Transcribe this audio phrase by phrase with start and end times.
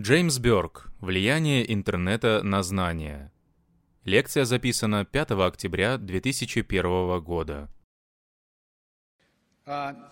[0.00, 0.90] Джеймс Бёрк.
[1.00, 3.30] Влияние интернета на знания.
[4.06, 7.68] Лекция записана 5 октября 2001 года.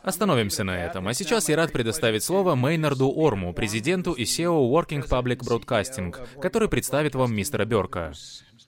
[0.03, 1.09] Остановимся на этом.
[1.09, 6.69] А сейчас я рад предоставить слово Мейнарду Орму, президенту и SEO Working Public Broadcasting, который
[6.69, 8.13] представит вам мистера Бёрка.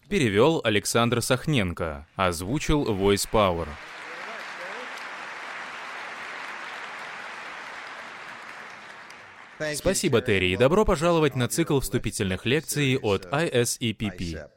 [0.08, 3.68] Перевел Александр Сахненко, озвучил Voice Power.
[9.74, 14.48] Спасибо, Терри, и добро пожаловать на цикл вступительных лекций от ISEPP.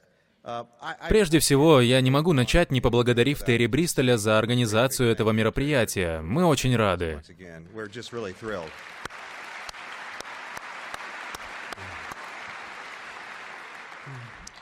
[1.10, 6.22] Прежде всего, я не могу начать, не поблагодарив Терри Бристоля за организацию этого мероприятия.
[6.22, 7.22] Мы очень рады.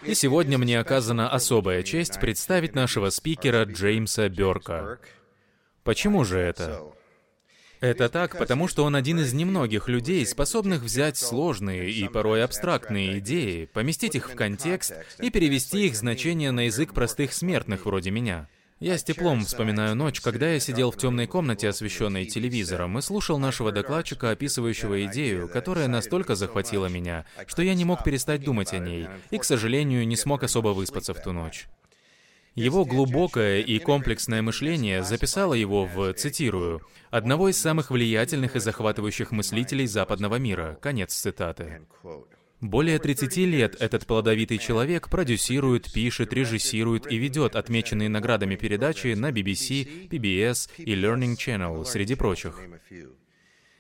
[0.03, 4.99] И сегодня мне оказана особая честь представить нашего спикера Джеймса Бёрка.
[5.83, 6.93] Почему же это?
[7.83, 13.19] Это так, потому что он один из немногих людей, способных взять сложные и порой абстрактные
[13.19, 18.47] идеи, поместить их в контекст и перевести их значение на язык простых смертных вроде меня.
[18.79, 23.37] Я с теплом вспоминаю ночь, когда я сидел в темной комнате, освещенной телевизором, и слушал
[23.37, 28.79] нашего докладчика, описывающего идею, которая настолько захватила меня, что я не мог перестать думать о
[28.79, 31.67] ней, и, к сожалению, не смог особо выспаться в ту ночь.
[32.55, 39.31] Его глубокое и комплексное мышление записало его в, цитирую, «одного из самых влиятельных и захватывающих
[39.31, 40.77] мыслителей западного мира».
[40.79, 41.81] Конец цитаты.
[42.61, 49.31] Более 30 лет этот плодовитый человек продюсирует, пишет, режиссирует и ведет отмеченные наградами передачи на
[49.31, 52.59] BBC, PBS и Learning Channel, среди прочих.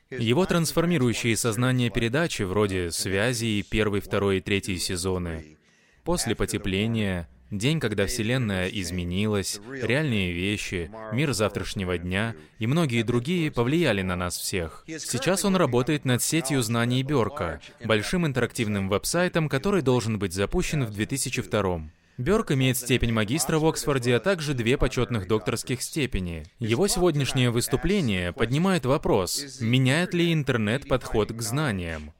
[0.09, 5.57] Его трансформирующие сознание передачи, вроде «Связи» первый, второй и третий сезоны,
[6.03, 14.01] «После потепления», День, когда Вселенная изменилась, реальные вещи, мир завтрашнего дня и многие другие повлияли
[14.01, 14.83] на нас всех.
[14.87, 20.89] Сейчас он работает над сетью знаний Бёрка, большим интерактивным веб-сайтом, который должен быть запущен в
[20.93, 21.81] 2002
[22.17, 26.45] Бёрк имеет степень магистра в Оксфорде, а также две почетных докторских степени.
[26.57, 32.13] Его сегодняшнее выступление поднимает вопрос, меняет ли интернет подход к знаниям.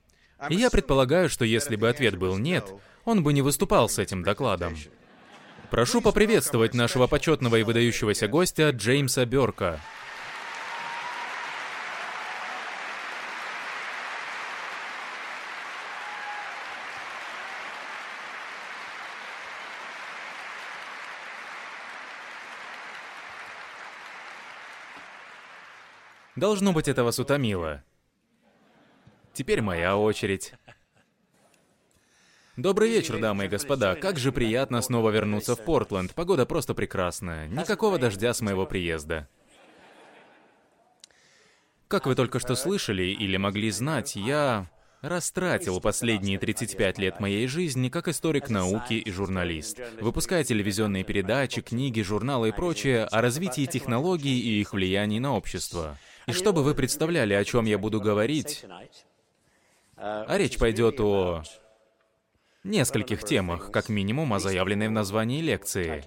[0.48, 2.72] И я предполагаю, что если бы ответ был «нет»,
[3.04, 4.76] он бы не выступал с этим докладом.
[5.74, 9.82] Прошу поприветствовать нашего почетного и выдающегося гостя Джеймса Бёрка.
[26.36, 27.84] Должно быть, это вас утомило.
[29.34, 30.54] Теперь моя очередь.
[32.56, 33.96] Добрый вечер, дамы и господа.
[33.96, 36.14] Как же приятно снова вернуться в Портленд.
[36.14, 37.48] Погода просто прекрасная.
[37.48, 39.28] Никакого дождя с моего приезда.
[41.88, 44.70] Как вы только что слышали или могли знать, я
[45.02, 52.02] растратил последние 35 лет моей жизни как историк науки и журналист, выпуская телевизионные передачи, книги,
[52.02, 55.98] журналы и прочее о развитии технологий и их влиянии на общество.
[56.28, 58.64] И чтобы вы представляли, о чем я буду говорить,
[59.98, 61.44] а речь пойдет о
[62.64, 66.04] нескольких темах, как минимум о заявленной в названии лекции.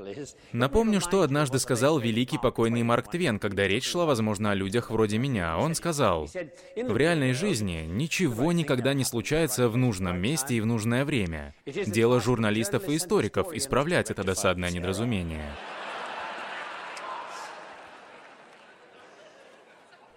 [0.53, 5.19] Напомню, что однажды сказал великий покойный Марк Твен, когда речь шла, возможно, о людях вроде
[5.19, 5.59] меня.
[5.59, 6.28] Он сказал,
[6.77, 11.55] «В реальной жизни ничего никогда не случается в нужном месте и в нужное время.
[11.67, 15.53] Дело журналистов и историков исправлять это досадное недоразумение».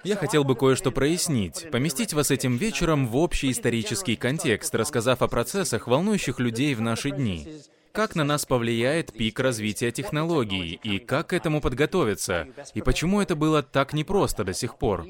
[0.03, 5.27] Я хотел бы кое-что прояснить, поместить вас этим вечером в общий исторический контекст, рассказав о
[5.27, 7.47] процессах, волнующих людей в наши дни.
[7.91, 13.35] Как на нас повлияет пик развития технологий, и как к этому подготовиться, и почему это
[13.35, 15.05] было так непросто до сих пор.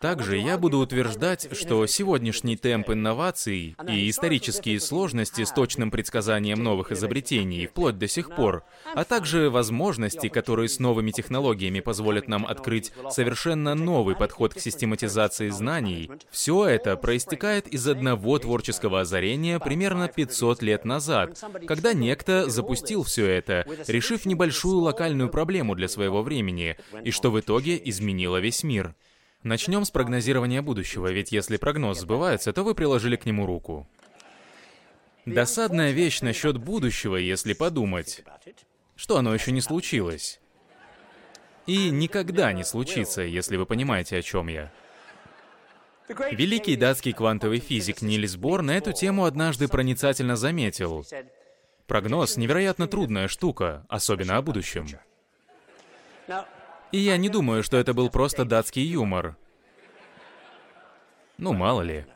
[0.00, 6.92] Также я буду утверждать, что сегодняшний темп инноваций и исторические сложности с точным предсказанием новых
[6.92, 8.64] изобретений вплоть до сих пор,
[8.94, 15.48] а также возможности, которые с новыми технологиями позволят нам открыть совершенно новый подход к систематизации
[15.50, 23.02] знаний, все это проистекает из одного творческого озарения примерно 500 лет назад, когда некто запустил
[23.02, 28.62] все это, решив небольшую локальную проблему для своего времени, и что в итоге изменило весь
[28.62, 28.94] мир.
[29.42, 33.88] Начнем с прогнозирования будущего, ведь если прогноз сбывается, то вы приложили к нему руку.
[35.26, 38.24] Досадная вещь насчет будущего, если подумать,
[38.96, 40.40] что оно еще не случилось.
[41.66, 44.72] И никогда не случится, если вы понимаете, о чем я.
[46.08, 51.06] Великий датский квантовый физик Нильс Бор на эту тему однажды проницательно заметил.
[51.86, 54.86] Прогноз— невероятно трудная штука, особенно о будущем.
[56.92, 59.36] И я не думаю, что это был просто датский юмор.
[61.36, 62.06] Ну, мало ли.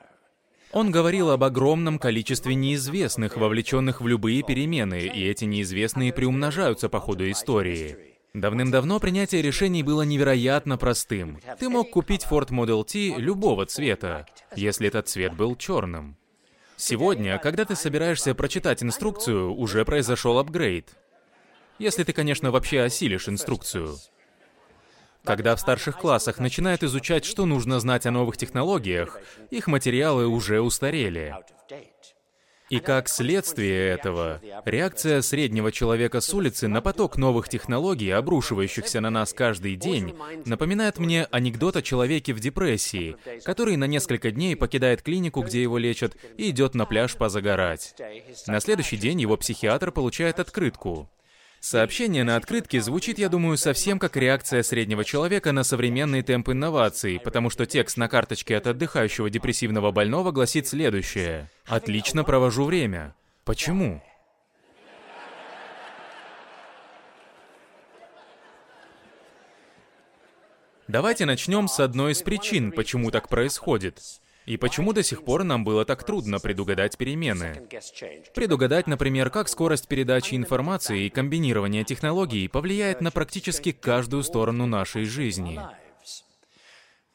[0.73, 6.99] Он говорил об огромном количестве неизвестных, вовлеченных в любые перемены, и эти неизвестные приумножаются по
[6.99, 8.17] ходу истории.
[8.33, 11.39] Давным-давно принятие решений было невероятно простым.
[11.59, 14.27] Ты мог купить Ford Model T любого цвета,
[14.57, 16.17] если этот цвет был черным.
[16.77, 20.97] Сегодня, когда ты собираешься прочитать инструкцию, уже произошел апгрейд.
[21.79, 23.97] Если ты, конечно, вообще осилишь инструкцию.
[25.25, 29.21] Когда в старших классах начинают изучать, что нужно знать о новых технологиях,
[29.51, 31.35] их материалы уже устарели.
[32.73, 39.11] И как следствие этого, реакция среднего человека с улицы на поток новых технологий, обрушивающихся на
[39.11, 40.15] нас каждый день,
[40.47, 45.77] напоминает мне анекдот о человеке в депрессии, который на несколько дней покидает клинику, где его
[45.77, 47.95] лечат, и идет на пляж позагорать.
[48.47, 51.11] На следующий день его психиатр получает открытку.
[51.63, 57.21] Сообщение на открытке звучит, я думаю, совсем как реакция среднего человека на современный темп инноваций,
[57.23, 61.49] потому что текст на карточке от отдыхающего депрессивного больного гласит следующее.
[61.67, 63.15] «Отлично провожу время».
[63.45, 64.03] Почему?
[70.89, 74.01] Давайте начнем с одной из причин, почему так происходит.
[74.45, 77.63] И почему до сих пор нам было так трудно предугадать перемены?
[78.35, 85.05] Предугадать, например, как скорость передачи информации и комбинирование технологий повлияет на практически каждую сторону нашей
[85.05, 85.61] жизни.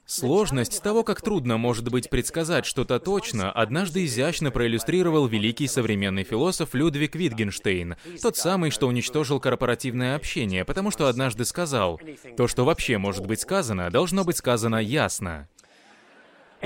[0.05, 6.73] Сложность того, как трудно может быть предсказать что-то точно, однажды изящно проиллюстрировал великий современный философ
[6.73, 11.99] Людвиг Витгенштейн, тот самый, что уничтожил корпоративное общение, потому что однажды сказал,
[12.37, 15.49] «То, что вообще может быть сказано, должно быть сказано ясно».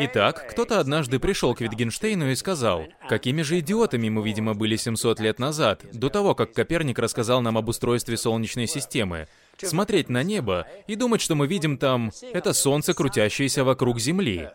[0.03, 5.19] Итак, кто-то однажды пришел к Витгенштейну и сказал, какими же идиотами мы, видимо, были 700
[5.19, 9.27] лет назад, до того, как Коперник рассказал нам об устройстве Солнечной системы.
[9.61, 14.49] Смотреть на небо и думать, что мы видим там, это Солнце, крутящееся вокруг Земли.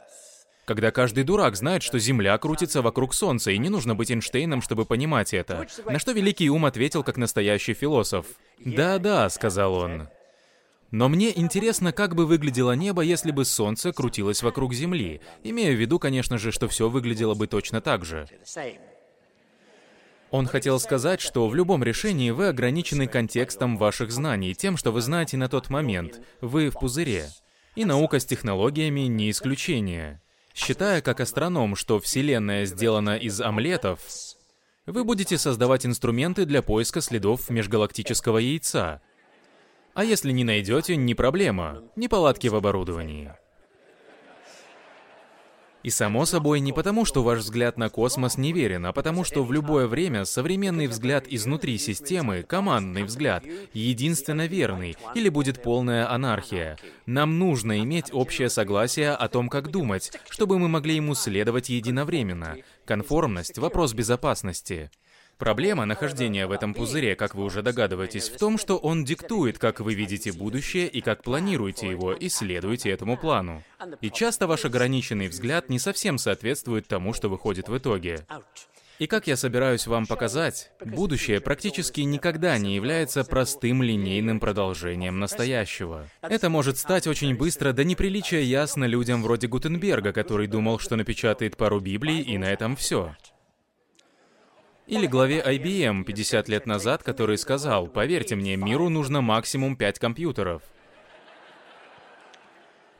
[0.65, 4.85] Когда каждый дурак знает, что Земля крутится вокруг Солнца, и не нужно быть Эйнштейном, чтобы
[4.85, 5.69] понимать это.
[5.85, 8.27] На что великий ум ответил как настоящий философ.
[8.59, 10.09] «Да-да»,— сказал он,
[10.97, 15.79] но мне интересно, как бы выглядело небо, если бы Солнце крутилось вокруг Земли, имея в
[15.79, 18.27] виду, конечно же, что все выглядело бы точно так же.
[20.31, 25.03] Он хотел сказать, что в любом решении вы ограничены контекстом ваших знаний, тем, что вы
[25.03, 26.23] знаете на тот момент.
[26.41, 27.29] Вы в пузыре.
[27.75, 30.23] И наука с технологиями не исключение.
[30.55, 34.01] Считая как астроном, что Вселенная сделана из омлетов,
[34.87, 39.03] вы будете создавать инструменты для поиска следов межгалактического яйца,
[39.97, 41.83] а если не найдете, не проблема.
[41.97, 43.33] Неполадки в оборудовании.
[45.83, 49.53] И само собой не потому, что ваш взгляд на космос неверен, а потому что в
[49.53, 56.77] любое время современный взгляд изнутри системы, командный взгляд, единственно верный, или будет полная анархия.
[57.07, 62.57] Нам нужно иметь общее согласие о том, как думать, чтобы мы могли ему следовать единовременно.
[62.85, 64.91] Конформность— вопрос безопасности.
[65.38, 69.81] Проблема нахождения в этом пузыре, как вы уже догадываетесь, в том, что он диктует, как
[69.81, 73.62] вы видите будущее и как планируете его, и следуете этому плану.
[74.00, 78.27] И часто ваш ограниченный взгляд не совсем соответствует тому, что выходит в итоге.
[78.99, 86.09] И как я собираюсь вам показать, будущее практически никогда не является простым линейным продолжением настоящего.
[86.23, 91.59] Это может стать очень быстро до неприличия ясно людям вроде Гутенберга, который думал, что напечатает
[91.59, 93.15] пару Библий, и на этом все.
[94.87, 100.62] Или главе IBM 50 лет назад, который сказал, поверьте мне, миру нужно максимум 5 компьютеров.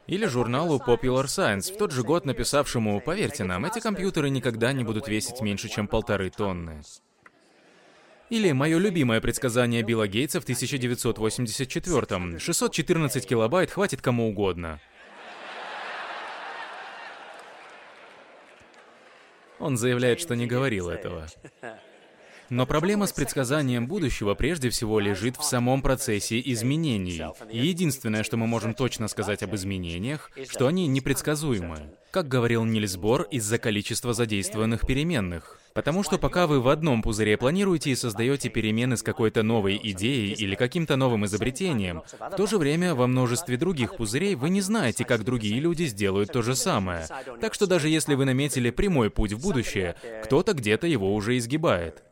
[0.09, 4.83] Или журналу Popular Science, в тот же год написавшему, поверьте нам, эти компьютеры никогда не
[4.83, 6.83] будут весить меньше, чем полторы тонны.
[8.31, 12.41] Или мое любимое предсказание Билла Гейтса в 1984-м.
[12.41, 14.81] 614 килобайт хватит кому угодно.
[19.59, 21.27] Он заявляет, что не говорил этого.
[22.51, 27.23] Но проблема с предсказанием будущего прежде всего лежит в самом процессе изменений.
[27.51, 31.91] И единственное, что мы можем точно сказать об изменениях, что они непредсказуемы.
[32.11, 35.59] Как говорил Нильс Бор, из-за количества задействованных переменных.
[35.75, 40.33] Потому что пока вы в одном пузыре планируете и создаете перемены с какой-то новой идеей
[40.33, 45.05] или каким-то новым изобретением, в то же время во множестве других пузырей вы не знаете,
[45.05, 47.07] как другие люди сделают то же самое.
[47.43, 52.03] Так что даже если вы наметили прямой путь в будущее, кто-то где-то его уже изгибает.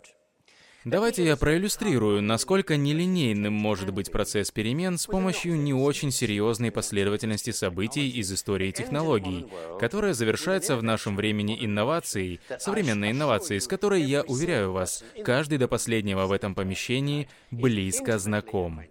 [0.85, 7.53] Давайте я проиллюстрирую, насколько нелинейным может быть процесс перемен с помощью не очень серьезной последовательности
[7.53, 9.47] событий из истории технологий,
[9.81, 15.69] которая завершается в нашем времени инновацией, современной инновацией, с которой, я уверяю вас, каждый до
[15.69, 18.83] последнего в этом помещении близко знаком.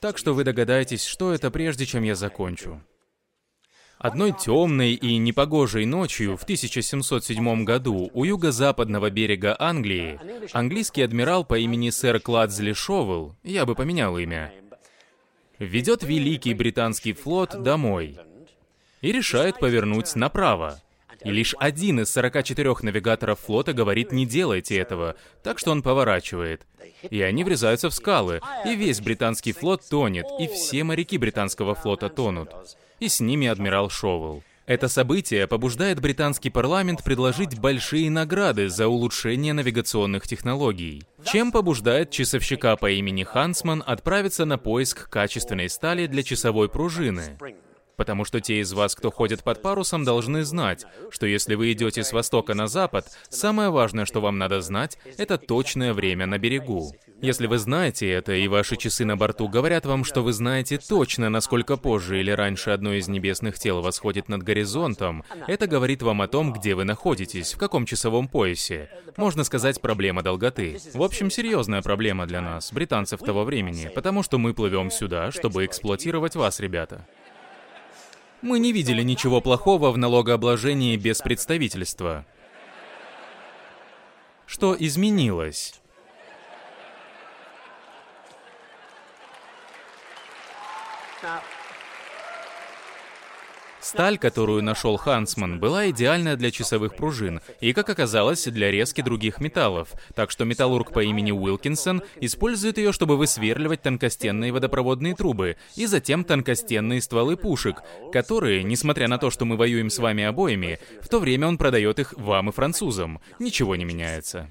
[0.00, 2.80] Так что вы догадаетесь, что это прежде чем я закончу.
[3.98, 10.20] Одной темной и непогожей ночью в 1707 году у юго-западного берега Англии
[10.52, 14.52] английский адмирал по имени сэр Кладзли Шовел, я бы поменял имя,
[15.58, 18.18] ведет великий британский флот домой
[19.00, 20.78] и решает повернуть направо.
[21.24, 26.66] И лишь один из 44 навигаторов флота говорит «не делайте этого», так что он поворачивает.
[27.08, 32.10] И они врезаются в скалы, и весь британский флот тонет, и все моряки британского флота
[32.10, 32.50] тонут.
[32.98, 34.42] И с ними адмирал Шоуэлл.
[34.66, 42.76] Это событие побуждает британский парламент предложить большие награды за улучшение навигационных технологий, чем побуждает часовщика
[42.76, 47.38] по имени Хансман отправиться на поиск качественной стали для часовой пружины.
[47.96, 52.04] Потому что те из вас, кто ходит под парусом, должны знать, что если вы идете
[52.04, 56.94] с востока на запад, самое важное, что вам надо знать, это точное время на берегу.
[57.22, 61.30] Если вы знаете это, и ваши часы на борту говорят вам, что вы знаете точно,
[61.30, 66.28] насколько позже или раньше одно из небесных тел восходит над горизонтом, это говорит вам о
[66.28, 68.90] том, где вы находитесь, в каком часовом поясе.
[69.16, 70.78] Можно сказать, проблема долготы.
[70.92, 75.64] В общем, серьезная проблема для нас, британцев того времени, потому что мы плывем сюда, чтобы
[75.64, 77.06] эксплуатировать вас, ребята.
[78.42, 82.26] Мы не видели ничего плохого в налогообложении без представительства.
[84.46, 85.80] Что изменилось?
[93.86, 99.40] Сталь, которую нашел Хансман, была идеальная для часовых пружин и, как оказалось, для резки других
[99.40, 105.86] металлов, так что металлург по имени Уилкинсон использует ее, чтобы высверливать тонкостенные водопроводные трубы и
[105.86, 111.06] затем тонкостенные стволы пушек, которые, несмотря на то, что мы воюем с вами обоими, в
[111.06, 113.20] то время он продает их вам и французам.
[113.38, 114.48] Ничего не меняется.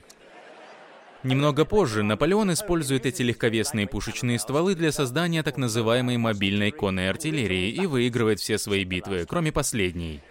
[1.26, 7.72] Немного позже Наполеон использует эти легковесные пушечные стволы для создания так называемой мобильной конной артиллерии
[7.72, 10.22] и выигрывает все свои битвы, кроме последней.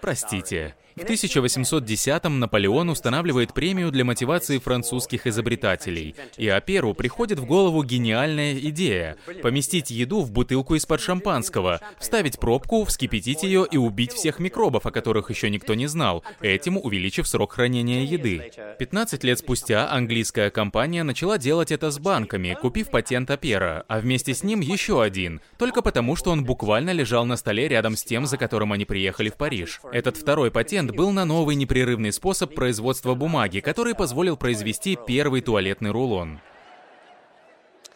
[0.00, 0.74] Простите.
[0.96, 8.54] В 1810-м Наполеон устанавливает премию для мотивации французских изобретателей, и Аперу приходит в голову гениальная
[8.54, 14.86] идея— поместить еду в бутылку из-под шампанского, вставить пробку, вскипятить ее и убить всех микробов,
[14.86, 18.50] о которых еще никто не знал, этим увеличив срок хранения еды.
[18.78, 24.32] 15 лет спустя английская компания начала делать это с банками, купив патент Апера, а вместе
[24.32, 28.24] с ним еще один, только потому, что он буквально лежал на столе рядом с тем,
[28.24, 29.82] за которым они приехали в Париж.
[29.92, 35.40] Этот второй патент патент был на новый непрерывный способ производства бумаги, который позволил произвести первый
[35.40, 36.40] туалетный рулон.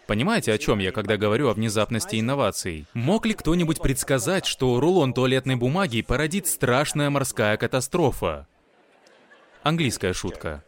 [0.07, 2.87] Понимаете, о чем я, когда говорю о внезапности инноваций?
[2.95, 8.49] Мог ли кто-нибудь предсказать, что рулон туалетной бумаги породит страшная морская катастрофа?
[9.63, 10.65] Английская шутка.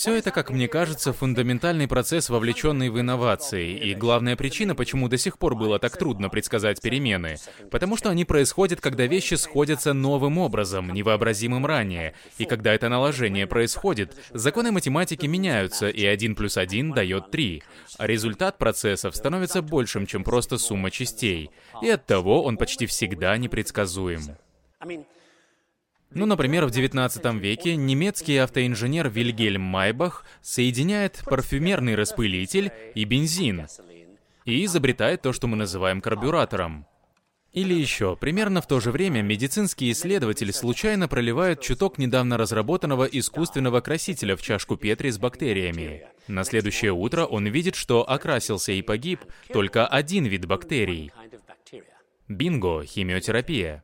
[0.00, 5.18] Все это, как мне кажется, фундаментальный процесс, вовлеченный в инновации, и главная причина, почему до
[5.18, 7.36] сих пор было так трудно предсказать перемены,
[7.70, 13.46] потому что они происходят, когда вещи сходятся новым образом, невообразимым ранее, и когда это наложение
[13.46, 17.62] происходит, законы математики меняются, и 1 плюс 1 дает 3,
[17.98, 21.50] а результат процессов становится большим, чем просто сумма частей,
[21.82, 24.22] и оттого он почти всегда непредсказуем.
[26.12, 33.66] Ну, например, в 19 веке немецкий автоинженер Вильгельм Майбах соединяет парфюмерный распылитель и бензин
[34.44, 36.86] и изобретает то, что мы называем карбюратором.
[37.52, 43.80] Или еще, примерно в то же время медицинский исследователь случайно проливает чуток недавно разработанного искусственного
[43.80, 46.06] красителя в чашку Петри с бактериями.
[46.28, 49.20] На следующее утро он видит, что окрасился и погиб
[49.52, 51.12] только один вид бактерий.
[52.28, 53.82] Бинго, химиотерапия.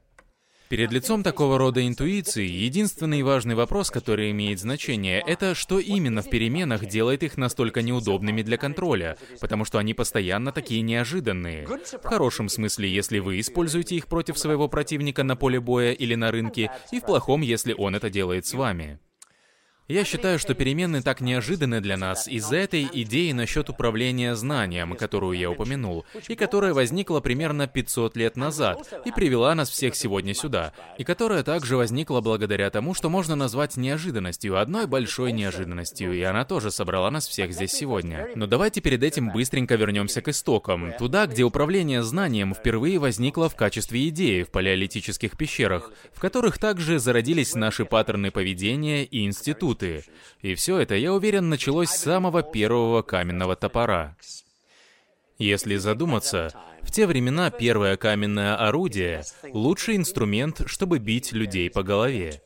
[0.69, 6.31] Перед лицом такого рода интуиции, единственный важный вопрос, который имеет значение, это что именно в
[6.31, 11.67] переменах делает их настолько неудобными для контроля, потому что они постоянно такие неожиданные.
[11.67, 16.33] В хорошем смысле, если вы используете их против своего противника на поле боя или на
[16.33, 18.99] рынке, и в плохом, если он это делает с вами.
[19.89, 25.39] Я считаю, что перемены так неожиданны для нас из-за этой идеи насчет управления знанием, которую
[25.39, 30.73] я упомянул, и которая возникла примерно 500 лет назад и привела нас всех сегодня сюда,
[30.99, 36.45] и которая также возникла благодаря тому, что можно назвать неожиданностью, одной большой неожиданностью, и она
[36.45, 38.31] тоже собрала нас всех здесь сегодня.
[38.35, 43.55] Но давайте перед этим быстренько вернемся к истокам, туда, где управление знанием впервые возникло в
[43.55, 50.05] качестве идеи в палеолитических пещерах, в которых также зародились наши паттерны поведения и институты, институты.
[50.43, 54.17] И все это, я уверен, началось с самого первого каменного топора.
[55.39, 56.53] Если задуматься,
[56.83, 62.43] в те времена первое каменное орудие— лучший инструмент, чтобы бить людей по голове.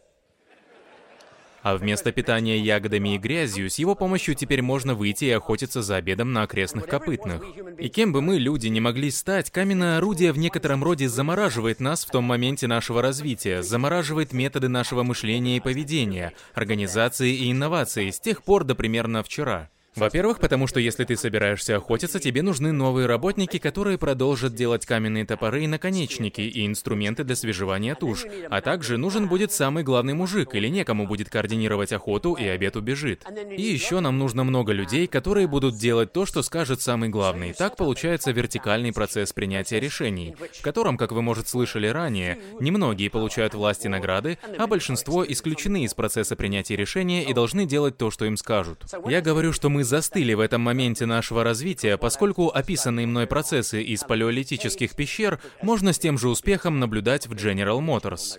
[1.63, 5.97] А вместо питания ягодами и грязью, с его помощью теперь можно выйти и охотиться за
[5.97, 7.43] обедом на окрестных копытных.
[7.79, 12.05] И кем бы мы, люди, не могли стать, каменное орудие в некотором роде замораживает нас
[12.05, 18.21] в том моменте нашего развития, замораживает методы нашего мышления и поведения, организации и инновации с
[18.21, 19.69] тех пор до примерно вчера.
[19.97, 25.25] Во-первых, потому что если ты собираешься охотиться, тебе нужны новые работники, которые продолжат делать каменные
[25.25, 28.25] топоры и наконечники, и инструменты для свежевания туш.
[28.49, 33.25] А также нужен будет самый главный мужик, или некому будет координировать охоту, и обед убежит.
[33.51, 37.53] И еще нам нужно много людей, которые будут делать то, что скажет самый главный.
[37.53, 43.55] Так получается вертикальный процесс принятия решений, в котором, как вы, может, слышали ранее, немногие получают
[43.55, 48.25] власти и награды, а большинство исключены из процесса принятия решения и должны делать то, что
[48.25, 48.85] им скажут.
[49.07, 53.83] Я говорю, что мы мы застыли в этом моменте нашего развития, поскольку описанные мной процессы
[53.83, 58.39] из палеолитических пещер можно с тем же успехом наблюдать в General Motors.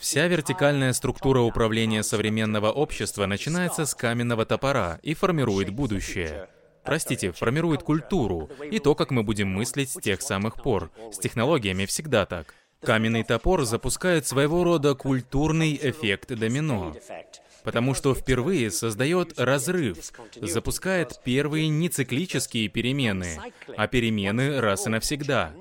[0.00, 6.48] Вся вертикальная структура управления современного общества начинается с каменного топора и формирует будущее.
[6.84, 10.90] Простите, формирует культуру и то, как мы будем мыслить с тех самых пор.
[11.12, 12.54] С технологиями всегда так.
[12.82, 16.96] Каменный топор запускает своего рода культурный эффект домино
[17.64, 19.98] потому что впервые создает разрыв,
[20.40, 23.38] запускает первые нециклические перемены,
[23.76, 25.52] а перемены раз и навсегда,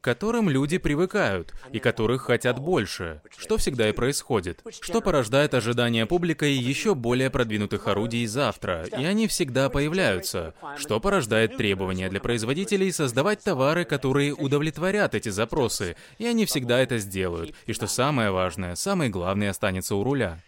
[0.00, 6.06] к которым люди привыкают и которых хотят больше, что всегда и происходит, что порождает ожидания
[6.06, 12.92] публикой еще более продвинутых орудий завтра, и они всегда появляются, что порождает требования для производителей
[12.92, 18.76] создавать товары, которые удовлетворят эти запросы, и они всегда это сделают, и что самое важное,
[18.76, 20.38] самый главный останется у руля.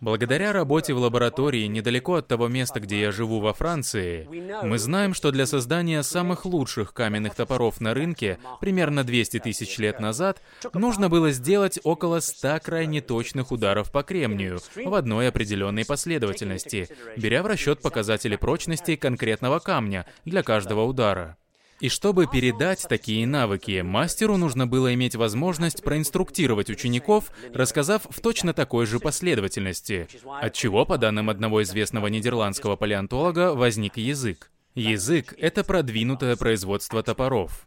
[0.00, 4.26] Благодаря работе в лаборатории недалеко от того места, где я живу во Франции,
[4.62, 10.00] мы знаем, что для создания самых лучших каменных топоров на рынке примерно 200 тысяч лет
[10.00, 10.40] назад
[10.72, 16.88] нужно было сделать около 100 крайне точных ударов по кремнию в одной определенной последовательности,
[17.18, 21.36] беря в расчет показатели прочности конкретного камня для каждого удара.
[21.80, 28.52] И чтобы передать такие навыки, мастеру нужно было иметь возможность проинструктировать учеников, рассказав в точно
[28.52, 30.06] такой же последовательности,
[30.40, 34.50] от чего, по данным одного известного нидерландского палеонтолога, возник язык.
[34.74, 37.66] Язык— это продвинутое производство топоров.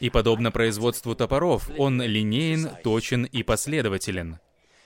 [0.00, 4.38] И подобно производству топоров, он линеен, точен и последователен.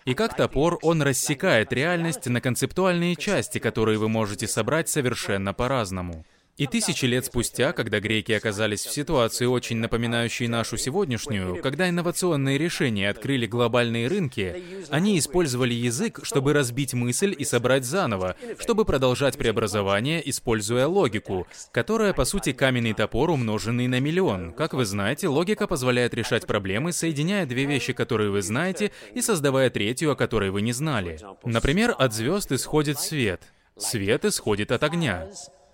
[0.05, 6.25] И как топор, он рассекает реальность на концептуальные части, которые вы можете собрать совершенно по-разному.
[6.59, 12.59] И тысячи лет спустя, когда греки оказались в ситуации, очень напоминающей нашу сегодняшнюю, когда инновационные
[12.59, 19.38] решения открыли глобальные рынки, они использовали язык, чтобы разбить мысль и собрать заново, чтобы продолжать
[19.38, 24.53] преобразование, используя логику, которая, по сути, каменный топор, умноженный на миллион.
[24.53, 29.71] Как вы знаете, логика позволяет решать проблемы, соединяя две вещи, которые вы знаете, и создавая
[29.71, 31.21] третью, о которой вы не знали.
[31.44, 33.42] Например, от звезд исходит свет.
[33.77, 35.29] Свет исходит от огня.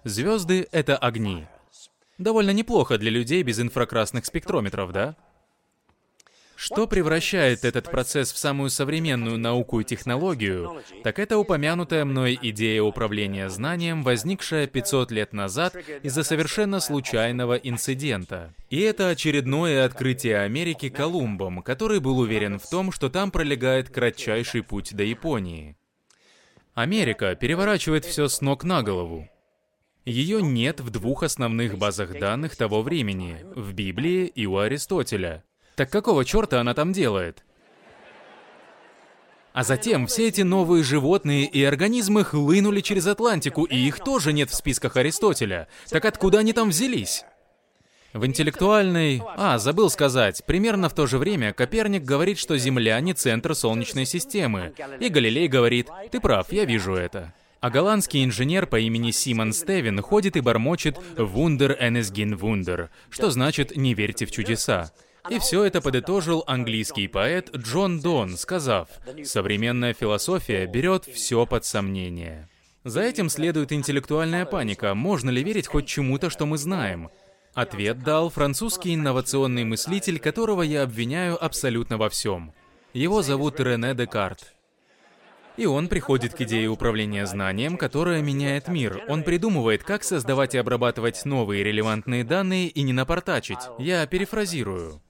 [0.04, 1.46] Звезды— это огни.
[2.18, 5.16] Довольно неплохо для людей без инфракрасных спектрометров, да?
[6.56, 12.82] Что превращает этот процесс в самую современную науку и технологию, так это упомянутая мной идея
[12.82, 18.54] управления знанием, возникшая 500 лет назад из-за совершенно случайного инцидента.
[18.70, 24.62] И это очередное открытие Америки Колумбом, который был уверен в том, что там пролегает кратчайший
[24.62, 25.76] путь до Японии.
[26.74, 29.28] Америка переворачивает все с ног на голову.
[30.04, 35.44] Ее нет в двух основных базах данных того времени, в Библии и у Аристотеля.
[35.76, 37.42] Так какого черта она там делает?
[39.54, 44.50] А затем все эти новые животные и организмы хлынули через Атлантику, и их тоже нет
[44.50, 45.68] в списках Аристотеля.
[45.88, 47.24] Так откуда они там взялись?
[48.12, 49.22] В интеллектуальной...
[49.36, 54.06] А, забыл сказать, примерно в то же время Коперник говорит, что Земля не центр Солнечной
[54.06, 54.74] системы.
[55.00, 57.32] И Галилей говорит, ты прав, я вижу это.
[57.64, 63.74] А голландский инженер по имени Симон Стевен ходит и бормочет «Wunder Enesgin Wunder», что значит
[63.74, 64.92] «не верьте в чудеса».
[65.30, 68.88] И все это подытожил английский поэт Джон Дон, сказав,
[69.24, 72.50] «Современная философия берет все под сомнение».
[72.84, 74.94] За этим следует интеллектуальная паника.
[74.94, 77.08] Можно ли верить хоть чему-то, что мы знаем?
[77.54, 82.52] Ответ дал французский инновационный мыслитель, которого я обвиняю абсолютно во всем.
[82.92, 84.53] Его зовут Рене Декарт.
[85.56, 89.04] И он приходит к идее управления знанием, которая меняет мир.
[89.08, 93.60] Он придумывает, как создавать и обрабатывать новые релевантные данные и не напортачить.
[93.78, 95.00] Я перефразирую.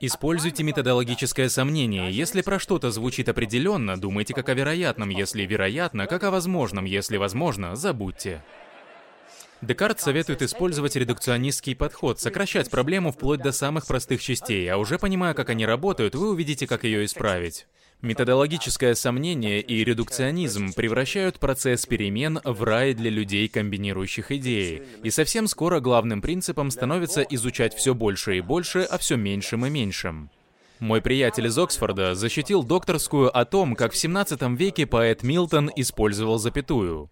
[0.00, 2.12] Используйте методологическое сомнение.
[2.12, 5.08] Если про что-то звучит определенно, думайте как о вероятном.
[5.08, 6.84] Если вероятно, как о возможном.
[6.84, 8.44] Если возможно, забудьте.
[9.60, 15.34] Декарт советует использовать редукционистский подход, сокращать проблему вплоть до самых простых частей, а уже понимая,
[15.34, 17.66] как они работают, вы увидите, как ее исправить.
[18.00, 24.84] Методологическое сомнение и редукционизм превращают процесс перемен в рай для людей, комбинирующих идеи.
[25.02, 29.70] И совсем скоро главным принципом становится изучать все больше и больше, а все меньшим и
[29.70, 30.30] меньшим.
[30.78, 36.38] Мой приятель из Оксфорда защитил докторскую о том, как в 17 веке поэт Милтон использовал
[36.38, 37.10] запятую.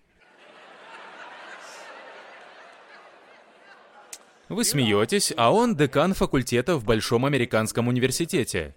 [4.48, 8.76] Вы смеетесь, а он декан факультета в Большом американском университете.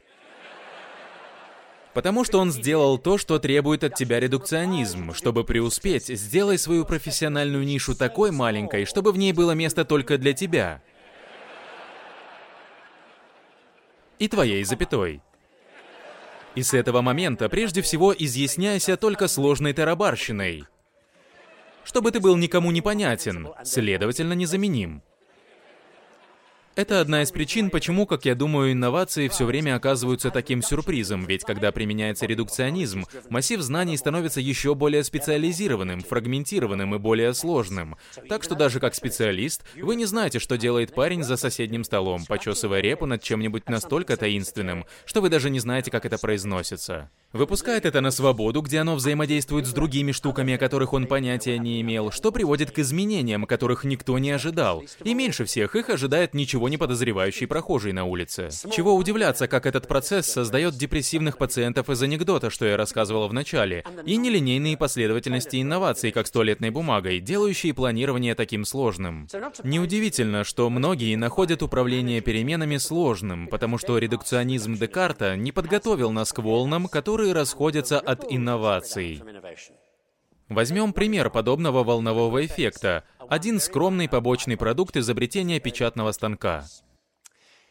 [1.99, 5.13] Потому что он сделал то, что требует от тебя редукционизм.
[5.13, 10.31] Чтобы преуспеть, сделай свою профессиональную нишу такой маленькой, чтобы в ней было место только для
[10.31, 10.81] тебя.
[14.17, 15.21] И твоей запятой.
[16.55, 20.63] И с этого момента прежде всего изъясняйся только сложной тарабарщиной.
[21.83, 25.03] Чтобы ты был никому непонятен, следовательно, незаменим.
[26.75, 31.43] Это одна из причин, почему, как я думаю, инновации все время оказываются таким сюрпризом, ведь
[31.43, 37.97] когда применяется редукционизм, массив знаний становится еще более специализированным, фрагментированным и более сложным.
[38.29, 42.79] Так что даже как специалист, вы не знаете, что делает парень за соседним столом, почесывая
[42.79, 47.09] репу над чем-нибудь настолько таинственным, что вы даже не знаете, как это произносится.
[47.33, 51.81] Выпускает это на свободу, где оно взаимодействует с другими штуками, о которых он понятия не
[51.81, 54.83] имел, что приводит к изменениям, которых никто не ожидал.
[55.03, 58.49] И меньше всех их ожидает ничего не подозревающий прохожий на улице.
[58.71, 63.83] Чего удивляться, как этот процесс создает депрессивных пациентов из анекдота, что я рассказывал в начале,
[64.05, 69.27] и нелинейные последовательности инноваций, как с туалетной бумагой, делающие планирование таким сложным.
[69.63, 76.39] Неудивительно, что многие находят управление переменами сложным, потому что редукционизм Декарта не подготовил нас к
[76.39, 79.21] волнам, которые расходятся от инноваций.
[80.49, 83.03] Возьмем пример подобного волнового эффекта.
[83.29, 86.65] Один скромный побочный продукт изобретения печатного станка.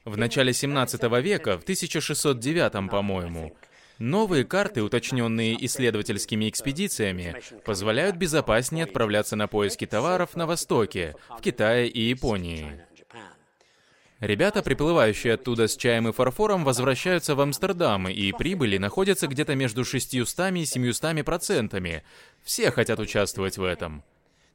[0.04, 3.56] В начале 17 века, в 1609, по-моему,
[3.98, 11.88] Новые карты, уточненные исследовательскими экспедициями, позволяют безопаснее отправляться на поиски товаров на Востоке, в Китае
[11.88, 12.80] и Японии.
[14.20, 19.84] Ребята, приплывающие оттуда с чаем и фарфором, возвращаются в Амстердам, и прибыли находятся где-то между
[19.84, 22.02] 600 и 700 процентами.
[22.42, 24.02] Все хотят участвовать в этом.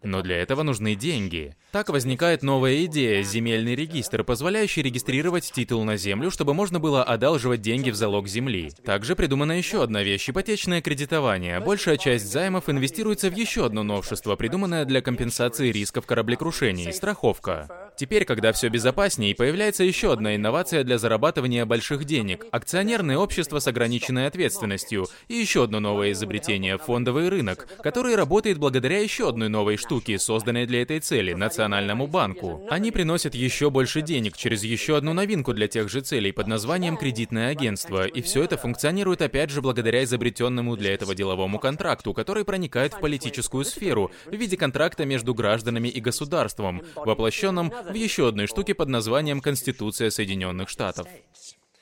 [0.04, 1.56] Но для этого нужны деньги.
[1.72, 7.62] Так возникает новая идея– земельный регистр, позволяющий регистрировать титул на землю, чтобы можно было одалживать
[7.62, 8.72] деньги в залог земли.
[8.84, 11.62] Также придумана еще одна вещь– ипотечное кредитование.
[11.62, 17.93] Большая часть займов инвестируется в еще одно новшество, придуманное для компенсации рисков кораблекрушений– страховка.
[17.96, 23.68] Теперь, когда все безопаснее, появляется еще одна инновация для зарабатывания больших денег– акционерное общество с
[23.68, 25.08] ограниченной ответственностью.
[25.28, 30.18] И еще одно новое изобретение– фондовый рынок, который работает благодаря еще одной новой штуке штуки,
[30.18, 32.66] созданные для этой цели, Национальному банку.
[32.70, 36.98] Они приносят еще больше денег через еще одну новинку для тех же целей под названием
[36.98, 42.44] кредитное агентство, и все это функционирует опять же благодаря изобретенному для этого деловому контракту, который
[42.44, 48.48] проникает в политическую сферу в виде контракта между гражданами и государством, воплощенном в еще одной
[48.48, 51.08] штуке под названием Конституция Соединенных Штатов.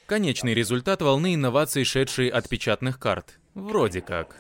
[0.05, 3.39] Конечный результат волны инноваций, шедшей от печатных карт.
[3.53, 4.35] Вроде как.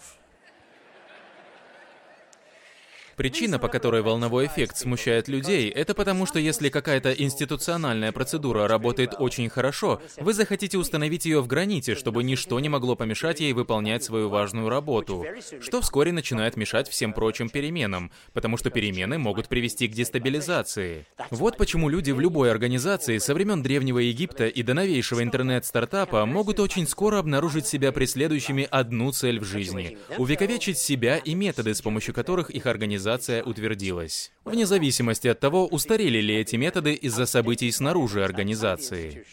[3.15, 9.15] Причина, по которой волновой эффект смущает людей, это потому, что если какая-то институциональная процедура работает
[9.19, 14.03] очень хорошо, вы захотите установить ее в граните, чтобы ничто не могло помешать ей выполнять
[14.03, 15.25] свою важную работу,
[15.59, 21.05] что вскоре начинает мешать всем прочим переменам, потому что перемены могут привести к дестабилизации.
[21.29, 26.59] Вот почему люди в любой организации со времен Древнего Египта и до новейшего интернет-стартапа могут
[26.59, 32.13] очень скоро обнаружить себя преследующими одну цель в жизни— увековечить себя и методы, с помощью
[32.13, 34.31] которых их организация организация утвердилась.
[34.45, 39.25] Вне зависимости от того, устарели ли эти методы из-за событий снаружи организации.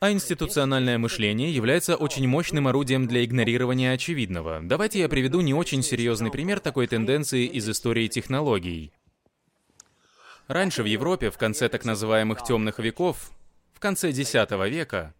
[0.00, 4.60] А институциональное мышление является очень мощным орудием для игнорирования очевидного.
[4.62, 8.92] Давайте я приведу не очень серьезный пример такой тенденции из истории технологий.
[10.46, 13.30] Раньше в Европе, в конце так называемых темных веков,
[13.72, 15.14] в конце X века,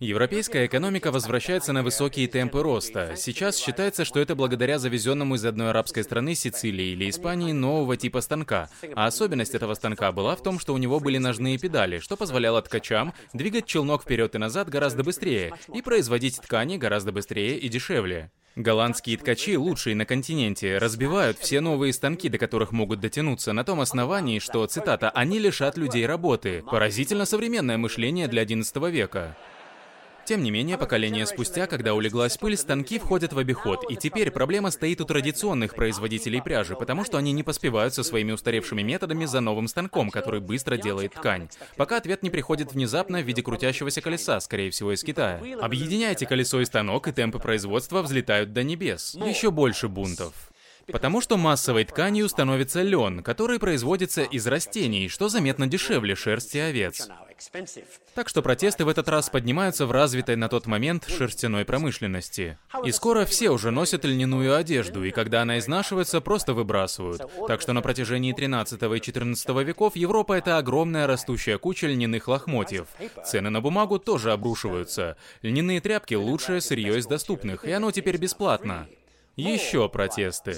[0.00, 3.16] Европейская экономика возвращается на высокие темпы роста.
[3.16, 8.22] Сейчас считается, что это благодаря завезенному из одной арабской страны Сицилии или Испании нового типа
[8.22, 8.70] станка.
[8.94, 12.62] А особенность этого станка была в том, что у него были ножные педали, что позволяло
[12.62, 18.30] ткачам двигать челнок вперед и назад гораздо быстрее и производить ткани гораздо быстрее и дешевле.
[18.56, 23.80] Голландские ткачи, лучшие на континенте, разбивают все новые станки, до которых могут дотянуться, на том
[23.80, 26.64] основании, что, цитата, «они лишат людей работы».
[26.68, 29.36] Поразительно современное мышление для XI века.
[30.30, 34.70] Тем не менее, поколение спустя, когда улеглась пыль, станки входят в обиход, и теперь проблема
[34.70, 39.40] стоит у традиционных производителей пряжи, потому что они не поспевают со своими устаревшими методами за
[39.40, 41.48] новым станком, который быстро делает ткань.
[41.76, 45.42] Пока ответ не приходит внезапно в виде крутящегося колеса, скорее всего, из Китая.
[45.60, 49.16] Объединяйте колесо и станок, и темпы производства взлетают до небес.
[49.16, 50.32] Еще больше бунтов.
[50.86, 57.08] Потому что массовой тканью становится лен, который производится из растений, что заметно дешевле шерсти овец.
[58.14, 62.58] Так что протесты в этот раз поднимаются в развитой на тот момент шерстяной промышленности.
[62.84, 67.22] И скоро все уже носят льняную одежду, и когда она изнашивается, просто выбрасывают.
[67.46, 72.88] Так что на протяжении 13 и 14 веков Европа— это огромная растущая куча льняных лохмотьев.
[73.24, 75.16] Цены на бумагу тоже обрушиваются.
[75.42, 78.86] Льняные тряпки— лучшее сырье из доступных, и оно теперь бесплатно.
[79.40, 80.56] Еще протесты.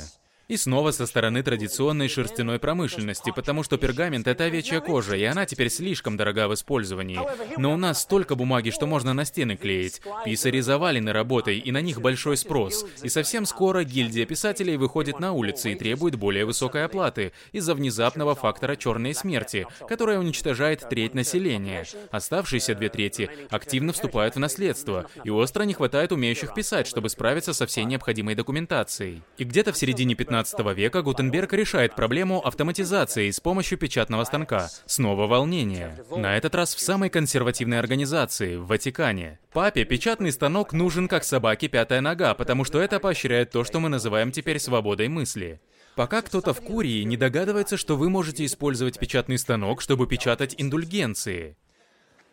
[0.53, 5.47] И снова со стороны традиционной шерстяной промышленности, потому что пергамент— это овечья кожа, и она
[5.47, 7.21] теперь слишком дорога в использовании.
[7.57, 10.03] Но у нас столько бумаги, что можно на стены клеить.
[10.27, 12.85] Писари завалены работой, и на них большой спрос.
[13.03, 18.35] И совсем скоро гильдия писателей выходит на улицы и требует более высокой оплаты из-за внезапного
[18.35, 21.87] фактора черной смерти, которая уничтожает треть населения.
[22.11, 27.55] Оставшиеся две трети активно вступают в наследство, и остро не хватает умеющих писать, чтобы справиться
[27.55, 29.23] со всей необходимой документацией.
[29.39, 34.69] И где-то в середине 15 19 века Гутенберг решает проблему автоматизации с помощью печатного станка.
[34.87, 35.97] Снова волнение.
[36.11, 39.39] На этот раз в самой консервативной организации, в Ватикане.
[39.53, 43.89] Папе печатный станок нужен как собаке пятая нога, потому что это поощряет то, что мы
[43.89, 45.61] называем теперь свободой мысли.
[45.95, 51.57] Пока кто-то в Курии не догадывается, что вы можете использовать печатный станок, чтобы печатать индульгенции.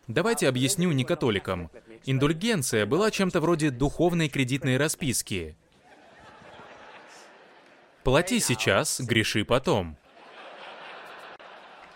[0.08, 1.70] Давайте объясню некатоликам.
[2.04, 5.56] Индульгенция была чем-то вроде духовной кредитной расписки.
[8.02, 9.96] Плати сейчас, греши потом.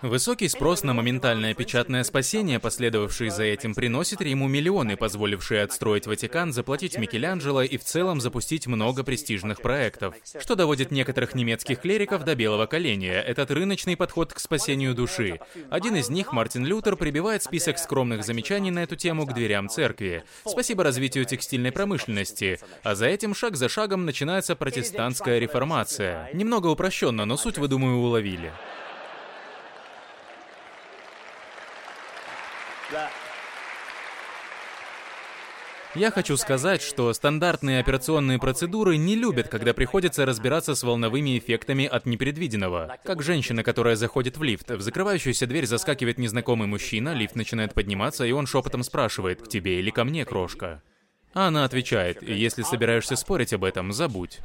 [0.05, 6.53] Высокий спрос на моментальное печатное спасение, последовавший за этим, приносит Риму миллионы, позволившие отстроить Ватикан,
[6.53, 10.15] заплатить Микеланджело и в целом запустить много престижных проектов.
[10.39, 15.41] Что доводит некоторых немецких клериков до белого коленя, этот рыночный подход к спасению души.
[15.71, 20.23] Один из них, Мартин Лютер, прибивает список скромных замечаний на эту тему к дверям церкви.
[20.47, 22.61] Спасибо развитию текстильной промышленности.
[22.83, 26.29] А за этим шаг за шагом начинается протестантская реформация.
[26.35, 28.53] Немного упрощенно, но суть, вы, думаю, уловили.
[35.95, 41.87] Я хочу сказать, что стандартные операционные процедуры не любят, когда приходится разбираться с волновыми эффектами
[41.87, 42.99] от непредвиденного.
[43.05, 48.25] Как женщина, которая заходит в лифт, в закрывающуюся дверь заскакивает незнакомый мужчина, лифт начинает подниматься,
[48.25, 50.83] и он шепотом спрашивает, к тебе или ко мне, крошка?
[51.33, 54.41] А она отвечает, если собираешься спорить об этом, забудь.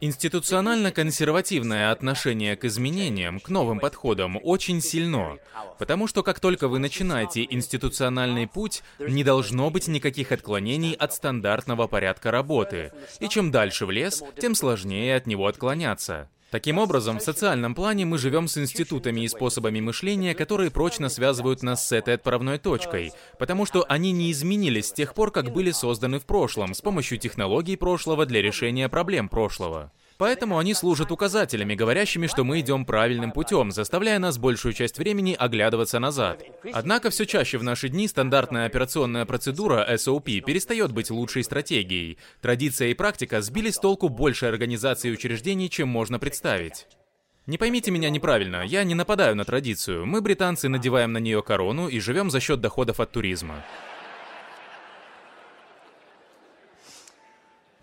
[0.00, 5.38] Институционально-консервативное отношение к изменениям, к новым подходам очень сильно,
[5.78, 11.86] потому что как только вы начинаете институциональный путь, не должно быть никаких отклонений от стандартного
[11.86, 16.28] порядка работы, и чем дальше в лес, тем сложнее от него отклоняться.
[16.56, 21.62] Таким образом, в социальном плане мы живем с институтами и способами мышления, которые прочно связывают
[21.62, 25.70] нас с этой отправной точкой, потому что они не изменились с тех пор, как были
[25.70, 29.92] созданы в прошлом, с помощью технологий прошлого для решения проблем прошлого.
[30.18, 35.36] Поэтому они служат указателями, говорящими, что мы идем правильным путем, заставляя нас большую часть времени
[35.38, 36.42] оглядываться назад.
[36.72, 42.18] Однако все чаще в наши дни стандартная операционная процедура SOP перестает быть лучшей стратегией.
[42.40, 46.86] Традиция и практика сбили с толку больше организаций и учреждений, чем можно представить.
[47.46, 50.04] Не поймите меня неправильно, я не нападаю на традицию.
[50.06, 53.64] Мы, британцы, надеваем на нее корону и живем за счет доходов от туризма.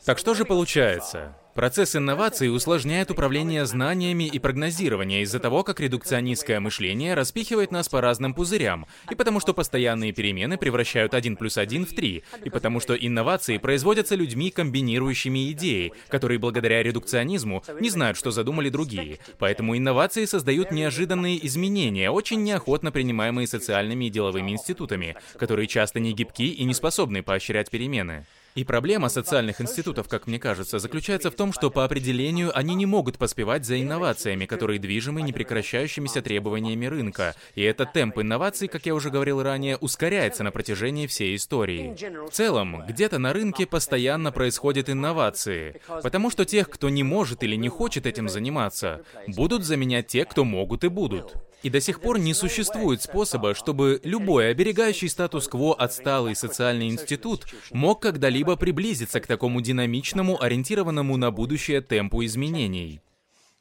[0.03, 1.33] Так что же получается?
[1.55, 8.01] Процесс инноваций усложняет управление знаниями и прогнозирование из-за того, как редукционистское мышление распихивает нас по
[8.01, 12.79] разным пузырям, и потому что постоянные перемены превращают 1 плюс 1 в 3, и потому
[12.79, 19.19] что инновации производятся людьми, комбинирующими идеи, которые благодаря редукционизму не знают, что задумали другие.
[19.37, 26.13] Поэтому инновации создают неожиданные изменения, очень неохотно принимаемые социальными и деловыми институтами, которые часто не
[26.13, 28.25] гибки и не способны поощрять перемены.
[28.55, 32.85] И проблема социальных институтов, как мне кажется, заключается в том, что по определению они не
[32.85, 37.35] могут поспевать за инновациями, которые движимы непрекращающимися требованиями рынка.
[37.55, 41.95] И этот темп инноваций, как я уже говорил ранее, ускоряется на протяжении всей истории.
[42.27, 47.55] В целом, где-то на рынке постоянно происходят инновации, потому что тех, кто не может или
[47.55, 51.33] не хочет этим заниматься, будут заменять те, кто могут и будут.
[51.63, 58.01] И до сих пор не существует способа, чтобы любой оберегающий статус-кво отсталый социальный институт мог
[58.01, 63.01] когда-либо приблизиться к такому динамичному, ориентированному на будущее темпу изменений.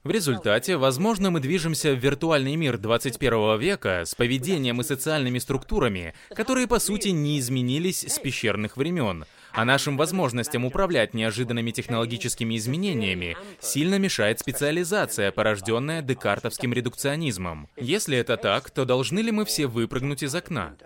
[0.02, 6.12] В результате, возможно, мы движемся в виртуальный мир 21 века с поведением и социальными структурами,
[6.34, 13.36] которые, по сути, не изменились с пещерных времен, а нашим возможностям управлять неожиданными технологическими изменениями
[13.60, 17.68] сильно мешает специализация, порожденная декартовским редукционизмом.
[17.76, 20.76] Если это так, то должны ли мы все выпрыгнуть из окна?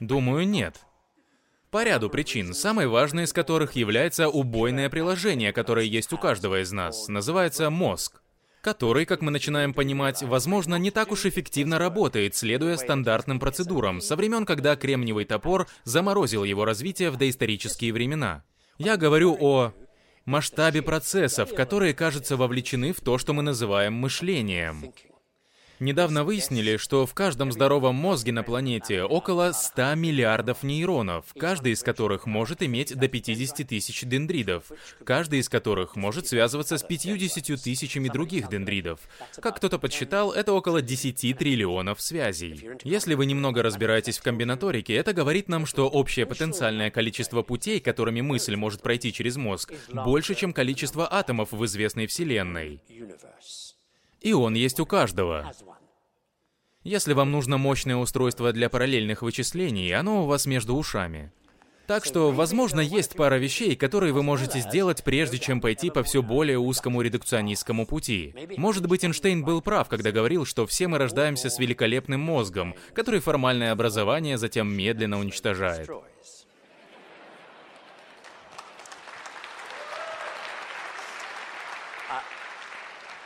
[0.00, 0.80] Думаю, нет.
[1.70, 6.70] По ряду причин, самой важной из которых является убойное приложение, которое есть у каждого из
[6.70, 7.08] нас.
[7.08, 8.21] Называется мозг
[8.62, 14.16] который, как мы начинаем понимать, возможно, не так уж эффективно работает, следуя стандартным процедурам, со
[14.16, 18.44] времен, когда кремниевый топор заморозил его развитие в доисторические времена.
[18.78, 19.72] Я говорю о
[20.24, 24.94] масштабе процессов, которые, кажется, вовлечены в то, что мы называем мышлением.
[25.82, 31.82] Недавно выяснили, что в каждом здоровом мозге на планете около 100 миллиардов нейронов, каждый из
[31.82, 34.66] которых может иметь до 50 тысяч дендридов,
[35.04, 39.00] каждый из которых может связываться с 50 тысячами других дендридов.
[39.40, 42.64] Как кто-то подсчитал, это около 10 триллионов связей.
[42.84, 48.20] Если вы немного разбираетесь в комбинаторике, это говорит нам, что общее потенциальное количество путей, которыми
[48.20, 52.80] мысль может пройти через мозг, больше, чем количество атомов в известной Вселенной.
[54.22, 55.52] И он есть у каждого.
[56.84, 61.32] Если вам нужно мощное устройство для параллельных вычислений, оно у вас между ушами.
[61.86, 66.22] Так что, возможно, есть пара вещей, которые вы можете сделать, прежде чем пойти по все
[66.22, 68.34] более узкому редукционистскому пути.
[68.56, 73.20] Может быть, Эйнштейн был прав, когда говорил, что все мы рождаемся с великолепным мозгом, который
[73.20, 75.90] формальное образование затем медленно уничтожает.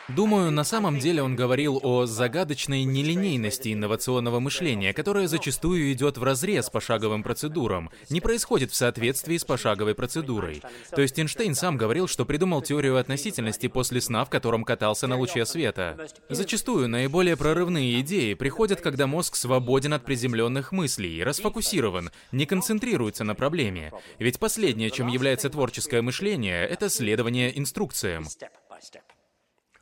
[0.08, 6.22] Думаю, на самом деле он говорил о загадочной нелинейности инновационного мышления, которая зачастую идет в
[6.22, 10.62] разрез пошаговым процедурам, не происходит в соответствии с пошаговой процедурой.
[10.90, 15.16] То есть Эйнштейн сам говорил, что придумал теорию относительности после сна, в котором катался на
[15.16, 15.96] луче света.
[16.28, 23.34] Зачастую наиболее прорывные идеи приходят, когда мозг свободен от приземленных мыслей, расфокусирован, не концентрируется на
[23.34, 23.92] проблеме.
[24.20, 28.26] Ведь последнее, чем является творческое мышление, это следование инструкциям.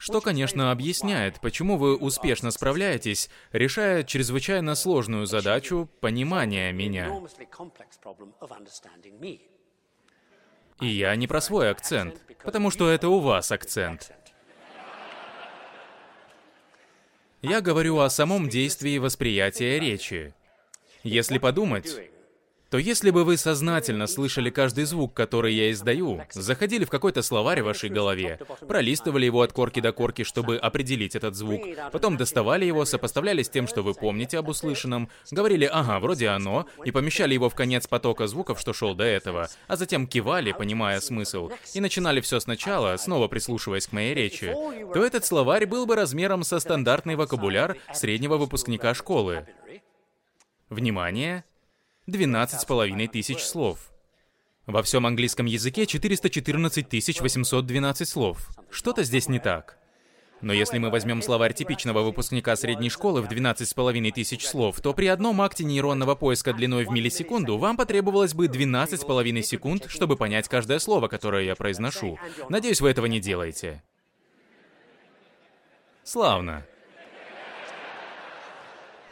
[0.04, 7.10] Что, конечно, объясняет, почему вы успешно справляетесь, решая чрезвычайно сложную задачу понимания меня.
[10.82, 14.12] И я не про свой акцент, потому что это у вас акцент.
[17.40, 20.34] Я говорю о самом действии восприятия речи.
[21.02, 21.88] Если подумать,
[22.74, 27.62] то если бы вы сознательно слышали каждый звук, который я издаю, заходили в какой-то словарь
[27.62, 32.64] в вашей голове, пролистывали его от корки до корки, чтобы определить этот звук, потом доставали
[32.64, 37.32] его, сопоставляли с тем, что вы помните об услышанном, говорили «ага, вроде оно», и помещали
[37.32, 41.80] его в конец потока звуков, что шел до этого, а затем кивали, понимая смысл, и
[41.80, 44.52] начинали все сначала, снова прислушиваясь к моей речи,
[44.92, 49.46] то этот словарь был бы размером со стандартный вокабуляр среднего выпускника школы.
[50.70, 51.44] Внимание!
[52.06, 53.90] 12,5 тысяч слов.
[54.66, 56.86] Во всем английском языке 414
[57.20, 58.50] 812 слов.
[58.70, 59.78] Что-то здесь не так.
[60.42, 65.06] Но если мы возьмем словарь типичного выпускника средней школы в 12,5 тысяч слов, то при
[65.06, 70.80] одном акте нейронного поиска длиной в миллисекунду вам потребовалось бы 12,5 секунд, чтобы понять каждое
[70.80, 72.18] слово, которое я произношу.
[72.50, 73.82] Надеюсь, вы этого не делаете.
[76.02, 76.66] Славно.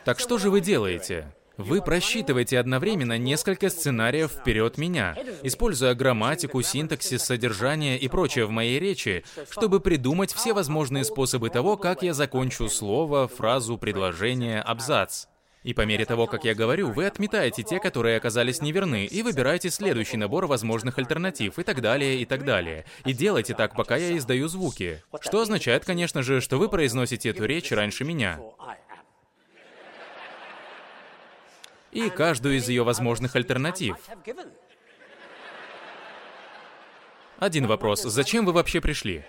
[0.04, 1.32] Так что же вы делаете?
[1.56, 8.78] Вы просчитываете одновременно несколько сценариев вперед меня, используя грамматику, синтаксис, содержание и прочее в моей
[8.78, 15.26] речи, чтобы придумать все возможные способы того, как я закончу слово, фразу, предложение, абзац.
[15.62, 19.70] И по мере того, как я говорю, вы отметаете те, которые оказались неверны, и выбираете
[19.70, 22.84] следующий набор возможных альтернатив, и так далее, и так далее.
[23.04, 25.02] И делайте так, пока я издаю звуки.
[25.20, 28.40] Что означает, конечно же, что вы произносите эту речь раньше меня
[31.92, 33.96] и каждую из ее возможных альтернатив.
[37.38, 38.02] Один вопрос.
[38.02, 39.24] Зачем вы вообще пришли?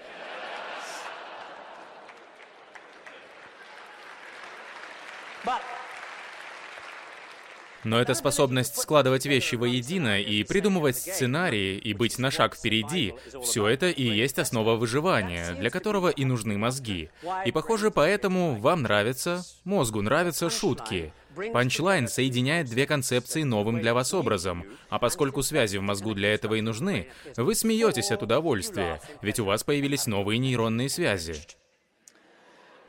[7.84, 13.68] Но эта способность складывать вещи воедино и придумывать сценарии и быть на шаг впереди, все
[13.68, 17.10] это и есть основа выживания, для которого и нужны мозги.
[17.46, 21.12] И похоже, поэтому вам нравятся, мозгу нравятся шутки.
[21.52, 26.56] Панчлайн соединяет две концепции новым для вас образом, а поскольку связи в мозгу для этого
[26.56, 31.36] и нужны, вы смеетесь от удовольствия, ведь у вас появились новые нейронные связи.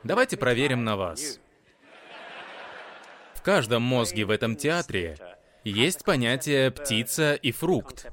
[0.03, 1.39] Давайте проверим на вас.
[3.33, 5.17] В каждом мозге в этом театре
[5.63, 8.07] есть понятие «птица» и «фрукт».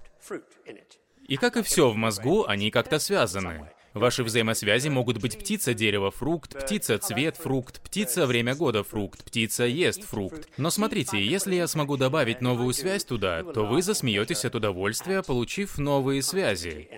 [1.29, 3.71] И как и все в мозгу, они как-то связаны.
[3.95, 9.65] Ваши взаимосвязи могут быть птица, дерево, фрукт, птица, цвет, фрукт, птица, время года, фрукт, птица
[9.65, 10.49] ест фрукт.
[10.57, 15.79] Но смотрите, если я смогу добавить новую связь туда, то вы засмеетесь от удовольствия, получив
[15.79, 16.89] новые связи.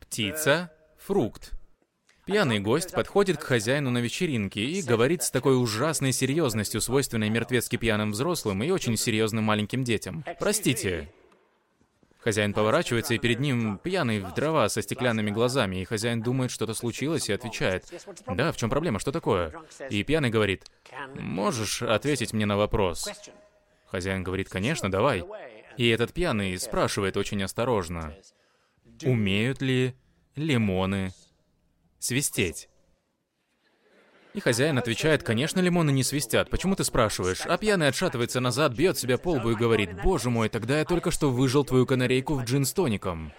[0.00, 1.52] Птица, фрукт.
[2.26, 7.76] Пьяный гость подходит к хозяину на вечеринке и говорит с такой ужасной серьезностью, свойственной мертвецки
[7.76, 10.24] пьяным взрослым и очень серьезным маленьким детям.
[10.40, 11.08] «Простите,
[12.26, 16.74] Хозяин поворачивается, и перед ним пьяный в дрова со стеклянными глазами, и хозяин думает, что-то
[16.74, 17.84] случилось, и отвечает,
[18.26, 19.52] «Да, в чем проблема, что такое?»
[19.90, 20.64] И пьяный говорит,
[21.14, 23.08] «Можешь ответить мне на вопрос?»
[23.86, 25.22] Хозяин говорит, «Конечно, давай».
[25.76, 28.12] И этот пьяный спрашивает очень осторожно,
[29.04, 29.94] «Умеют ли
[30.34, 31.12] лимоны
[32.00, 32.68] свистеть?»
[34.36, 37.40] И хозяин отвечает, конечно, лимоны не свистят, почему ты спрашиваешь?
[37.46, 41.10] А пьяный отшатывается назад, бьет себя по лбу и говорит, боже мой, тогда я только
[41.10, 43.32] что выжил твою канарейку в джин с тоником.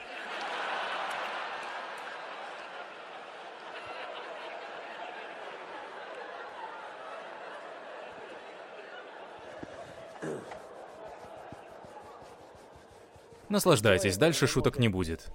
[13.49, 15.27] Наслаждайтесь, дальше шуток не будет.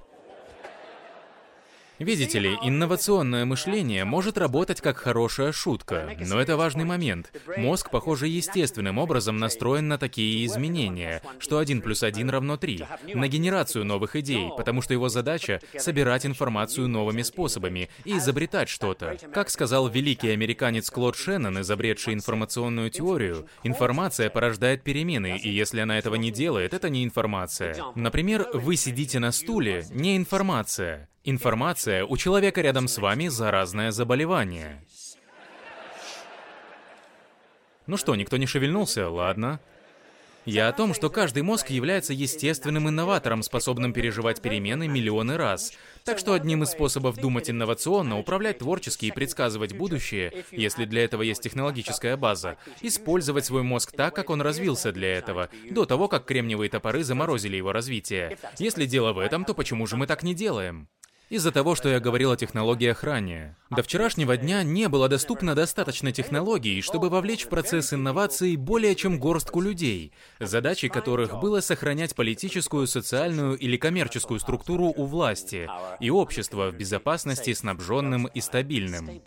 [2.03, 7.33] Видите ли, инновационное мышление может работать как хорошая шутка, но это важный момент.
[7.57, 12.85] Мозг, похоже, естественным образом настроен на такие изменения, что 1 плюс 1 равно 3,
[13.15, 19.17] на генерацию новых идей, потому что его задача— собирать информацию новыми способами и изобретать что-то.
[19.33, 25.99] Как сказал великий американец Клод Шеннон, изобретший информационную теорию, информация порождает перемены, и если она
[25.99, 27.77] этого не делает, это не информация.
[27.95, 31.09] Например, вы сидите на стуле— не информация.
[31.25, 34.83] Информация у человека рядом с вами заразное заболевание.
[37.87, 39.09] Ну что, никто не шевельнулся?
[39.09, 39.61] Ладно.
[40.45, 45.73] Я о том, что каждый мозг является естественным инноватором, способным переживать перемены миллионы раз.
[46.05, 51.23] Так что одним из способов думать инновационно, управлять творчески и предсказывать будущее, если для этого
[51.23, 56.25] есть технологическая база, использовать свой мозг так, как он развился для этого, до того, как
[56.25, 58.37] кремниевые топоры заморозили его развитие.
[58.59, 60.89] Если дело в этом, то почему же мы так не делаем?
[61.33, 63.57] Из-за того, что я говорил о технологиях ранее.
[63.71, 69.19] До вчерашнего дня не было доступно достаточно технологий, чтобы вовлечь в процесс инноваций более чем
[69.19, 75.71] горстку людей, задачей которых было сохранять политическую, социальную или коммерческую структуру у власти
[76.01, 79.23] и общество в безопасности, снабженным и стабильным.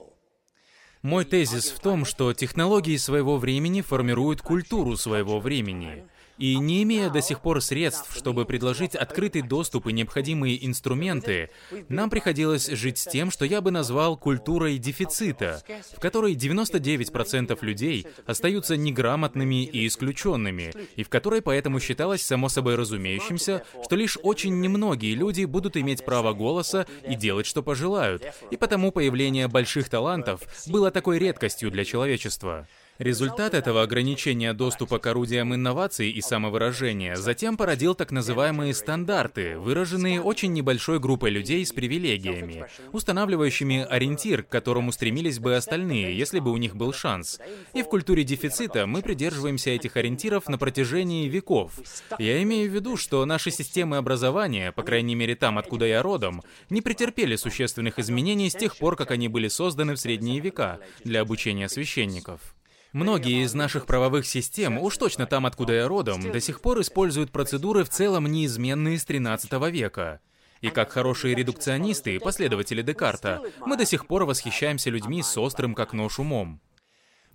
[1.02, 6.06] Мой тезис в том, что технологии своего времени формируют культуру своего времени.
[6.38, 11.50] И не имея до сих пор средств, чтобы предложить открытый доступ и необходимые инструменты,
[11.88, 15.64] нам приходилось жить с тем, что я бы назвал культурой дефицита,
[15.96, 22.76] в которой 99% людей остаются неграмотными и исключенными, и в которой поэтому считалось само собой
[22.76, 28.58] разумеющимся, что лишь очень немногие люди будут иметь право голоса и делать, что пожелают, и
[28.58, 32.68] потому появление больших талантов было такой редкостью для человечества.
[32.98, 40.22] Результат этого ограничения доступа к орудиям инноваций и самовыражения затем породил так называемые стандарты, выраженные
[40.22, 46.52] очень небольшой группой людей с привилегиями, устанавливающими ориентир, к которому стремились бы остальные, если бы
[46.52, 47.42] у них был шанс.
[47.74, 51.74] И в культуре дефицита мы придерживаемся этих ориентиров на протяжении веков.
[52.18, 56.42] Я имею в виду, что наши системы образования, по крайней мере там, откуда я родом,
[56.70, 61.20] не претерпели существенных изменений с тех пор, как они были созданы в средние века для
[61.20, 62.56] обучения священников.
[62.96, 67.30] Многие из наших правовых систем, уж точно там, откуда я родом, до сих пор используют
[67.30, 70.22] процедуры в целом неизменные с 13 века.
[70.62, 75.76] И как хорошие редукционисты и последователи Декарта, мы до сих пор восхищаемся людьми с острым
[75.76, 76.62] как нож умом.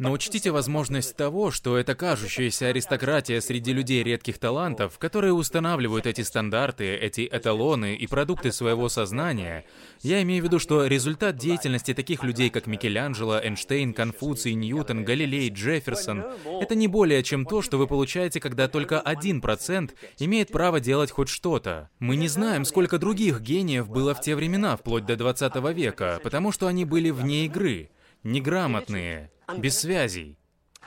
[0.00, 6.22] Но учтите возможность того, что эта кажущаяся аристократия среди людей редких талантов, которые устанавливают эти
[6.22, 9.66] стандарты, эти эталоны и продукты своего сознания,
[10.00, 15.50] я имею в виду, что результат деятельности таких людей, как Микеланджело, Эйнштейн, Конфуций, Ньютон, Галилей,
[15.50, 16.24] Джефферсон,
[16.62, 21.10] это не более чем то, что вы получаете, когда только один процент имеет право делать
[21.10, 21.90] хоть что-то.
[21.98, 26.52] Мы не знаем, сколько других гениев было в те времена, вплоть до 20 века, потому
[26.52, 27.90] что они были вне игры,
[28.22, 30.38] неграмотные, без связей.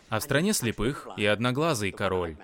[0.10, 2.38] А в стране слепых и одноглазый король.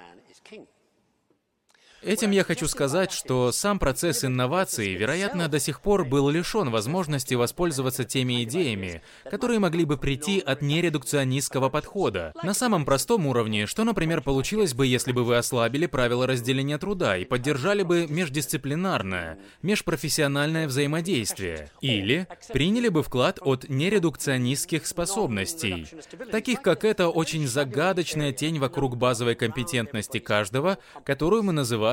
[2.02, 7.34] Этим я хочу сказать, что сам процесс инновации, вероятно, до сих пор был лишен возможности
[7.34, 12.32] воспользоваться теми идеями, которые могли бы прийти от нередукционистского подхода.
[12.42, 17.18] На самом простом уровне, что, например, получилось бы, если бы вы ослабили правила разделения труда
[17.18, 21.70] и поддержали бы междисциплинарное, межпрофессиональное взаимодействие.
[21.82, 25.88] Или приняли бы вклад от нередукционистских способностей,
[26.32, 31.89] таких как эта очень загадочная тень вокруг базовой компетентности каждого, которую мы называем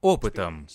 [0.00, 0.68] опытом.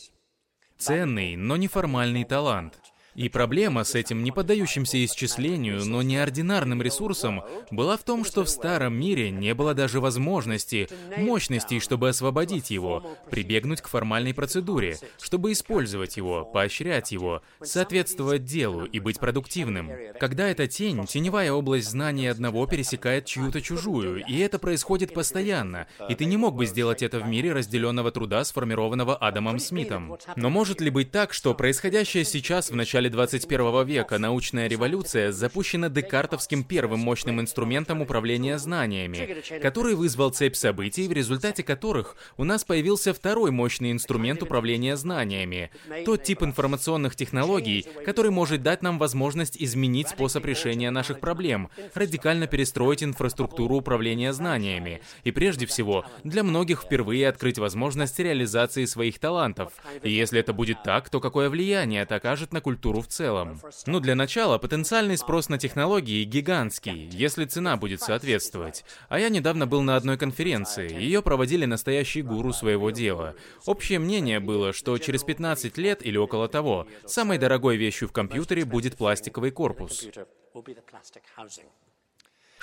[0.77, 2.82] Ценный, но неформальный талант.
[3.15, 8.49] И проблема с этим не поддающимся исчислению, но неординарным ресурсом была в том, что в
[8.49, 10.87] старом мире не было даже возможности,
[11.17, 18.85] мощностей, чтобы освободить его, прибегнуть к формальной процедуре, чтобы использовать его, поощрять его, соответствовать делу
[18.85, 19.91] и быть продуктивным.
[20.19, 26.15] Когда эта тень, теневая область знания одного пересекает чью-то чужую, и это происходит постоянно, и
[26.15, 30.17] ты не мог бы сделать это в мире разделенного труда, сформированного Адамом Смитом.
[30.35, 35.31] Но может ли быть так, что происходящее сейчас в начале начале 21 века научная революция
[35.31, 42.43] запущена декартовским первым мощным инструментом управления знаниями, который вызвал цепь событий, в результате которых у
[42.43, 45.69] нас появился второй мощный инструмент управления знаниями,
[46.05, 52.47] тот тип информационных технологий, который может дать нам возможность изменить способ решения наших проблем, радикально
[52.47, 59.73] перестроить инфраструктуру управления знаниями, и прежде всего, для многих впервые открыть возможность реализации своих талантов.
[60.03, 63.59] И если это будет так, то какое влияние это окажет на культуру культуру в целом.
[63.85, 68.85] Ну, для начала, потенциальный спрос на технологии гигантский, если цена будет соответствовать.
[69.09, 73.35] А я недавно был на одной конференции, ее проводили настоящие гуру своего дела.
[73.65, 78.65] Общее мнение было, что через 15 лет или около того, самой дорогой вещью в компьютере
[78.65, 80.07] будет пластиковый корпус.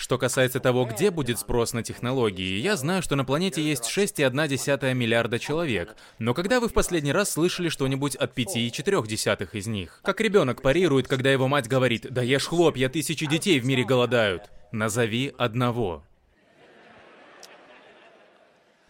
[0.01, 4.95] Что касается того, где будет спрос на технологии, я знаю, что на планете есть 6,1
[4.95, 5.95] миллиарда человек.
[6.19, 10.01] Но когда вы в последний раз слышали что-нибудь от 5,4 из них?
[10.03, 14.45] Как ребенок парирует, когда его мать говорит «Да ешь хлопья, тысячи детей в мире голодают».
[14.73, 16.03] Назови одного.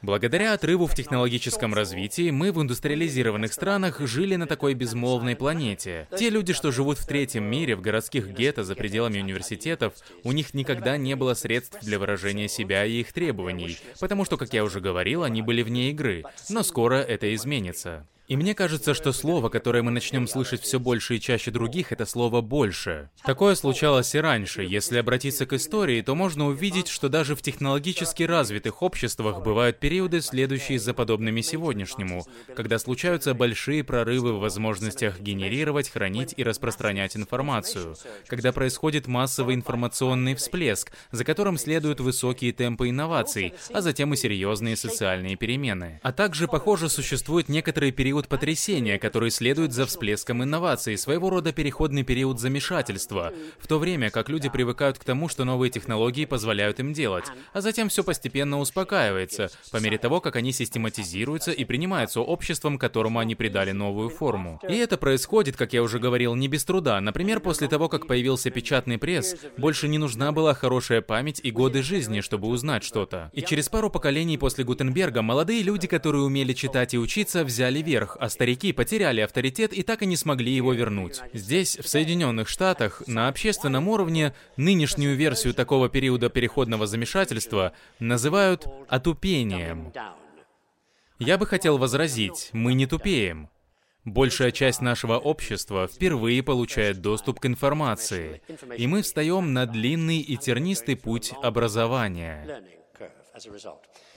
[0.03, 6.09] Благодаря отрыву в технологическом развитии, мы в индустриализированных странах жили на такой безмолвной планете.
[6.16, 9.92] Те люди, что живут в третьем мире, в городских гетто за пределами университетов,
[10.24, 14.55] у них никогда не было средств для выражения себя и их требований, потому что, как
[14.55, 16.24] я уже говорил, они были вне игры.
[16.48, 18.07] Но скоро это изменится.
[18.31, 22.07] И мне кажется, что слово, которое мы начнем слышать все больше и чаще других, это
[22.07, 23.11] слово «больше».
[23.24, 24.62] Такое случалось и раньше.
[24.62, 30.20] Если обратиться к истории, то можно увидеть, что даже в технологически развитых обществах бывают периоды,
[30.20, 32.24] следующие за подобными сегодняшнему,
[32.55, 37.97] когда случаются большие прорывы в возможностях генерировать, хранить и распространять информацию,
[38.28, 44.76] когда происходит массовый информационный всплеск, за которым следуют высокие темпы инноваций, а затем и серьезные
[44.76, 45.99] социальные перемены.
[46.05, 51.52] А также, похоже, существует некоторый период период потрясения, который следует за всплеском инноваций, своего рода
[51.52, 56.80] переходный период замешательства, в то время как люди привыкают к тому, что новые технологии позволяют
[56.80, 62.20] им делать, а затем все постепенно успокаивается, по мере того, как они систематизируются и принимаются
[62.20, 64.60] обществом, которому они придали новую форму.
[64.68, 67.00] И это происходит, как я уже говорил, не без труда.
[67.00, 71.82] Например, после того, как появился печатный пресс, больше не нужна была хорошая память и годы
[71.82, 73.30] жизни, чтобы узнать что-то.
[73.32, 78.09] И через пару поколений после Гутенберга молодые люди, которые умели читать и учиться, взяли верх,
[78.11, 81.20] вверх, а старики потеряли авторитет и так и не смогли его вернуть.
[81.32, 89.92] Здесь, в Соединенных Штатах, на общественном уровне нынешнюю версию такого периода переходного замешательства называют отупением.
[91.18, 93.48] Я бы хотел возразить, мы не тупеем.
[94.06, 98.40] Большая часть нашего общества впервые получает доступ к информации,
[98.78, 102.80] и мы встаем на длинный и тернистый путь образования.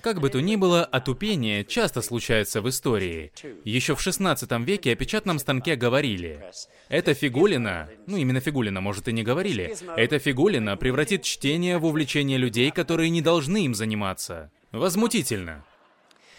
[0.01, 3.31] Как бы то ни было, отупение часто случается в истории.
[3.63, 6.43] Еще в 16 веке о печатном станке говорили.
[6.89, 12.37] Это фигулина, ну именно фигулина, может и не говорили, эта фигулина превратит чтение в увлечение
[12.37, 14.51] людей, которые не должны им заниматься.
[14.71, 15.63] Возмутительно.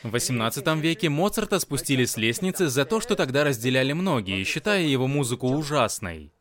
[0.04, 5.06] В 18 веке Моцарта спустили с лестницы за то, что тогда разделяли многие, считая его
[5.06, 6.33] музыку ужасной.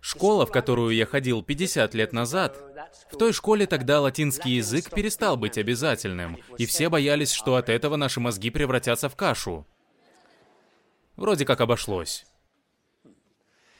[0.00, 2.56] Школа, в которую я ходил 50 лет назад,
[3.12, 7.96] в той школе тогда латинский язык перестал быть обязательным, и все боялись, что от этого
[7.96, 9.66] наши мозги превратятся в кашу.
[11.16, 12.24] Вроде как обошлось.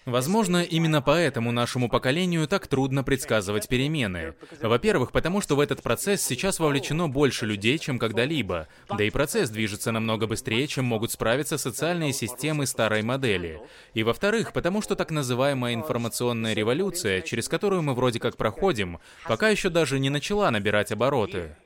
[0.06, 4.34] Возможно, именно поэтому нашему поколению так трудно предсказывать перемены.
[4.62, 8.66] Во-первых, потому что в этот процесс сейчас вовлечено больше людей, чем когда-либо.
[8.88, 13.60] Да и процесс движется намного быстрее, чем могут справиться социальные системы старой модели.
[13.92, 19.50] И во-вторых, потому что так называемая информационная революция, через которую мы вроде как проходим, пока
[19.50, 21.56] еще даже не начала набирать обороты.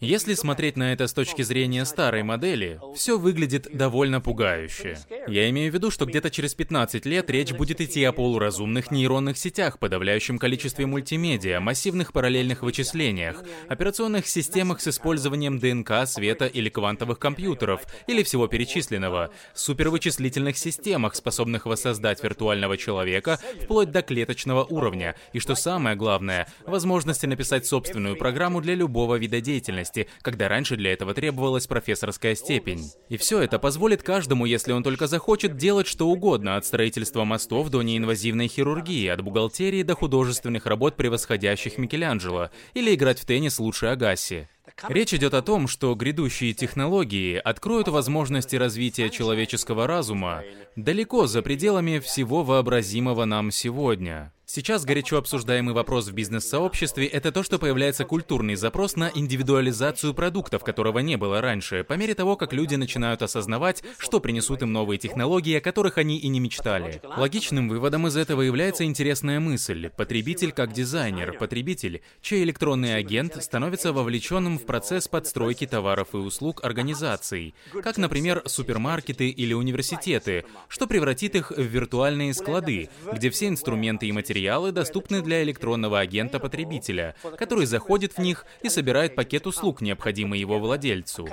[0.00, 4.96] Если смотреть на это с точки зрения старой модели, все выглядит довольно пугающе.
[5.26, 9.36] Я имею в виду, что где-то через 15 лет речь будет идти о полуразумных нейронных
[9.36, 17.18] сетях, подавляющем количестве мультимедиа, массивных параллельных вычислениях, операционных системах с использованием ДНК, света или квантовых
[17.18, 25.40] компьютеров, или всего перечисленного, супервычислительных системах, способных воссоздать виртуального человека вплоть до клеточного уровня, и
[25.40, 30.92] что самое главное, возможности написать собственную программу для любого вида деятельности, специальности, когда раньше для
[30.92, 32.90] этого требовалась профессорская степень.
[33.08, 37.70] И все это позволит каждому, если он только захочет, делать что угодно, от строительства мостов
[37.70, 43.86] до неинвазивной хирургии, от бухгалтерии до художественных работ, превосходящих Микеланджело, или играть в теннис лучше
[43.86, 44.48] Агаси.
[44.88, 50.42] Речь идет о том, что грядущие технологии откроют возможности развития человеческого разума
[50.76, 54.32] далеко за пределами всего вообразимого нам сегодня.
[54.50, 60.64] Сейчас горячо обсуждаемый вопрос в бизнес-сообществе– это то, что появляется культурный запрос на индивидуализацию продуктов,
[60.64, 64.96] которого не было раньше, по мере того, как люди начинают осознавать, что принесут им новые
[64.96, 67.02] технологии, о которых они и не мечтали.
[67.18, 69.90] Логичным выводом из этого является интересная мысль.
[69.94, 76.64] Потребитель как дизайнер, потребитель, чей электронный агент становится вовлеченным в процесс подстройки товаров и услуг
[76.64, 84.06] организаций, как, например, супермаркеты или университеты, что превратит их в виртуальные склады, где все инструменты
[84.06, 89.46] и материалы материалы доступны для электронного агента потребителя, который заходит в них и собирает пакет
[89.48, 91.28] услуг, необходимый его владельцу.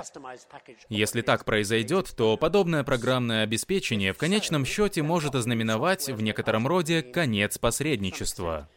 [0.88, 7.02] Если так произойдет, то подобное программное обеспечение в конечном счете может ознаменовать в некотором роде
[7.02, 8.68] конец посредничества.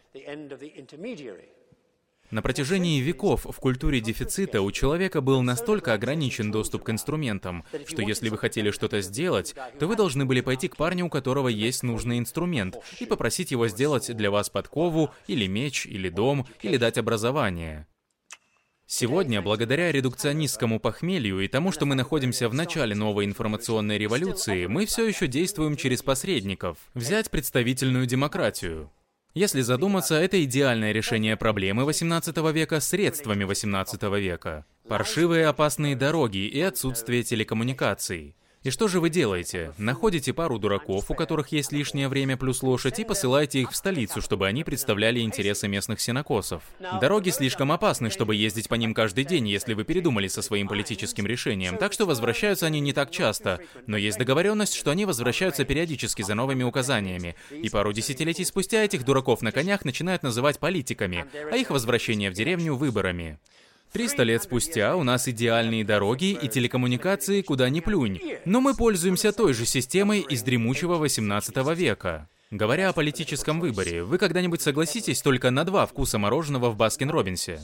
[2.32, 8.04] На протяжении веков в культуре дефицита у человека был настолько ограничен доступ к инструментам, что
[8.04, 11.82] если вы хотели что-то сделать, то вы должны были пойти к парню, у которого есть
[11.82, 17.00] нужный инструмент, и попросить его сделать для вас подкову, или меч, или дом, или дать
[17.00, 17.88] образование.
[18.86, 24.86] Сегодня, благодаря редукционистскому похмелью и тому, что мы находимся в начале новой информационной революции, мы
[24.86, 26.78] все еще действуем через посредников.
[26.94, 28.92] Взять представительную демократию.
[29.36, 34.66] Если задуматься, это идеальное решение проблемы 18 века средствами 18 века.
[34.88, 38.36] Паршивые опасные дороги и отсутствие телекоммуникаций.
[38.62, 39.74] И что же вы делаете?
[39.78, 44.22] Находите пару дураков, у которых есть лишнее время плюс лошадь, и посылаете их в столицу,
[44.22, 46.62] чтобы они представляли интересы местных сенокосов.
[46.99, 51.26] Дороги слишком опасны, чтобы ездить по ним каждый день, если вы передумали со своим политическим
[51.26, 53.62] решением, так что возвращаются они не так часто.
[53.88, 57.36] Но есть договоренность, что они возвращаются периодически за новыми указаниями.
[57.51, 62.34] И пару десятилетий спустя этих дураков на конях начинают называть политиками, а их возвращение в
[62.34, 63.39] деревню— выборами.
[63.92, 69.32] Триста лет спустя у нас идеальные дороги и телекоммуникации куда ни плюнь, но мы пользуемся
[69.32, 72.30] той же системой из дремучего 18 века.
[72.52, 77.60] Говоря о политическом выборе, вы когда-нибудь согласитесь только на два вкуса мороженого в Баскин-Роббинсе?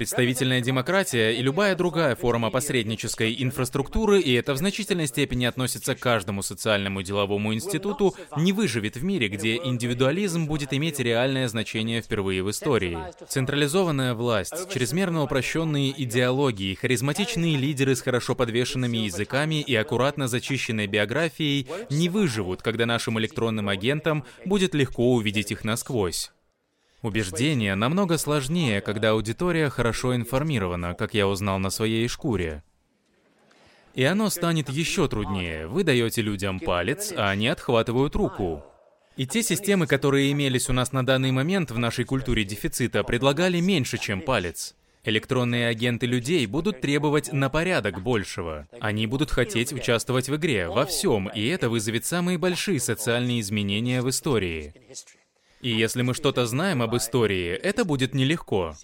[0.00, 5.98] Представительная демократия и любая другая форма посреднической инфраструктуры, и это в значительной степени относится к
[5.98, 12.42] каждому социальному деловому институту, не выживет в мире, где индивидуализм будет иметь реальное значение впервые
[12.42, 12.96] в истории.
[13.28, 21.68] Централизованная власть, чрезмерно упрощенные идеологии, харизматичные лидеры с хорошо подвешенными языками и аккуратно зачищенной биографией
[21.90, 26.30] не выживут, когда нашим электронным агентам будет легко увидеть их насквозь.
[27.02, 32.62] Убеждение намного сложнее, когда аудитория хорошо информирована, как я узнал на своей шкуре.
[33.94, 35.66] И оно станет еще труднее.
[35.66, 38.62] Вы даете людям палец, а они отхватывают руку.
[39.16, 43.60] И те системы, которые имелись у нас на данный момент в нашей культуре дефицита, предлагали
[43.60, 44.74] меньше, чем палец.
[45.02, 48.68] Электронные агенты людей будут требовать на порядок большего.
[48.80, 54.02] Они будут хотеть участвовать в игре, во всем, и это вызовет самые большие социальные изменения
[54.02, 54.74] в истории.
[55.60, 58.74] И если мы что-то знаем об истории, это будет нелегко.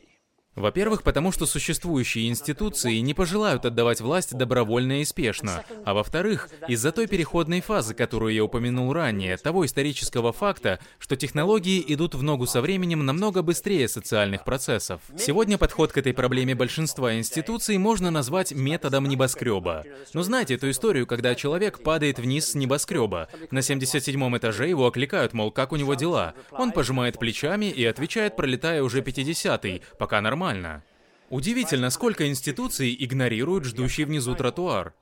[0.56, 5.62] Во-первых, потому что существующие институции не пожелают отдавать власть добровольно и спешно.
[5.84, 11.84] А во-вторых, из-за той переходной фазы, которую я упомянул ранее, того исторического факта, что технологии
[11.88, 15.02] идут в ногу со временем намного быстрее социальных процессов.
[15.18, 19.84] Сегодня подход к этой проблеме большинства институций можно назвать методом небоскреба.
[20.14, 23.28] Но знаете эту историю, когда человек падает вниз с небоскреба.
[23.50, 26.32] На 77 этаже его окликают, мол, как у него дела.
[26.52, 30.82] Он пожимает плечами и отвечает, пролетая уже 50-й, пока нормально нормально.
[31.28, 34.94] Удивительно, сколько институций игнорируют ждущий внизу тротуар.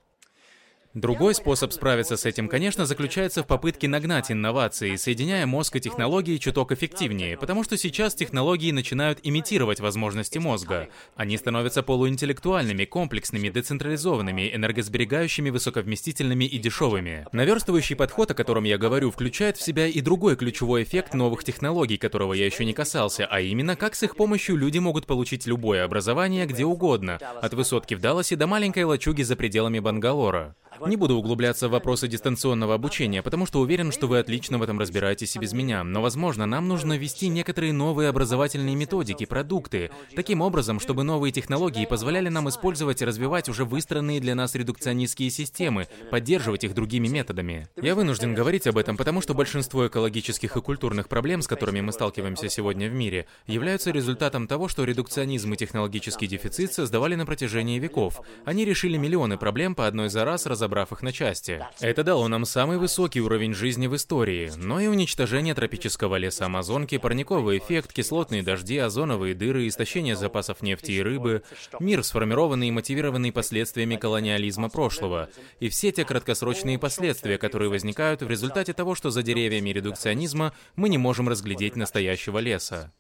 [0.95, 6.37] Другой способ справиться с этим, конечно, заключается в попытке нагнать инновации, соединяя мозг и технологии
[6.37, 10.89] чуток эффективнее, потому что сейчас технологии начинают имитировать возможности мозга.
[11.17, 17.27] Они становятся полуинтеллектуальными, комплексными, децентрализованными, энергосберегающими, высоковместительными и дешевыми.
[17.33, 21.97] Наверстывающий подход, о котором я говорю, включает в себя и другой ключевой эффект новых технологий,
[21.97, 25.85] которого я еще не касался, а именно, как с их помощью люди могут получить любое
[25.85, 30.55] образование где угодно, от высотки в Далласе до маленькой лачуги за пределами Бангалора.
[30.87, 34.79] Не буду углубляться в вопросы дистанционного обучения, потому что уверен, что вы отлично в этом
[34.79, 35.85] разбираетесь и без меня.
[35.85, 41.87] Но, возможно, нам нужно ввести некоторые новые образовательные методики, продукты, таким образом, чтобы новые технологии
[41.87, 47.69] позволяли нам использовать и развивать уже выстроенные для нас редукционистские системы, поддерживать их другими методами.
[47.81, 51.93] Я вынужден говорить об этом, потому что большинство экологических и культурных проблем, с которыми мы
[51.93, 57.79] сталкиваемся сегодня в мире, являются результатом того, что редукционизм и технологический дефицит создавали на протяжении
[57.79, 58.21] веков.
[58.45, 61.65] Они решили миллионы проблем по одной за раз, разобрав их на части.
[61.81, 66.99] Это дало нам самый высокий уровень жизни в истории, но и уничтожение тропического леса Амазонки,
[66.99, 71.43] парниковый эффект, кислотные дожди, озоновые дыры, истощение запасов нефти и рыбы,
[71.81, 75.29] мир, сформированный и мотивированный последствиями колониализма прошлого,
[75.61, 80.89] и все те краткосрочные последствия, которые возникают в результате того, что за деревьями редукционизма мы
[80.89, 82.93] не можем разглядеть настоящего леса.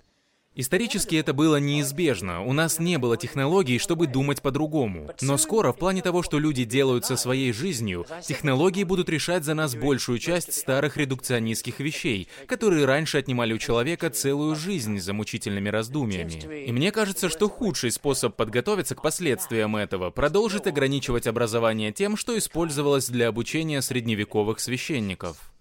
[0.56, 5.10] Исторически это было неизбежно, у нас не было технологий, чтобы думать по-другому.
[5.20, 9.54] Но скоро, в плане того, что люди делают со своей жизнью, технологии будут решать за
[9.54, 15.70] нас большую часть старых редукционистских вещей, которые раньше отнимали у человека целую жизнь за мучительными
[15.70, 16.64] раздумьями.
[16.66, 22.38] И мне кажется, что худший способ подготовиться к последствиям этого— продолжить ограничивать образование тем, что
[22.38, 25.53] использовалось для обучения средневековых священников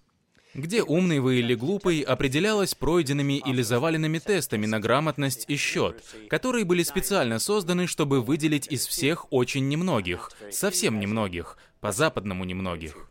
[0.54, 6.64] где умный вы или глупый определялось пройденными или заваленными тестами на грамотность и счет, которые
[6.64, 13.08] были специально созданы, чтобы выделить из всех очень немногих, совсем немногих, по-западному немногих.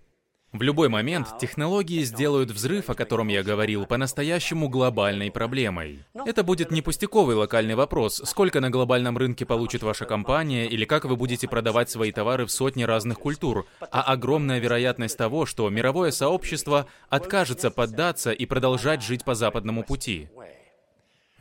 [0.54, 6.06] В любой момент технологии сделают взрыв, о котором я говорил, по-настоящему глобальной проблемой.
[6.28, 11.06] Это будет не пустяковый локальный вопрос, сколько на глобальном рынке получит ваша компания или как
[11.06, 16.12] вы будете продавать свои товары в сотни разных культур, а огромная вероятность того, что мировое
[16.12, 20.30] сообщество откажется поддаться и продолжать жить по западному пути.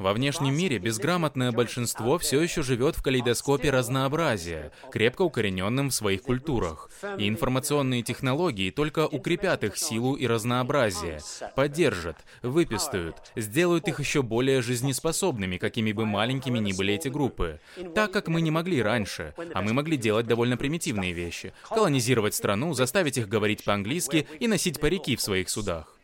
[0.02, 6.22] Во внешнем мире безграмотное большинство все еще живет в калейдоскопе разнообразия, крепко укорененным в своих
[6.22, 6.90] культурах.
[7.18, 11.20] И информационные технологии только укрепят их силу и разнообразие,
[11.54, 17.60] поддержат, выпистают, сделают их еще более жизнеспособными, какими бы маленькими ни были эти группы.
[17.94, 21.52] Так как мы не могли раньше, а мы могли делать довольно примитивные вещи.
[21.68, 25.96] Колонизировать страну, заставить их говорить по-английски и носить парики в своих судах.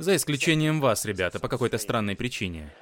[0.00, 2.72] За исключением вас, ребята, по какой-то странной причине.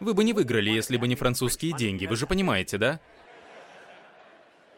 [0.00, 3.00] Вы бы не выиграли, если бы не французские деньги, вы же понимаете, да?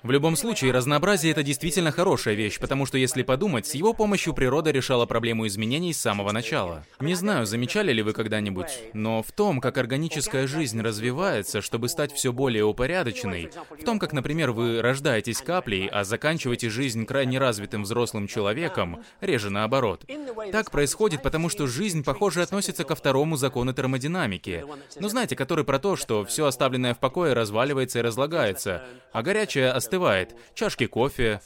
[0.07, 4.35] В любом случае, разнообразие— это действительно хорошая вещь, потому что, если подумать, с его помощью
[4.35, 6.85] природа решала проблему изменений с самого начала.
[7.01, 12.13] Не знаю, замечали ли вы когда-нибудь, но в том, как органическая жизнь развивается, чтобы стать
[12.13, 13.51] все более упорядоченной,
[13.81, 19.51] в том, как, например, вы рождаетесь каплей, а заканчиваете жизнь крайне развитым взрослым человеком, реже
[19.51, 20.05] наоборот.
[20.53, 24.65] Так происходит, потому что жизнь, похоже, относится ко второму закону термодинамики.
[25.01, 29.73] Ну, знаете, который про то, что все оставленное в покое разваливается и разлагается, а горячее
[29.73, 30.35] остается остывает.
[30.55, 31.41] Чашки кофе,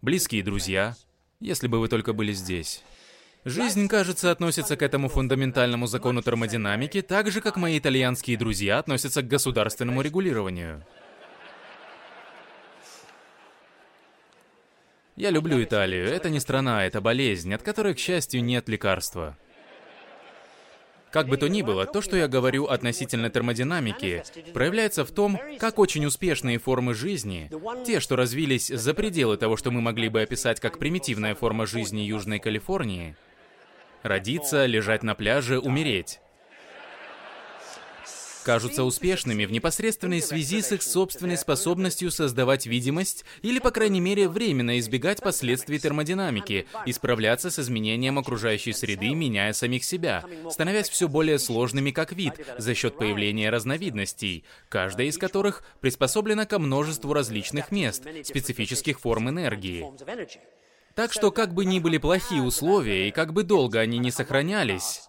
[0.00, 0.94] близкие друзья.
[1.40, 2.84] Если бы вы только были здесь.
[3.44, 9.22] Жизнь, кажется, относится к этому фундаментальному закону термодинамики так же, как мои итальянские друзья относятся
[9.22, 10.86] к государственному регулированию.
[15.16, 16.06] Я люблю Италию.
[16.06, 19.36] Это не страна, это болезнь, от которой, к счастью, нет лекарства.
[21.10, 24.22] Как бы то ни было, то, что я говорю относительно термодинамики,
[24.54, 27.50] проявляется в том, как очень успешные формы жизни,
[27.84, 32.00] те, что развились за пределы того, что мы могли бы описать как примитивная форма жизни
[32.00, 33.16] Южной Калифорнии,
[34.02, 36.20] родиться, лежать на пляже, умереть,
[38.50, 44.28] кажутся успешными в непосредственной связи с их собственной способностью создавать видимость или, по крайней мере,
[44.28, 51.06] временно избегать последствий термодинамики и справляться с изменением окружающей среды, меняя самих себя, становясь все
[51.06, 57.70] более сложными как вид за счет появления разновидностей, каждая из которых приспособлена ко множеству различных
[57.70, 59.86] мест, специфических форм энергии.
[60.96, 65.02] Так что, как бы ни были плохие условия и как бы долго они не сохранялись,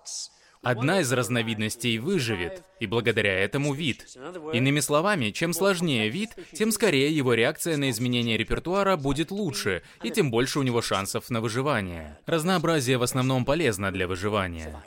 [0.62, 4.05] Одна из разновидностей выживет, и благодаря этому вид.
[4.53, 10.12] Иными словами, чем сложнее вид, тем скорее его реакция на изменение репертуара будет лучше, и
[10.12, 12.20] тем больше у него шансов на выживание.
[12.28, 14.84] Разнообразие в основном полезно для выживания.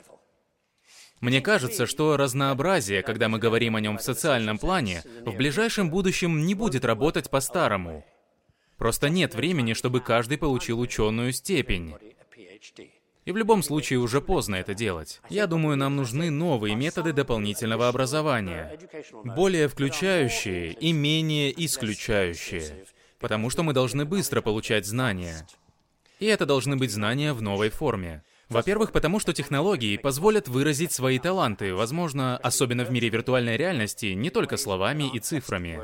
[1.19, 6.45] Мне кажется, что разнообразие, когда мы говорим о нем в социальном плане, в ближайшем будущем
[6.45, 8.05] не будет работать по-старому.
[8.77, 11.95] Просто нет времени, чтобы каждый получил ученую степень.
[13.25, 15.19] И в любом случае уже поздно это делать.
[15.29, 18.79] Я думаю, нам нужны новые методы дополнительного образования.
[19.23, 22.85] Более включающие и менее исключающие.
[23.19, 25.47] Потому что мы должны быстро получать знания.
[26.19, 28.23] И это должны быть знания в новой форме.
[28.47, 34.29] Во-первых, потому что технологии позволят выразить свои таланты, возможно, особенно в мире виртуальной реальности, не
[34.29, 35.81] только словами и цифрами.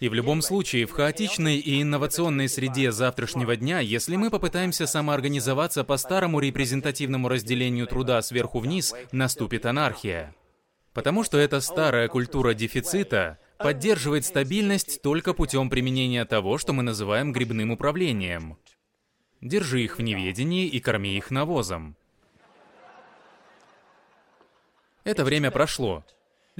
[0.00, 5.84] И в любом случае, в хаотичной и инновационной среде завтрашнего дня, если мы попытаемся самоорганизоваться
[5.84, 10.34] по старому репрезентативному разделению труда сверху вниз, наступит анархия.
[10.94, 17.30] Потому что эта старая культура дефицита поддерживает стабильность только путем применения того, что мы называем
[17.30, 18.56] грибным управлением.
[19.42, 21.94] Держи их в неведении и корми их навозом.
[25.04, 26.04] Это время прошло.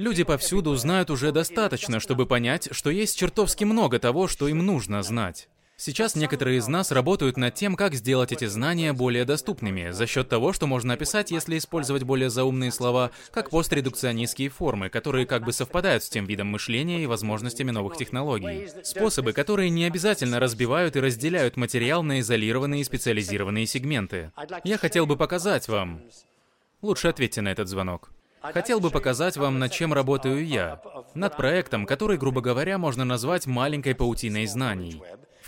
[0.01, 5.03] Люди повсюду знают уже достаточно, чтобы понять, что есть чертовски много того, что им нужно
[5.03, 5.47] знать.
[5.77, 10.27] Сейчас некоторые из нас работают над тем, как сделать эти знания более доступными, за счет
[10.27, 15.53] того, что можно описать, если использовать более заумные слова, как постредукционистские формы, которые как бы
[15.53, 18.69] совпадают с тем видом мышления и возможностями новых технологий.
[18.83, 24.31] Способы, которые не обязательно разбивают и разделяют материал на изолированные и специализированные сегменты.
[24.63, 26.01] Я хотел бы показать вам...
[26.81, 28.09] Лучше ответьте на этот звонок.
[28.41, 30.81] Хотел бы показать вам, над чем работаю я.
[31.13, 35.01] Над проектом, который, грубо говоря, можно назвать маленькой паутиной знаний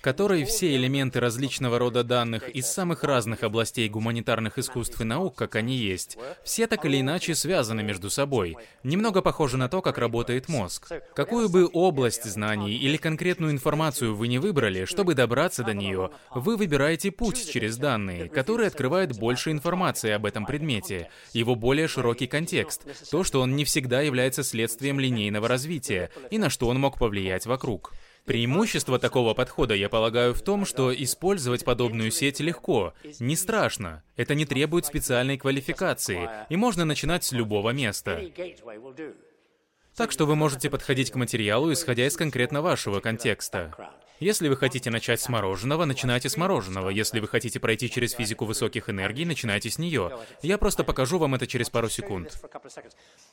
[0.04, 5.56] которой все элементы различного рода данных из самых разных областей гуманитарных искусств и наук, как
[5.56, 8.58] они есть, все так или иначе связаны между собой.
[8.84, 10.92] Немного похоже на то, как работает мозг.
[11.16, 16.58] Какую бы область знаний или конкретную информацию вы не выбрали, чтобы добраться до нее, вы
[16.58, 22.82] выбираете путь через данные, который открывает больше информации об этом предмете, его более широкий контекст,
[23.10, 27.46] то, что он не всегда является следствием линейного развития, и на что он мог повлиять
[27.46, 27.94] вокруг.
[28.26, 34.02] Преимущество такого подхода, я полагаю, в том, что использовать подобную сеть легко, не страшно.
[34.16, 38.22] Это не требует специальной квалификации, и можно начинать с любого места.
[39.96, 43.76] Так что вы можете подходить к материалу, исходя из конкретно вашего контекста.
[44.20, 46.90] Если вы хотите начать с мороженого, начинайте с мороженого.
[46.90, 50.18] Если вы хотите пройти через физику высоких энергий, начинайте с нее.
[50.42, 52.40] Я просто покажу вам это через пару секунд.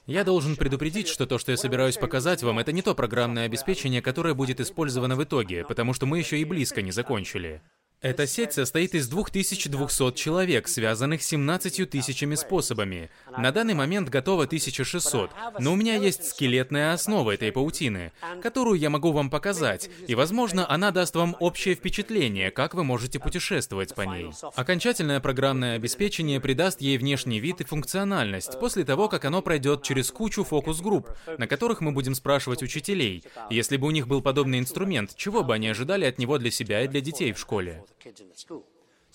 [0.06, 4.02] Я должен предупредить, что то, что я собираюсь показать вам, это не то программное обеспечение,
[4.02, 7.62] которое будет использовано в итоге, потому что мы еще и близко не закончили.
[8.02, 13.10] Эта сеть состоит из 2200 человек, связанных 17 тысячами способами.
[13.36, 18.88] На данный момент готово 1600, но у меня есть скелетная основа этой паутины, которую я
[18.88, 24.00] могу вам показать, и, возможно, она даст вам общее впечатление, как вы можете путешествовать по
[24.00, 24.30] ней.
[24.56, 30.10] Окончательное программное обеспечение придаст ей внешний вид и функциональность после того, как оно пройдет через
[30.10, 35.14] кучу фокус-групп, на которых мы будем спрашивать учителей, если бы у них был подобный инструмент,
[35.16, 37.84] чего бы они ожидали от него для себя и для детей в школе.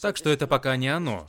[0.01, 1.26] Так что это пока не оно.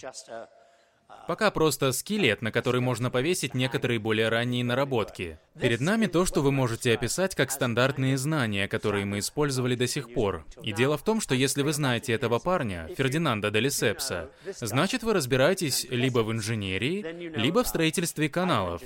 [1.26, 5.38] Пока просто скелет, на который можно повесить некоторые более ранние наработки.
[5.60, 10.12] Перед нами то, что вы можете описать как стандартные знания, которые мы использовали до сих
[10.12, 10.44] пор.
[10.62, 14.30] И дело в том, что если вы знаете этого парня, Фердинанда де Лисепса,
[14.60, 17.04] значит вы разбираетесь либо в инженерии,
[17.36, 18.82] либо в строительстве каналов,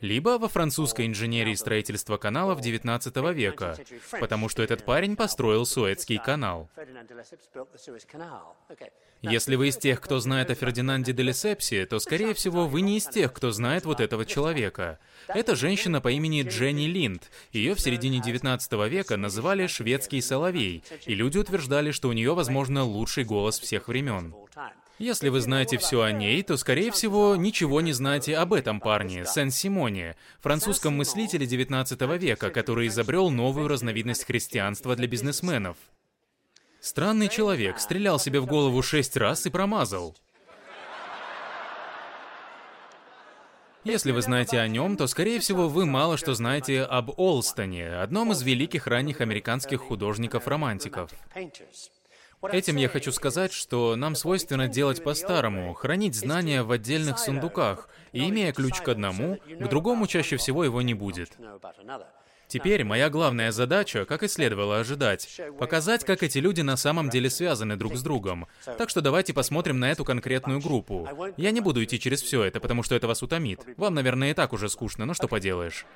[0.00, 3.76] либо во французской инженерии строительства каналов 19 века,
[4.20, 6.68] потому что этот парень построил Суэцкий канал.
[9.22, 12.98] Если вы из тех, кто знает о Фердинанде де Лесепсе, то, скорее всего, вы не
[12.98, 14.98] из тех, кто знает вот этого человека.
[15.26, 17.30] Это женщина по имени Дженни Линд.
[17.50, 22.84] Ее в середине 19 века называли «шведский соловей», и люди утверждали, что у нее, возможно,
[22.84, 24.34] лучший голос всех времен.
[24.98, 29.26] Если вы знаете все о ней, то, скорее всего, ничего не знаете об этом парне,
[29.26, 35.76] Сен-Симоне, французском мыслителе 19 века, который изобрел новую разновидность христианства для бизнесменов.
[36.80, 40.16] Странный человек, стрелял себе в голову шесть раз и промазал.
[43.84, 48.32] Если вы знаете о нем, то, скорее всего, вы мало что знаете об Олстоне, одном
[48.32, 51.10] из великих ранних американских художников-романтиков.
[52.52, 58.28] Этим я хочу сказать, что нам свойственно делать по-старому, хранить знания в отдельных сундуках, и
[58.28, 61.36] имея ключ к одному, к другому чаще всего его не будет.
[62.48, 67.28] Теперь моя главная задача, как и следовало ожидать, показать, как эти люди на самом деле
[67.28, 68.46] связаны друг с другом.
[68.78, 71.08] Так что давайте посмотрим на эту конкретную группу.
[71.36, 73.60] Я не буду идти через все это, потому что это вас утомит.
[73.76, 75.86] Вам, наверное, и так уже скучно, но что поделаешь.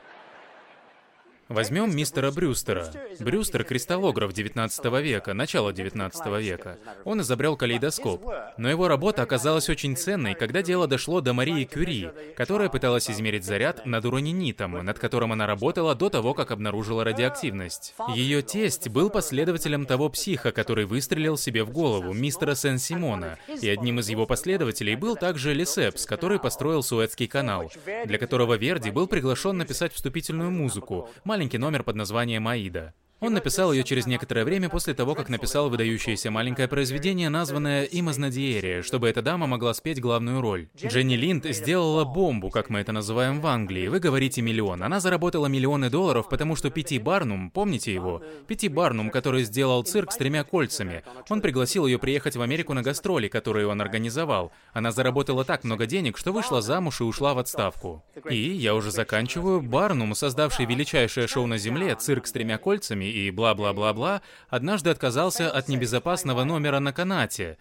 [1.50, 2.92] Возьмем мистера Брюстера.
[3.18, 6.78] Брюстер— кристаллограф 19 века, начало 19 века.
[7.04, 8.24] Он изобрел калейдоскоп.
[8.56, 13.44] Но его работа оказалась очень ценной, когда дело дошло до Марии Кюри, которая пыталась измерить
[13.44, 17.94] заряд над уранинитом, над которым она работала до того, как обнаружила радиоактивность.
[18.14, 23.98] Ее тесть был последователем того психа, который выстрелил себе в голову, мистера Сен-Симона, и одним
[23.98, 27.72] из его последователей был также Лесепс, который построил Суэцкий канал,
[28.04, 31.10] для которого Верди был приглашен написать вступительную музыку,
[31.40, 32.92] маленький номер под названием «Аида».
[33.20, 38.10] Он написал ее через некоторое время после того, как написал выдающееся маленькое произведение, названное «Им
[38.10, 40.68] Изнадиерия», чтобы эта дама могла спеть главную роль.
[40.82, 43.88] Дженни Линд сделала бомбу, как мы это называем в Англии.
[43.88, 44.82] Вы говорите миллион.
[44.82, 48.22] Она заработала миллионы долларов, потому что Пити Барнум, помните его?
[48.46, 51.02] Пити Барнум, который сделал цирк с тремя кольцами.
[51.28, 54.50] Он пригласил ее приехать в Америку на гастроли, которые он организовал.
[54.72, 58.02] Она заработала так много денег, что вышла замуж и ушла в отставку.
[58.30, 63.30] И, я уже заканчиваю, Барнум, создавший величайшее шоу на Земле, цирк с тремя кольцами и
[63.30, 67.58] бла-бла-бла-бла, однажды отказался от небезопасного номера на канате,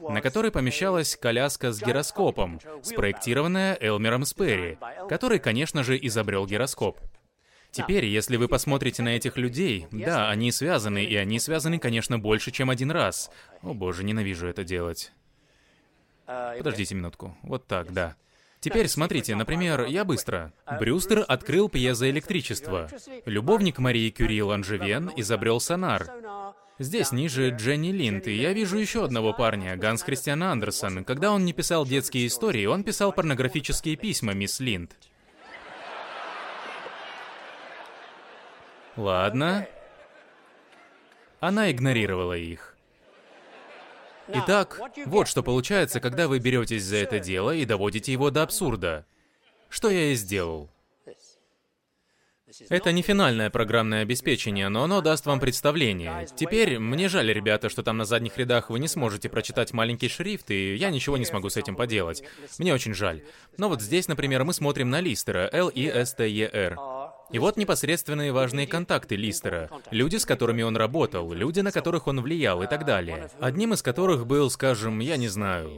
[0.00, 4.78] на который помещалась коляска с гироскопом, спроектированная Элмером Сперри,
[5.08, 6.98] который, конечно же, изобрел гироскоп.
[7.70, 12.50] Теперь, если вы посмотрите на этих людей, да, они связаны, и они связаны, конечно, больше,
[12.50, 13.30] чем один раз.
[13.62, 15.12] О боже, ненавижу это делать.
[16.26, 17.36] Подождите минутку.
[17.42, 18.16] Вот так, да.
[18.60, 20.52] Теперь смотрите, например, я быстро.
[20.78, 22.88] Брюстер открыл пьезоэлектричество.
[23.24, 26.06] Любовник Марии Кюри Ланжевен изобрел сонар.
[26.78, 31.04] Здесь ниже Дженни Линд, и я вижу еще одного парня, Ганс Христиан Андерсон.
[31.04, 34.96] Когда он не писал детские истории, он писал порнографические письма, мисс Линд.
[38.96, 39.66] Ладно.
[41.40, 42.69] Она игнорировала их.
[44.34, 49.06] Итак, вот что получается, когда вы беретесь за это дело и доводите его до абсурда.
[49.68, 50.70] Что я и сделал.
[52.68, 56.26] Это не финальное программное обеспечение, но оно даст вам представление.
[56.34, 60.50] Теперь, мне жаль, ребята, что там на задних рядах вы не сможете прочитать маленький шрифт,
[60.50, 62.24] и я ничего не смогу с этим поделать.
[62.58, 63.22] Мне очень жаль.
[63.56, 66.76] Но вот здесь, например, мы смотрим на Листера, L-I-S-T-E-R.
[67.32, 72.20] И вот непосредственные важные контакты Листера, люди, с которыми он работал, люди, на которых он
[72.20, 73.30] влиял и так далее.
[73.40, 75.70] Одним из которых был, скажем, я не знаю,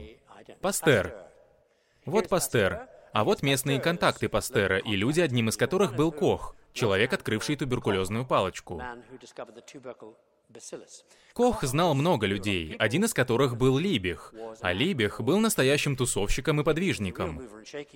[0.61, 1.15] Пастер.
[2.07, 2.89] Вот Пастер.
[3.13, 8.27] А вот местные контакты Пастера и люди, одним из которых был Кох, человек, открывший туберкулезную
[8.27, 8.83] палочку.
[11.35, 16.65] Кох знал много людей, один из которых был Либих, а Либих был настоящим тусовщиком и
[16.65, 17.43] подвижником.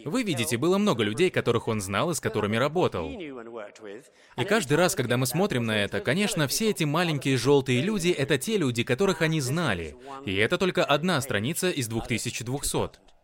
[0.05, 3.11] Вы видите, было много людей, которых он знал и с которыми работал.
[3.11, 8.39] И каждый раз, когда мы смотрим на это, конечно, все эти маленькие желтые люди— это
[8.39, 9.97] те люди, которых они знали.
[10.25, 13.16] И это только одна страница из 2200.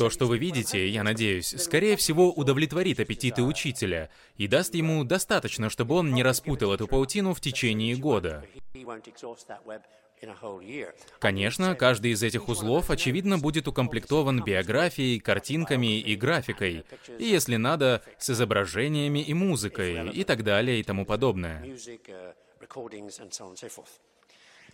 [0.00, 5.68] То, что вы видите, я надеюсь, скорее всего удовлетворит аппетиты учителя и даст ему достаточно,
[5.68, 8.42] чтобы он не распутал эту паутину в течение года.
[11.18, 16.86] Конечно, каждый из этих узлов, очевидно, будет укомплектован биографией, картинками и графикой,
[17.18, 21.62] и, если надо, с изображениями и музыкой, и так далее, и тому подобное.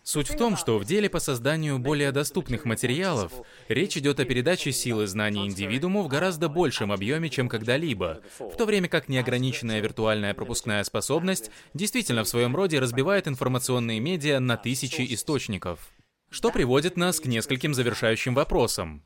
[0.07, 3.32] Суть в том, что в деле по созданию более доступных материалов
[3.66, 8.66] речь идет о передаче силы знаний индивидууму в гораздо большем объеме, чем когда-либо, в то
[8.66, 15.04] время как неограниченная виртуальная пропускная способность действительно в своем роде разбивает информационные медиа на тысячи
[15.12, 15.80] источников.
[16.30, 19.02] Что приводит нас к нескольким завершающим вопросам.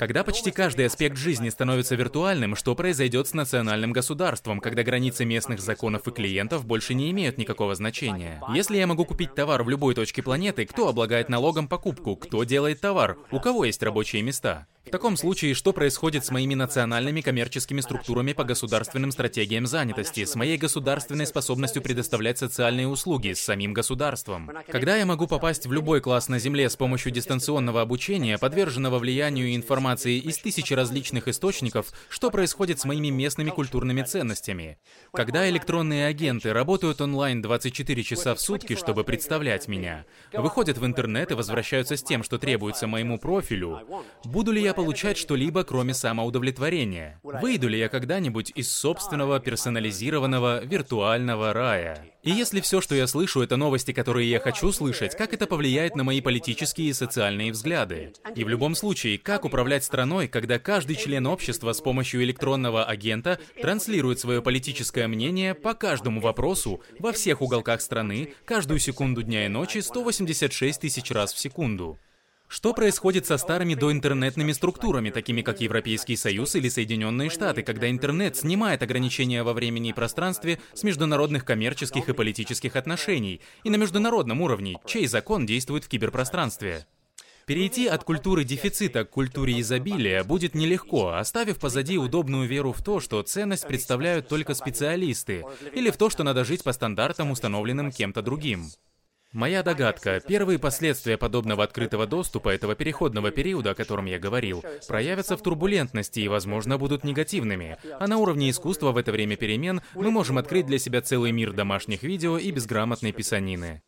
[0.00, 5.60] Когда почти каждый аспект жизни становится виртуальным, что произойдет с национальным государством, когда границы местных
[5.60, 8.42] законов и клиентов больше не имеют никакого значения?
[8.54, 12.80] Если я могу купить товар в любой точке планеты, кто облагает налогом покупку, кто делает
[12.80, 14.66] товар, у кого есть рабочие места?
[14.86, 20.34] В таком случае, что происходит с моими национальными коммерческими структурами по государственным стратегиям занятости, с
[20.34, 24.50] моей государственной способностью предоставлять социальные услуги, с самим государством?
[24.68, 29.54] Когда я могу попасть в любой класс на Земле с помощью дистанционного обучения, подверженного влиянию
[29.54, 34.78] информации из тысячи различных источников, что происходит с моими местными культурными ценностями?
[35.12, 41.30] Когда электронные агенты работают онлайн 24 часа в сутки, чтобы представлять меня, выходят в интернет
[41.32, 43.80] и возвращаются с тем, что требуется моему профилю,
[44.24, 47.20] буду ли я получать что-либо, кроме самоудовлетворения?
[47.22, 52.06] Выйду ли я когда-нибудь из собственного персонализированного виртуального рая?
[52.22, 55.96] И если все, что я слышу, это новости, которые я хочу слышать, как это повлияет
[55.96, 58.12] на мои политические и социальные взгляды?
[58.34, 63.38] И в любом случае, как управлять страной, когда каждый член общества с помощью электронного агента
[63.60, 69.48] транслирует свое политическое мнение по каждому вопросу во всех уголках страны, каждую секунду дня и
[69.48, 71.98] ночи 186 тысяч раз в секунду?
[72.50, 78.36] Что происходит со старыми доинтернетными структурами, такими как Европейский Союз или Соединенные Штаты, когда интернет
[78.36, 84.40] снимает ограничения во времени и пространстве с международных коммерческих и политических отношений, и на международном
[84.40, 86.86] уровне, чей закон действует в киберпространстве?
[87.46, 92.98] Перейти от культуры дефицита к культуре изобилия будет нелегко, оставив позади удобную веру в то,
[92.98, 98.22] что ценность представляют только специалисты, или в то, что надо жить по стандартам, установленным кем-то
[98.22, 98.70] другим.
[99.32, 105.36] Моя догадка, первые последствия подобного открытого доступа этого переходного периода, о котором я говорил, проявятся
[105.36, 107.78] в турбулентности и, возможно, будут негативными.
[108.00, 111.52] А на уровне искусства в это время перемен мы можем открыть для себя целый мир
[111.52, 113.82] домашних видео и безграмотной писанины.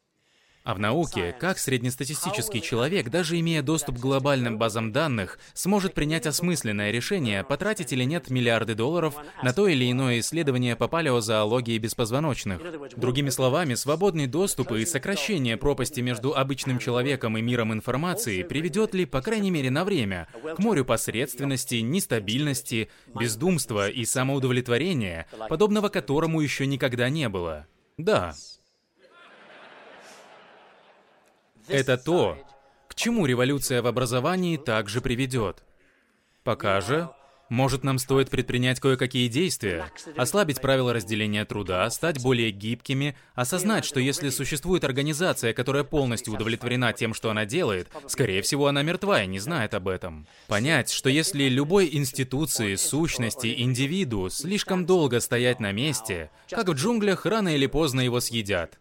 [0.64, 6.26] А в науке, как среднестатистический человек, даже имея доступ к глобальным базам данных, сможет принять
[6.26, 12.60] осмысленное решение, потратить или нет миллиарды долларов на то или иное исследование по палеозоологии беспозвоночных.
[12.96, 19.04] Другими словами, свободный доступ и сокращение пропасти между обычным человеком и миром информации приведет ли,
[19.04, 22.88] по крайней мере на время, к морю посредственности, нестабильности,
[23.18, 27.66] бездумства и самоудовлетворения, подобного которому еще никогда не было.
[27.98, 28.34] Да,
[31.68, 32.38] Это то,
[32.88, 35.62] к чему революция в образовании также приведет.
[36.44, 37.08] Пока же,
[37.52, 44.00] может, нам стоит предпринять кое-какие действия, ослабить правила разделения труда, стать более гибкими, осознать, что
[44.00, 49.26] если существует организация, которая полностью удовлетворена тем, что она делает, скорее всего, она мертва и
[49.26, 50.26] не знает об этом.
[50.48, 57.26] Понять, что если любой институции, сущности, индивиду слишком долго стоять на месте, как в джунглях,
[57.26, 58.78] рано или поздно его съедят.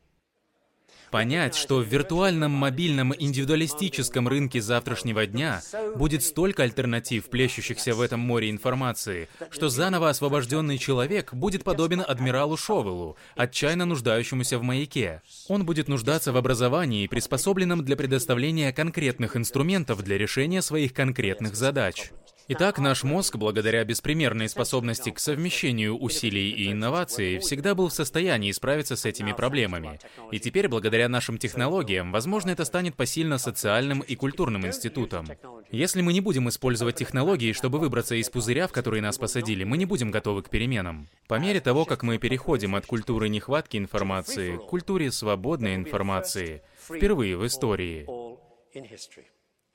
[1.12, 5.62] Понять, что в виртуальном мобильном индивидуалистическом рынке завтрашнего дня
[5.95, 12.55] будет столько альтернатив, плещущихся в этом море информации, что заново освобожденный человек будет подобен адмиралу
[12.55, 15.22] Шовелу, отчаянно нуждающемуся в маяке.
[15.49, 22.12] Он будет нуждаться в образовании, приспособленном для предоставления конкретных инструментов для решения своих конкретных задач.
[22.54, 28.52] Итак, наш мозг, благодаря беспримерной способности к совмещению усилий и инноваций, всегда был в состоянии
[28.52, 30.02] справиться с этими проблемами.
[30.34, 35.28] И теперь, благодаря нашим технологиям, возможно, это станет посильно социальным и культурным институтом.
[35.72, 39.78] Если мы не будем использовать технологии, чтобы выбраться из пузыря, в который нас посадили, мы
[39.78, 41.08] не будем готовы к переменам.
[41.30, 47.38] По мере того, как мы переходим от культуры нехватки информации к культуре свободной информации, впервые
[47.38, 48.06] в истории,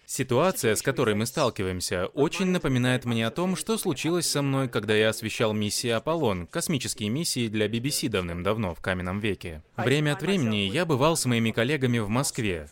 [0.06, 4.94] Ситуация, с которой мы сталкиваемся, очень напоминает мне о том, что случилось со мной, когда
[4.94, 9.64] я освещал миссии Аполлон, космические миссии для BBC давным-давно, в каменном веке.
[9.76, 12.68] Время от времени я бывал с моими коллегами в Москве.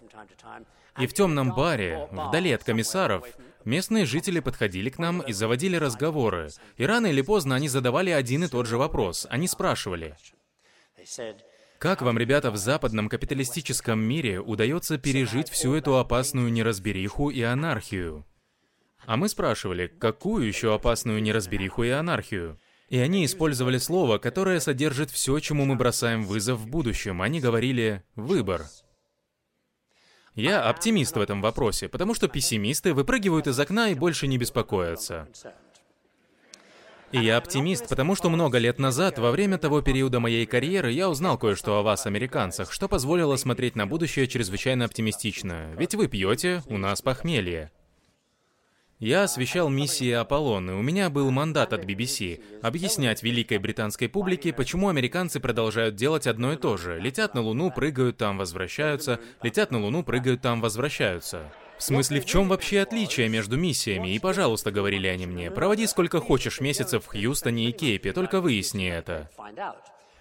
[1.01, 3.27] И в темном баре, вдали от комиссаров,
[3.65, 6.51] местные жители подходили к нам и заводили разговоры.
[6.77, 9.27] И рано или поздно они задавали один и тот же вопрос.
[9.29, 10.17] Они спрашивали,
[11.85, 18.25] как вам, ребята, в западном капиталистическом мире удается пережить всю эту опасную неразбериху и анархию?
[19.05, 22.59] А мы спрашивали, какую еще опасную неразбериху и анархию?
[22.89, 27.21] И они использовали слово, которое содержит все, чему мы бросаем вызов в будущем.
[27.21, 28.65] Они говорили «выбор».
[30.35, 35.29] Я оптимист в этом вопросе, потому что пессимисты выпрыгивают из окна и больше не беспокоятся.
[37.13, 41.09] И я оптимист, потому что много лет назад, во время того периода моей карьеры, я
[41.09, 45.75] узнал кое-что о вас, американцах, что позволило смотреть на будущее чрезвычайно оптимистично.
[45.77, 47.71] Ведь вы пьете, у нас похмелье.
[49.01, 54.53] Я освещал миссии Аполлон, и у меня был мандат от BBC объяснять великой британской публике,
[54.53, 56.99] почему американцы продолжают делать одно и то же.
[57.01, 61.53] Летят на Луну, прыгают там, возвращаются, летят на Луну, прыгают там, возвращаются.
[61.85, 64.15] В смысле, в чем вообще отличие между миссиями?
[64.15, 68.89] И, пожалуйста, говорили они мне, проводи сколько хочешь месяцев в Хьюстоне и Кейпе, только выясни
[68.89, 69.29] это.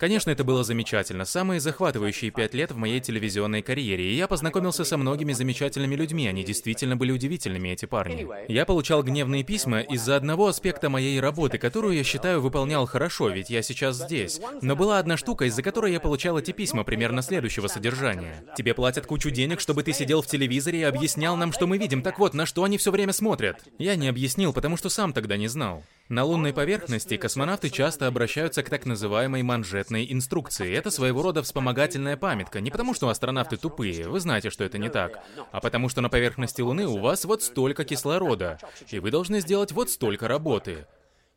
[0.03, 1.23] Конечно, это было замечательно.
[1.23, 6.27] Самые захватывающие пять лет в моей телевизионной карьере, и я познакомился со многими замечательными людьми.
[6.27, 8.27] Они действительно были удивительными, эти парни.
[8.49, 13.49] Я получал гневные письма из-за одного аспекта моей работы, которую я считаю выполнял хорошо, ведь
[13.49, 14.41] я сейчас здесь.
[14.61, 18.43] Но была одна штука, из-за которой я получал эти письма примерно следующего содержания.
[18.57, 22.01] Тебе платят кучу денег, чтобы ты сидел в телевизоре и объяснял нам, что мы видим.
[22.01, 23.63] Так вот, на что они все время смотрят?
[23.77, 25.81] Я не объяснил, потому что сам тогда не знал.
[26.13, 30.71] На лунной поверхности космонавты часто обращаются к так называемой манжетной инструкции.
[30.71, 32.61] Это своего рода вспомогательная памятка.
[32.61, 36.09] Не потому, что астронавты тупые, вы знаете, что это не так, а потому, что на
[36.09, 38.59] поверхности Луны у вас вот столько кислорода,
[38.91, 40.85] и вы должны сделать вот столько работы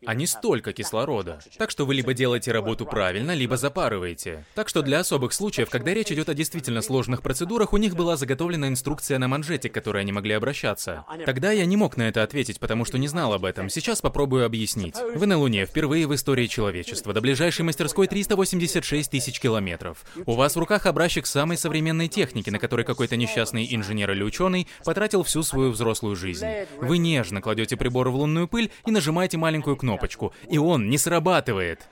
[0.04, 1.40] а не столько кислорода.
[1.56, 4.44] Так что вы либо делаете работу правильно, либо запарываете.
[4.54, 8.16] Так что для особых случаев, когда речь идет о действительно сложных процедурах, у них была
[8.16, 11.04] заготовлена инструкция на манжете, к которой они могли обращаться.
[11.24, 13.70] Тогда я не мог на это ответить, потому что не знал об этом.
[13.70, 14.96] Сейчас попробую объяснить.
[15.14, 17.14] Вы на Луне впервые в истории человечества.
[17.14, 20.04] До ближайшей мастерской 386 тысяч километров.
[20.26, 24.68] У вас в руках образчик самой современной техники, на которой какой-то несчастный инженер или ученый
[24.84, 26.46] потратил всю свою взрослую жизнь.
[26.80, 30.98] Вы нежно кладете прибор в лунную пыль и нажимаете маленькую кнопку кнопочку, и он не
[30.98, 31.88] срабатывает.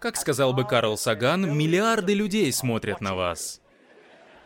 [0.00, 3.60] Как сказал бы Карл Саган, миллиарды людей смотрят на вас.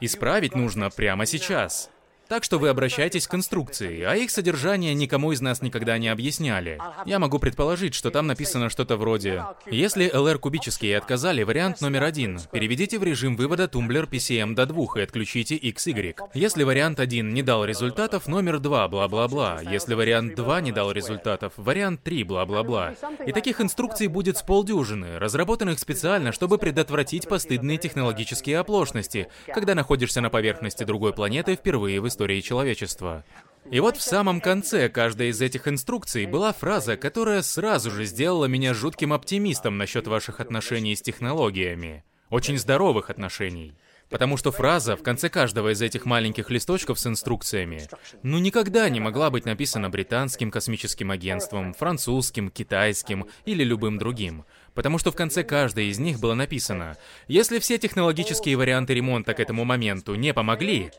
[0.01, 1.92] Исправить нужно прямо сейчас.
[2.33, 6.81] Так что вы обращаетесь к инструкции, а их содержание никому из нас никогда не объясняли.
[7.05, 12.41] Я могу предположить, что там написано что-то вроде «Если LR кубические отказали, вариант номер один.
[12.51, 16.31] Переведите в режим вывода тумблер PCM до 2 и отключите XY.
[16.33, 19.61] Если вариант 1 не дал результатов, номер 2, бла-бла-бла.
[19.71, 22.95] Если вариант 2 не дал результатов, вариант 3, бла-бла-бла.
[23.27, 30.23] И таких инструкций будет с полдюжины, разработанных специально, чтобы предотвратить постыдные технологические оплошности, когда находишься
[30.23, 33.25] на поверхности другой планеты впервые в истории человечества.
[33.71, 38.47] И вот в самом конце каждой из этих инструкций была фраза, которая сразу же сделала
[38.47, 42.05] меня жутким оптимистом насчет ваших отношений с технологиями.
[42.29, 43.75] Очень здоровых отношений.
[44.13, 47.89] Потому что фраза в конце каждого из этих маленьких листочков с инструкциями
[48.23, 54.45] ну никогда не могла быть написана британским космическим агентством, французским, китайским или любым другим.
[54.75, 59.41] Потому что в конце каждой из них было написано, если все технологические варианты ремонта к
[59.41, 60.91] этому моменту не помогли,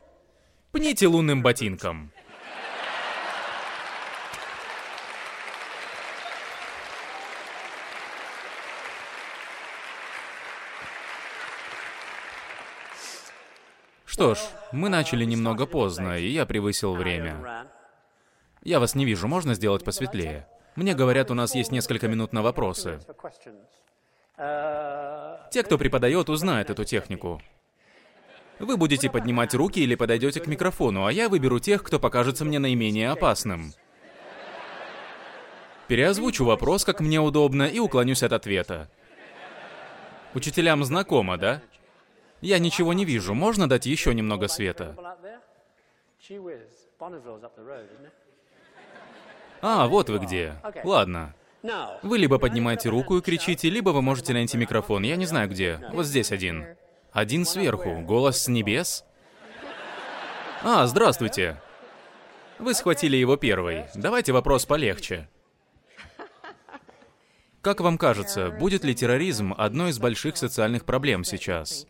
[0.73, 2.11] пните лунным ботинком.
[14.05, 14.39] Что ж,
[14.71, 17.67] мы начали немного поздно, и я превысил время.
[18.63, 20.47] Я вас не вижу, можно сделать посветлее?
[20.75, 22.99] Мне говорят, у нас есть несколько минут на вопросы.
[24.37, 27.41] Те, кто преподает, узнают эту технику.
[28.59, 32.59] Вы будете поднимать руки или подойдете к микрофону, а я выберу тех, кто покажется мне
[32.59, 33.73] наименее опасным.
[35.87, 38.89] Переозвучу вопрос, как мне удобно, и уклонюсь от ответа.
[40.33, 41.61] Учителям знакомо, да?
[42.41, 43.33] Я ничего не вижу.
[43.33, 44.95] Можно дать еще немного света?
[49.61, 50.55] А, вот вы где.
[50.83, 51.33] Ладно.
[52.01, 55.03] Вы либо поднимаете руку и кричите, либо вы можете найти микрофон.
[55.03, 55.79] Я не знаю где.
[55.93, 56.65] Вот здесь один.
[57.13, 58.01] Один сверху.
[58.01, 59.05] Голос с небес?
[60.63, 61.61] А, здравствуйте.
[62.57, 63.85] Вы схватили его первый.
[63.93, 65.29] Давайте вопрос полегче.
[67.61, 71.85] Как вам кажется, будет ли терроризм одной из больших социальных проблем сейчас?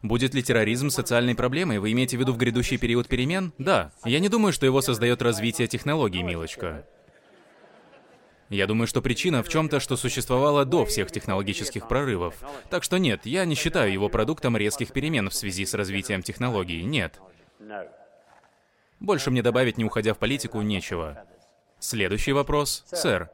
[0.00, 1.78] Будет ли терроризм социальной проблемой?
[1.78, 3.52] Вы имеете в виду в грядущий период перемен?
[3.58, 3.92] Да.
[4.04, 6.86] Я не думаю, что его создает развитие технологий, милочка.
[8.48, 12.34] Я думаю, что причина в чем-то, что существовало до всех технологических прорывов.
[12.70, 16.82] Так что нет, я не считаю его продуктом резких перемен в связи с развитием технологий.
[16.82, 17.20] Нет.
[19.00, 21.24] Больше мне добавить, не уходя в политику, нечего.
[21.78, 22.84] Следующий вопрос.
[22.86, 23.30] Сэр,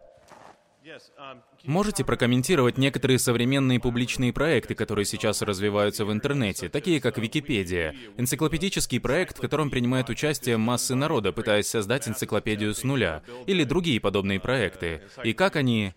[1.66, 9.01] Можете прокомментировать некоторые современные публичные проекты, которые сейчас развиваются в интернете, такие как Википедия, энциклопедический
[9.01, 14.41] проект, в котором принимают участие массы народа, пытаясь создать энциклопедию с нуля, или другие подобные
[14.41, 15.95] проекты, и как они...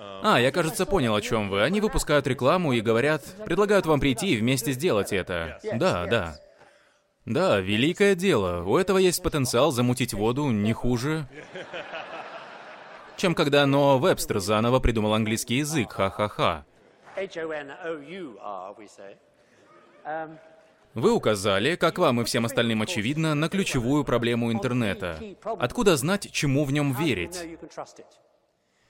[0.00, 1.62] А, я, кажется, понял, о чем вы.
[1.62, 5.58] Они выпускают рекламу и говорят, предлагают вам прийти и вместе сделать это.
[5.74, 6.36] Да, да.
[7.28, 8.62] Да, великое дело.
[8.64, 11.28] У этого есть потенциал замутить воду не хуже,
[13.18, 16.64] чем когда Ноа Вебстер заново придумал английский язык, ха-ха-ха.
[20.94, 25.20] Вы указали, как вам и всем остальным очевидно, на ключевую проблему интернета.
[25.44, 27.38] Откуда знать, чему в нем верить?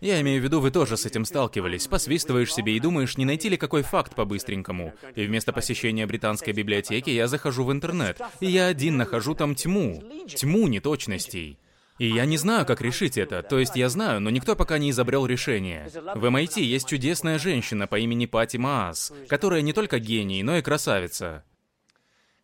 [0.00, 1.88] Я имею в виду, вы тоже с этим сталкивались.
[1.88, 4.92] Посвистываешь себе и думаешь, не найти ли какой факт по-быстренькому.
[5.16, 10.04] И вместо посещения британской библиотеки я захожу в интернет, и я один нахожу там тьму.
[10.28, 11.58] Тьму неточностей.
[11.98, 13.42] И я не знаю, как решить это.
[13.42, 15.88] То есть я знаю, но никто пока не изобрел решение.
[16.14, 20.62] В MIT есть чудесная женщина по имени Пати Маас, которая не только гений, но и
[20.62, 21.44] красавица.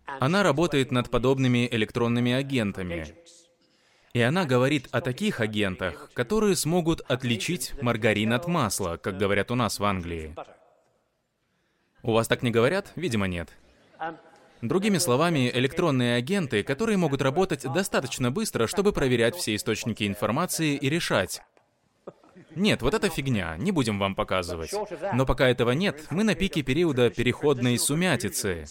[0.06, 3.14] Она работает над подобными электронными агентами.
[4.12, 9.54] И она говорит о таких агентах, которые смогут отличить маргарин от масла, как говорят у
[9.54, 10.34] нас в Англии.
[12.02, 12.92] У вас так не говорят?
[12.96, 13.48] Видимо, нет.
[14.64, 20.88] Другими словами, электронные агенты, которые могут работать достаточно быстро, чтобы проверять все источники информации и
[20.88, 21.42] решать.
[22.54, 24.72] Нет, вот это фигня, не будем вам показывать.
[25.12, 28.64] Но пока этого нет, мы на пике периода переходной сумятицы.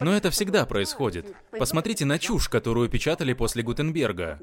[0.00, 1.34] Но это всегда происходит.
[1.50, 4.38] Посмотрите на чушь, которую печатали после Гутенберга.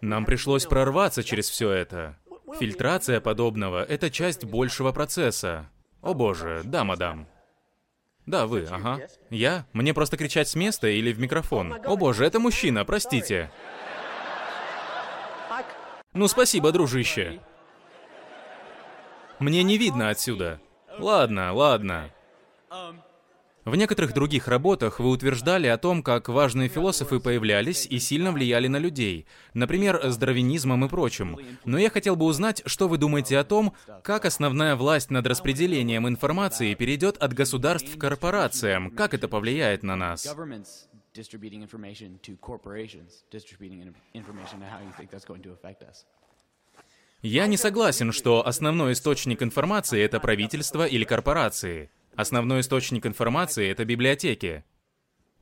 [0.00, 2.16] Нам пришлось прорваться через все это.
[2.58, 5.68] Фильтрация подобного— это часть большего процесса.
[6.00, 7.28] О боже, да, мадам.
[8.26, 9.00] Да, вы, ага.
[9.30, 9.66] Я?
[9.72, 11.74] Мне просто кричать с места или в микрофон?
[11.84, 13.50] О боже, это мужчина, простите.
[16.14, 17.40] Ну, спасибо, дружище.
[19.38, 20.60] Мне не видно отсюда.
[20.98, 22.10] Ладно, ладно.
[23.64, 28.66] В некоторых других работах вы утверждали о том, как важные философы появлялись и сильно влияли
[28.66, 31.38] на людей, например, с дарвинизмом и прочим.
[31.64, 36.08] Но я хотел бы узнать, что вы думаете о том, как основная власть над распределением
[36.08, 40.26] информации перейдет от государств к корпорациям, как это повлияет на нас?
[47.22, 51.90] Я не согласен, что основной источник информации— это правительство или корпорации.
[52.14, 54.64] Основной источник информации— это библиотеки.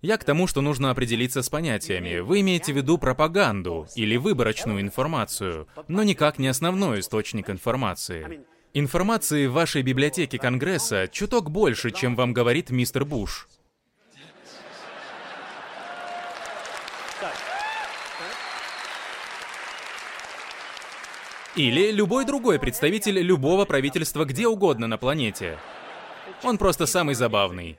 [0.02, 2.20] Я к тому, что нужно определиться с понятиями.
[2.20, 8.40] Вы имеете в виду пропаганду или выборочную информацию, но никак не основной источник информации.
[8.72, 13.48] Информации в вашей библиотеке Конгресса чуток больше, чем вам говорит мистер Буш.
[21.56, 25.58] Или любой другой представитель любого правительства где угодно на планете.
[26.42, 27.76] Он просто самый забавный.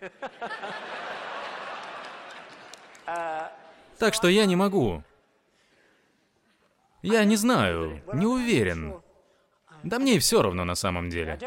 [3.97, 5.03] Так что я не могу.
[7.01, 9.01] Я не знаю, не уверен.
[9.83, 11.39] Да мне и все равно на самом деле.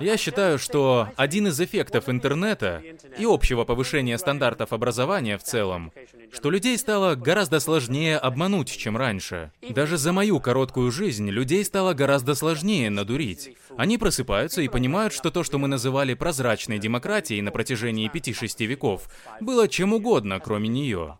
[0.00, 2.82] Я считаю, что один из эффектов интернета
[3.18, 5.92] и общего повышения стандартов образования в целом,
[6.32, 9.52] что людей стало гораздо сложнее обмануть, чем раньше.
[9.68, 13.56] Даже за мою короткую жизнь людей стало гораздо сложнее надурить.
[13.76, 19.08] Они просыпаются и понимают, что то, что мы называли прозрачной демократией на протяжении пяти-шести веков,
[19.40, 21.18] было чем угодно, кроме нее.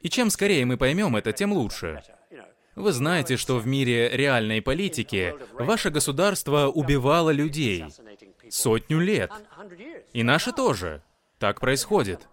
[0.00, 2.02] И чем скорее мы поймем это, тем лучше.
[2.74, 7.84] Вы знаете, что в мире реальной политики ваше государство убивало людей
[8.50, 9.30] сотню лет.
[10.12, 11.02] И наше тоже.
[11.38, 12.28] Так происходит.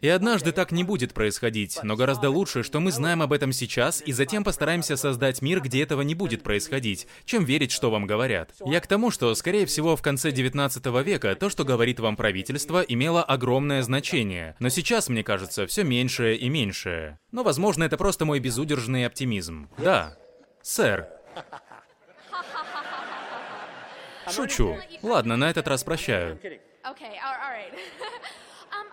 [0.00, 4.02] И однажды так не будет происходить, но гораздо лучше, что мы знаем об этом сейчас
[4.04, 8.54] и затем постараемся создать мир, где этого не будет происходить, чем верить, что вам говорят.
[8.64, 12.80] Я к тому, что, скорее всего, в конце 19 века то, что говорит вам правительство,
[12.80, 17.18] имело огромное значение, но сейчас, мне кажется, все меньшее и меньшее.
[17.30, 19.68] Но, возможно, это просто мой безудержный оптимизм.
[19.78, 20.16] Да.
[20.62, 21.08] Сэр.
[24.30, 24.78] Шучу.
[25.02, 26.38] Ладно, на этот раз прощаю.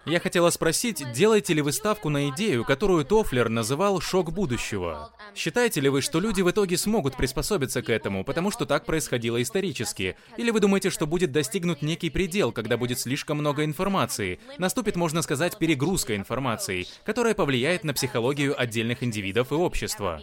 [0.08, 5.12] Я хотела спросить, делаете ли вы ставку на идею, которую Тофлер называл «шок будущего»?
[5.36, 9.42] Считаете ли вы, что люди в итоге смогут приспособиться к этому, потому что так происходило
[9.42, 10.16] исторически?
[10.38, 14.40] Или вы думаете, что будет достигнут некий предел, когда будет слишком много информации?
[14.58, 20.22] Наступит, можно сказать, перегрузка информацией, которая повлияет на психологию отдельных индивидов и общества.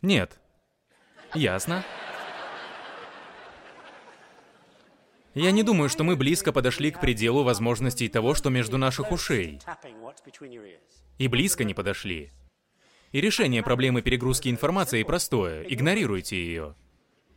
[0.00, 0.40] Нет.
[1.34, 1.84] Ясно.
[5.34, 9.60] Я не думаю, что мы близко подошли к пределу возможностей того, что между наших ушей.
[11.18, 12.30] И близко не подошли.
[13.12, 15.62] И решение проблемы перегрузки информации простое.
[15.62, 16.74] Игнорируйте ее.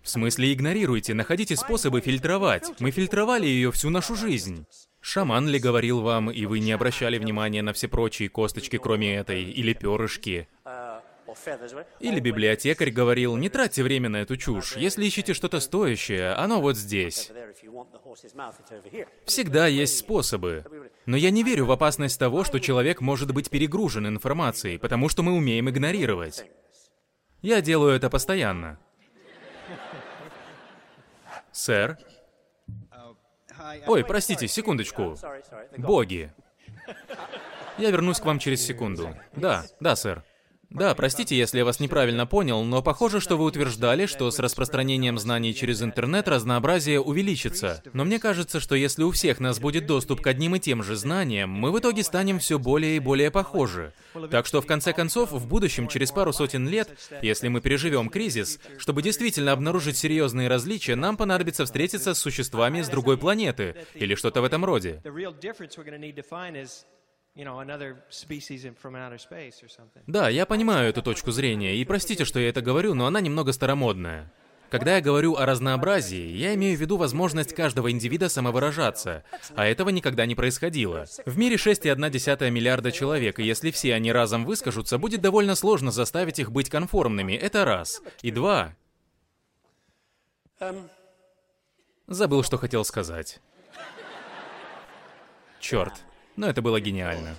[0.01, 2.71] В смысле игнорируйте, находите способы фильтровать.
[2.79, 4.65] Мы фильтровали ее всю нашу жизнь.
[5.01, 9.43] Шаман ли говорил вам, и вы не обращали внимания на все прочие косточки, кроме этой,
[9.43, 10.47] или перышки?
[11.99, 14.75] Или библиотекарь говорил, не тратьте время на эту чушь.
[14.75, 17.31] Если ищете что-то стоящее, оно вот здесь.
[19.25, 20.65] Всегда есть способы.
[21.05, 25.23] Но я не верю в опасность того, что человек может быть перегружен информацией, потому что
[25.23, 26.45] мы умеем игнорировать.
[27.41, 28.79] Я делаю это постоянно.
[31.51, 31.97] Сэр?
[33.87, 35.15] Ой, простите, секундочку.
[35.77, 36.33] Боги.
[37.77, 39.15] Я вернусь к вам через секунду.
[39.33, 40.23] Да, да, сэр.
[40.69, 45.17] Да, простите, если я вас неправильно понял, но похоже, что вы утверждали, что с распространением
[45.17, 47.81] знаний через интернет разнообразие увеличится.
[47.93, 50.95] Но мне кажется, что если у всех нас будет доступ к одним и тем же
[50.95, 53.93] знаниям, мы в итоге станем все более и более похожи.
[54.31, 56.89] Так что в конце концов, в будущем, через пару сотен лет,
[57.21, 62.89] если мы переживем кризис, чтобы действительно обнаружить серьезные различия, нам понадобится встретиться с существами с
[62.89, 65.01] другой планеты или что-то в этом роде.
[70.07, 73.51] Да, я понимаю эту точку зрения, и простите, что я это говорю, но она немного
[73.51, 74.31] старомодная.
[74.69, 79.23] Когда я говорю о разнообразии, я имею в виду возможность каждого индивида самовыражаться,
[79.55, 81.05] а этого никогда не происходило.
[81.25, 86.39] В мире 6,1 миллиарда человек, и если все они разом выскажутся, будет довольно сложно заставить
[86.39, 88.01] их быть конформными, это раз.
[88.21, 88.75] И два...
[92.07, 93.41] Забыл, что хотел сказать.
[95.59, 95.93] Черт.
[96.35, 97.35] Но это было гениально.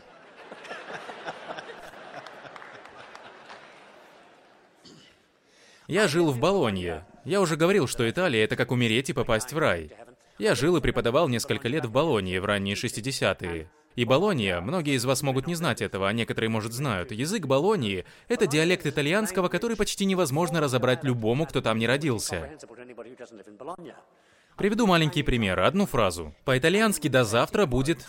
[5.87, 7.07] Я жил в Болонье.
[7.25, 9.91] Я уже говорил, что Италия— это как умереть и попасть в рай.
[10.39, 13.71] Я жил и преподавал несколько лет в Болонье в ранние 60-е.
[13.95, 17.13] И Болонья, многие из вас могут не знать этого, а некоторые, может, знают.
[17.13, 22.51] Язык Болоньи— это диалект итальянского, который почти невозможно разобрать любому, кто там не родился.
[24.57, 26.35] Приведу маленький пример, одну фразу.
[26.45, 28.07] По-итальянски «до завтра» будет...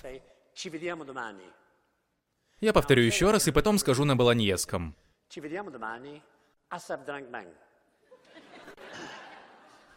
[2.60, 4.96] Я повторю еще раз и потом скажу на болоньеском.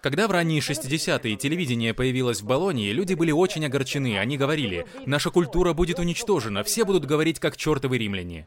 [0.02, 4.18] Когда в ранние 60-е телевидение появилось в Болонии, люди были очень огорчены.
[4.18, 8.46] Они говорили, наша культура будет уничтожена, все будут говорить как чертовы римляне.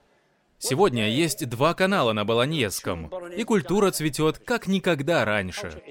[0.59, 5.81] Сегодня есть два канала на болоньеском, и культура цветет как никогда раньше.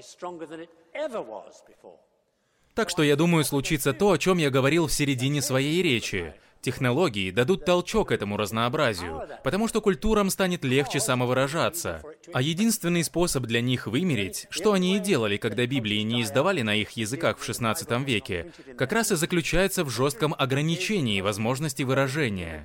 [2.75, 6.33] Так что я думаю, случится то, о чем я говорил в середине своей речи.
[6.61, 12.01] Технологии дадут толчок этому разнообразию, потому что культурам станет легче самовыражаться.
[12.31, 16.73] А единственный способ для них вымереть, что они и делали, когда Библии не издавали на
[16.73, 22.63] их языках в XVI веке, как раз и заключается в жестком ограничении возможности выражения.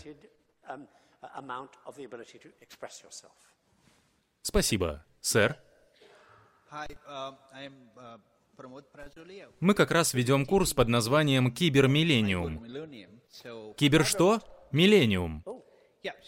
[4.42, 5.04] Спасибо.
[5.20, 5.58] Сэр?
[9.60, 12.64] Мы как раз ведем курс под названием «Кибермиллениум».
[13.76, 14.40] Кибер что?
[14.72, 15.44] Миллениум.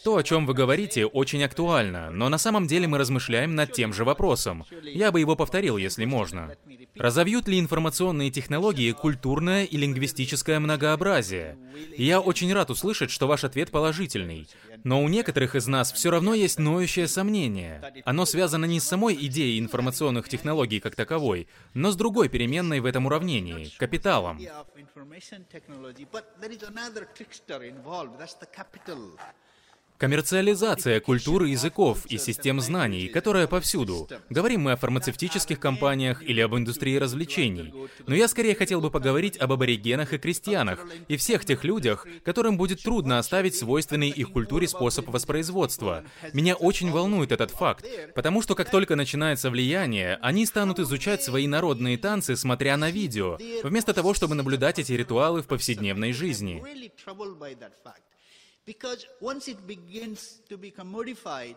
[0.05, 3.93] То, о чем вы говорите, очень актуально, но на самом деле мы размышляем над тем
[3.93, 4.65] же вопросом.
[4.83, 6.57] Я бы его повторил, если можно.
[6.97, 11.57] Разовьют ли информационные технологии культурное и лингвистическое многообразие?
[11.97, 14.49] И я очень рад услышать, что ваш ответ положительный.
[14.85, 18.03] Но у некоторых из нас все равно есть ноющее сомнение.
[18.05, 22.87] Оно связано не с самой идеей информационных технологий как таковой, но с другой переменной в
[22.87, 24.39] этом уравнении— капиталом.
[30.01, 34.09] Коммерциализация культуры языков и систем знаний, которая повсюду.
[34.31, 37.75] Говорим мы о фармацевтических компаниях или об индустрии развлечений.
[38.07, 42.57] Но я скорее хотел бы поговорить об аборигенах и крестьянах, и всех тех людях, которым
[42.57, 46.03] будет трудно оставить свойственный их культуре способ воспроизводства.
[46.33, 51.47] Меня очень волнует этот факт, потому что как только начинается влияние, они станут изучать свои
[51.47, 56.63] народные танцы, смотря на видео, вместо того, чтобы наблюдать эти ритуалы в повседневной жизни.
[58.73, 60.19] Because once it begins
[60.49, 61.57] to become modified,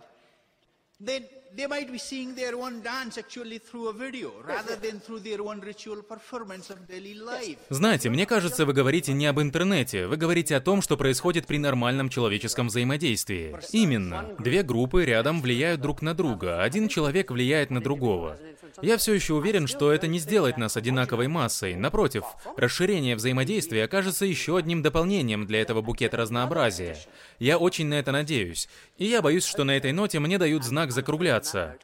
[1.00, 1.22] then
[1.56, 5.42] they might be seeing their own dance actually through a video, rather than through their
[5.50, 7.60] own ritual performance of daily life.
[7.70, 11.60] Знаете, мне кажется, вы говорите не об интернете, вы говорите о том, что происходит при
[11.60, 13.56] нормальном человеческом взаимодействии.
[13.72, 14.36] Именно.
[14.40, 18.40] Две группы рядом влияют друг на друга, один человек влияет на другого.
[18.82, 21.76] Я все еще уверен, что это не сделает нас одинаковой массой.
[21.76, 22.24] Напротив,
[22.58, 26.98] расширение взаимодействия окажется еще одним дополнением для этого букета разнообразия.
[27.40, 28.68] Я очень на это надеюсь.
[28.98, 31.78] И я боюсь, что на этой ноте мне дают знак закругляться.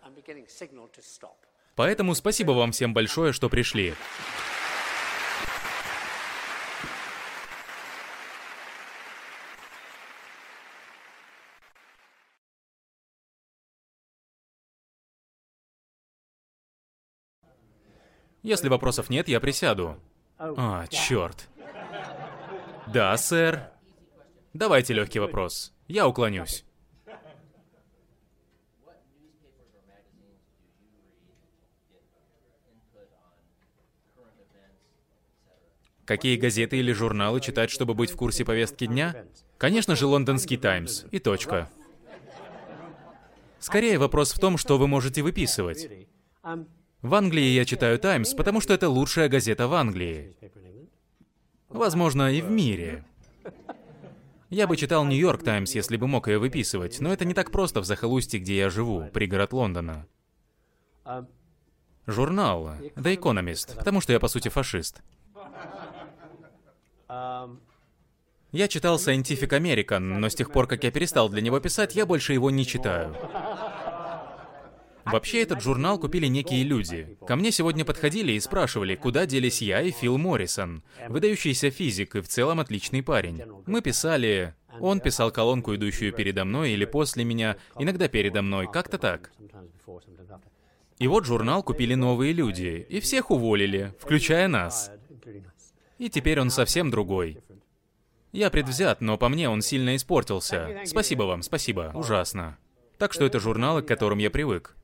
[1.75, 3.93] Поэтому спасибо вам всем большое, что пришли.
[18.43, 19.97] Если вопросов нет, я присяду.
[20.37, 21.49] А, черт.
[22.87, 23.69] Да, сэр.
[24.53, 25.73] Давайте легкий вопрос.
[25.87, 26.65] Я уклонюсь.
[36.05, 39.25] Какие газеты или журналы читать, чтобы быть в курсе повестки дня?
[39.59, 41.03] Конечно же, лондонский Таймс.
[41.11, 41.69] И точка.
[43.59, 45.87] Скорее вопрос в том, что вы можете выписывать.
[47.01, 50.35] В Англии я читаю «Таймс», потому что это лучшая газета в Англии.
[51.69, 53.05] Возможно, и в мире.
[54.49, 57.79] Я бы читал «Нью-Йорк Таймс», если бы мог ее выписывать, но это не так просто
[57.79, 60.07] в захолустье, где я живу, пригород Лондона.
[62.05, 65.01] Журнал «The Economist», потому что я, по сути, фашист.
[67.07, 72.05] Я читал Scientific American, но с тех пор, как я перестал для него писать, я
[72.05, 73.15] больше его не читаю.
[75.11, 77.17] Вообще, этот журнал купили некие люди.
[77.25, 82.21] Ко мне сегодня подходили и спрашивали, куда делись я и Фил Моррисон, выдающийся физик и
[82.21, 83.43] в целом отличный парень.
[83.65, 84.55] Мы писали...
[84.79, 89.31] Он писал колонку, идущую передо мной или после меня, иногда передо мной, как-то так.
[90.99, 94.91] И вот журнал купили новые люди, и всех уволили, включая нас.
[95.97, 97.39] И теперь он совсем другой.
[98.31, 100.81] Я предвзят, но по мне он сильно испортился.
[100.85, 102.57] Спасибо вам, спасибо, ужасно.
[102.97, 104.75] Так что это журналы, к которым я привык.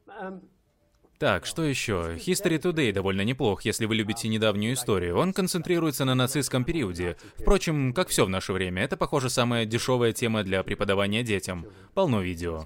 [1.17, 2.15] Так, что еще?
[2.17, 5.17] History Today довольно неплох, если вы любите недавнюю историю.
[5.17, 7.15] Он концентрируется на нацистском периоде.
[7.39, 11.67] Впрочем, как все в наше время, это, похоже, самая дешевая тема для преподавания детям.
[11.93, 12.65] Полно видео.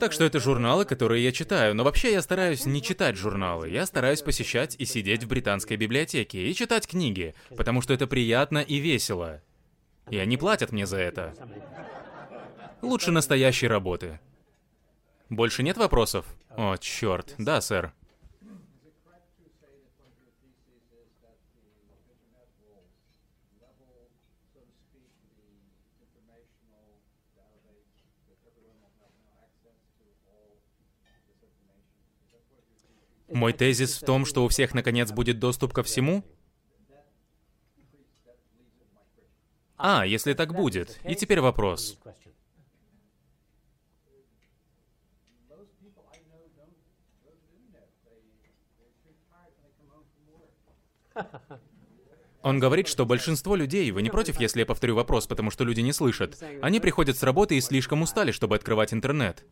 [0.00, 3.68] Так что это журналы, которые я читаю, но вообще я стараюсь не читать журналы.
[3.68, 8.58] Я стараюсь посещать и сидеть в британской библиотеке и читать книги, потому что это приятно
[8.58, 9.40] и весело.
[10.10, 11.34] И они платят мне за это.
[12.82, 14.20] Лучше настоящей работы.
[15.30, 16.26] Больше нет вопросов?
[16.50, 17.34] О, черт.
[17.38, 17.92] Да, сэр.
[33.30, 36.24] Мой тезис в том, что у всех наконец будет доступ ко всему?
[39.76, 40.98] А, если так будет.
[41.04, 41.98] И теперь вопрос.
[52.42, 55.80] Он говорит, что большинство людей, вы не против, если я повторю вопрос, потому что люди
[55.80, 59.44] не слышат, они приходят с работы и слишком устали, чтобы открывать интернет.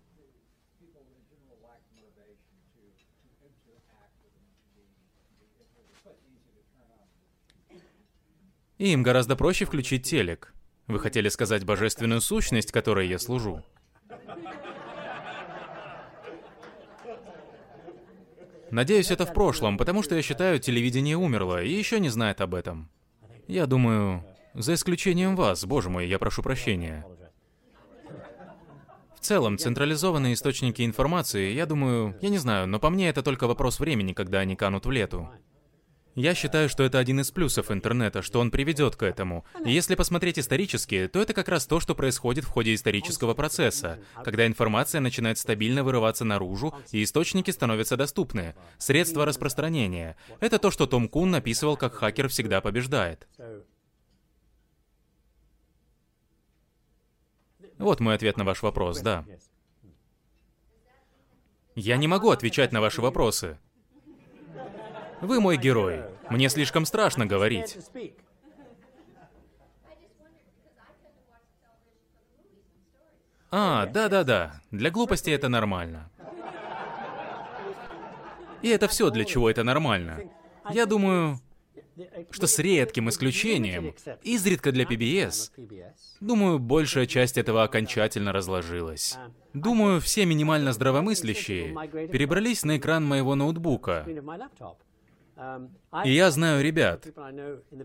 [8.78, 10.54] И им гораздо проще включить телек.
[10.86, 13.64] Вы хотели сказать божественную сущность, которой я служу?
[18.70, 22.54] Надеюсь, это в прошлом, потому что я считаю, телевидение умерло и еще не знает об
[22.54, 22.90] этом.
[23.46, 24.24] Я думаю,
[24.54, 27.06] за исключением вас, боже мой, я прошу прощения.
[29.14, 33.46] В целом, централизованные источники информации, я думаю, я не знаю, но по мне это только
[33.46, 35.28] вопрос времени, когда они канут в лету.
[36.16, 39.44] Я считаю, что это один из плюсов интернета, что он приведет к этому.
[39.66, 43.98] И если посмотреть исторически, то это как раз то, что происходит в ходе исторического процесса,
[44.24, 48.54] когда информация начинает стабильно вырываться наружу, и источники становятся доступны.
[48.78, 50.16] Средства распространения.
[50.40, 53.28] Это то, что Том Кун написывал, как хакер всегда побеждает.
[57.76, 59.26] Вот мой ответ на ваш вопрос, да.
[61.74, 63.58] Я не могу отвечать на ваши вопросы.
[65.20, 66.02] Вы мой герой.
[66.30, 67.78] Мне слишком страшно говорить.
[73.50, 74.60] А, да-да-да.
[74.70, 76.10] Для глупости это нормально.
[78.62, 80.20] И это все, для чего это нормально.
[80.70, 81.38] Я думаю,
[82.30, 85.52] что с редким исключением, изредка для PBS,
[86.20, 89.16] думаю, большая часть этого окончательно разложилась.
[89.54, 91.68] Думаю, все минимально здравомыслящие
[92.08, 94.06] перебрались на экран моего ноутбука,
[96.04, 97.06] и я знаю ребят.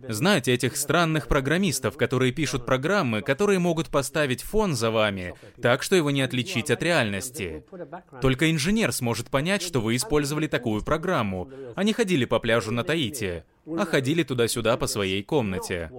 [0.07, 5.95] Знаете этих странных программистов, которые пишут программы, которые могут поставить фон за вами, так что
[5.95, 7.65] его не отличить от реальности.
[8.21, 12.83] Только инженер сможет понять, что вы использовали такую программу, а не ходили по пляжу на
[12.83, 15.91] Таити, а ходили туда-сюда по своей комнате.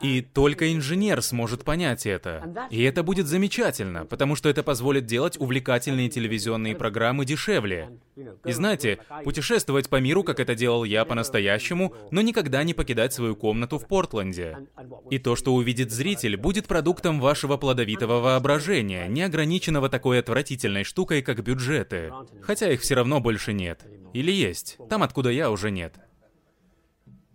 [0.00, 2.68] И только инженер сможет понять это.
[2.70, 7.98] И это будет замечательно, потому что это позволит делать увлекательные телевизионные программы дешевле.
[8.44, 13.34] И знаете, путешествовать по миру, как это делал я по-настоящему, но никогда не покидать свою
[13.34, 14.68] комнату в Портленде.
[15.10, 21.22] И то, что увидит зритель, будет продуктом вашего плодовитого воображения, не ограниченного такой отвратительной штукой,
[21.22, 22.12] как бюджеты.
[22.42, 23.84] Хотя их все равно больше нет.
[24.12, 24.78] Или есть.
[24.88, 25.94] Там, откуда я, уже нет.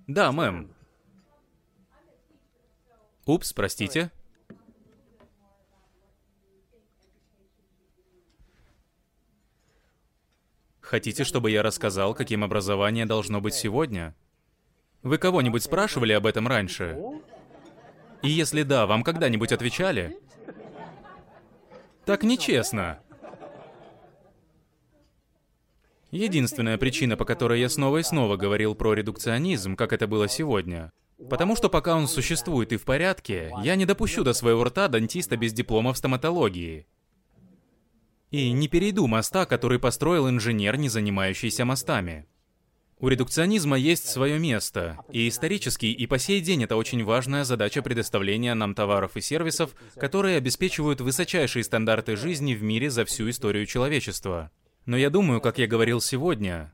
[0.07, 0.73] Да, мэм,
[3.25, 4.11] Упс, простите.
[10.81, 14.13] Хотите, чтобы я рассказал, каким образование должно быть сегодня?
[15.01, 16.99] Вы кого-нибудь спрашивали об этом раньше?
[18.21, 20.19] И если да, вам когда-нибудь отвечали?
[22.05, 22.99] Так нечестно.
[26.11, 30.91] Единственная причина, по которой я снова и снова говорил про редукционизм, как это было сегодня,
[31.29, 35.37] Потому что пока он существует и в порядке, я не допущу до своего рта дантиста
[35.37, 36.85] без диплома в стоматологии.
[38.31, 42.25] И не перейду моста, который построил инженер, не занимающийся мостами.
[43.03, 47.81] У редукционизма есть свое место, и исторически и по сей день это очень важная задача
[47.81, 53.65] предоставления нам товаров и сервисов, которые обеспечивают высочайшие стандарты жизни в мире за всю историю
[53.65, 54.51] человечества.
[54.85, 56.73] Но я думаю, как я говорил сегодня,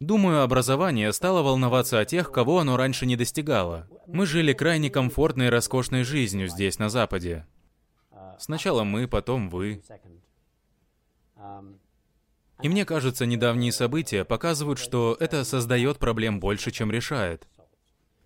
[0.00, 3.86] Думаю, образование стало волноваться о тех, кого оно раньше не достигало.
[4.06, 7.46] Мы жили крайне комфортной и роскошной жизнью здесь, на Западе.
[8.38, 9.82] Сначала мы, потом вы.
[12.62, 17.46] И мне кажется, недавние события показывают, что это создает проблем больше, чем решает.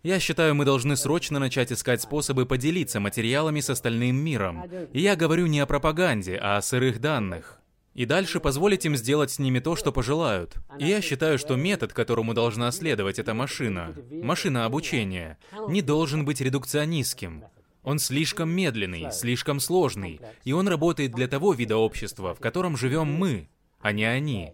[0.05, 4.62] Я считаю, мы должны срочно начать искать способы поделиться материалами с остальным миром.
[4.92, 7.60] И я говорю не о пропаганде, а о сырых данных
[7.94, 10.56] и дальше позволить им сделать с ними то, что пожелают.
[10.78, 15.38] И я считаю, что метод, которому должна следовать эта машина, машина обучения,
[15.68, 17.44] не должен быть редукционистским.
[17.82, 23.06] Он слишком медленный, слишком сложный, и он работает для того вида общества, в котором живем
[23.06, 23.48] мы,
[23.80, 24.52] а не они.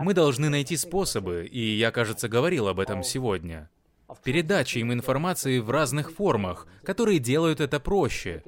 [0.00, 3.70] Мы должны найти способы, и я, кажется, говорил об этом сегодня,
[4.24, 8.42] передачи им информации в разных формах, которые делают это проще.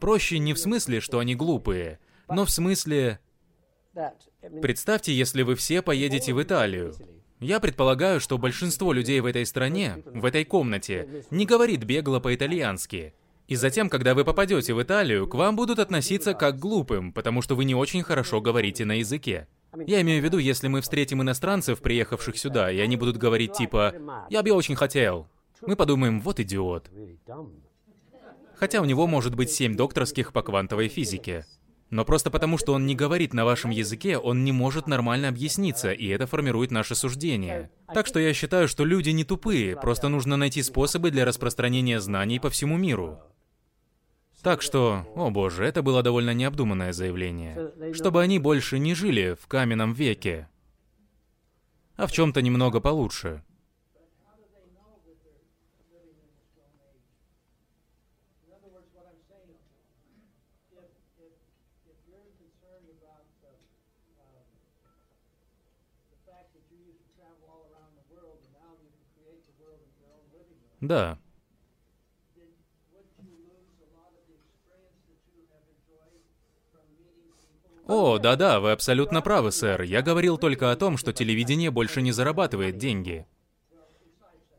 [0.00, 1.98] Проще не в смысле, что они глупые,
[2.28, 3.20] но в смысле...
[4.62, 6.94] Представьте, если вы все поедете в Италию.
[7.40, 13.14] Я предполагаю, что большинство людей в этой стране, в этой комнате, не говорит бегло по-итальянски.
[13.46, 17.40] И затем, когда вы попадете в Италию, к вам будут относиться как к глупым, потому
[17.40, 19.48] что вы не очень хорошо говорите на языке.
[19.86, 23.94] Я имею в виду, если мы встретим иностранцев, приехавших сюда, и они будут говорить типа
[24.28, 25.28] «Я бы очень хотел»,
[25.62, 26.90] мы подумаем «Вот идиот».
[28.54, 31.46] Хотя у него может быть семь докторских по квантовой физике.
[31.90, 35.90] Но просто потому, что он не говорит на вашем языке, он не может нормально объясниться,
[35.90, 37.70] и это формирует наше суждение.
[37.94, 42.40] Так что я считаю, что люди не тупые, просто нужно найти способы для распространения знаний
[42.40, 43.18] по всему миру.
[44.42, 47.72] Так что, о боже, это было довольно необдуманное заявление.
[47.94, 50.48] Чтобы они больше не жили в каменном веке,
[51.96, 53.42] а в чем-то немного получше.
[70.80, 71.18] Да.
[77.86, 79.82] О, да-да, вы абсолютно правы, сэр.
[79.82, 83.26] Я говорил только о том, что телевидение больше не зарабатывает деньги.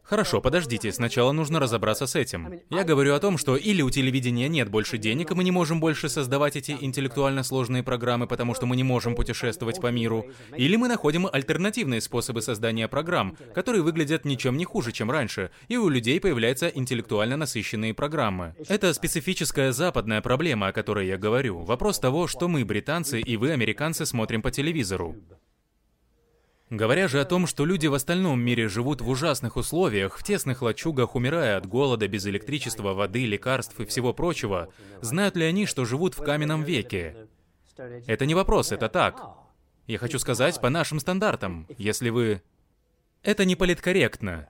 [0.09, 2.61] Хорошо, подождите, сначала нужно разобраться с этим.
[2.71, 5.79] Я говорю о том, что или у телевидения нет больше денег, и мы не можем
[5.79, 10.25] больше создавать эти интеллектуально сложные программы, потому что мы не можем путешествовать по миру,
[10.57, 15.77] или мы находим альтернативные способы создания программ, которые выглядят ничем не хуже, чем раньше, и
[15.77, 18.55] у людей появляются интеллектуально насыщенные программы.
[18.67, 21.59] Это специфическая западная проблема, о которой я говорю.
[21.59, 25.15] Вопрос того, что мы, британцы, и вы, американцы, смотрим по телевизору.
[26.69, 30.61] Говоря же о том, что люди в остальном мире живут в ужасных условиях, в тесных
[30.61, 34.71] лачугах, умирая от голода, без электричества, воды, лекарств и всего прочего,
[35.01, 37.27] знают ли они, что живут в каменном веке?
[38.05, 39.19] Это не вопрос, это так.
[39.87, 42.43] Я хочу сказать, по нашим стандартам, если вы...
[43.23, 44.47] Это не политкорректно.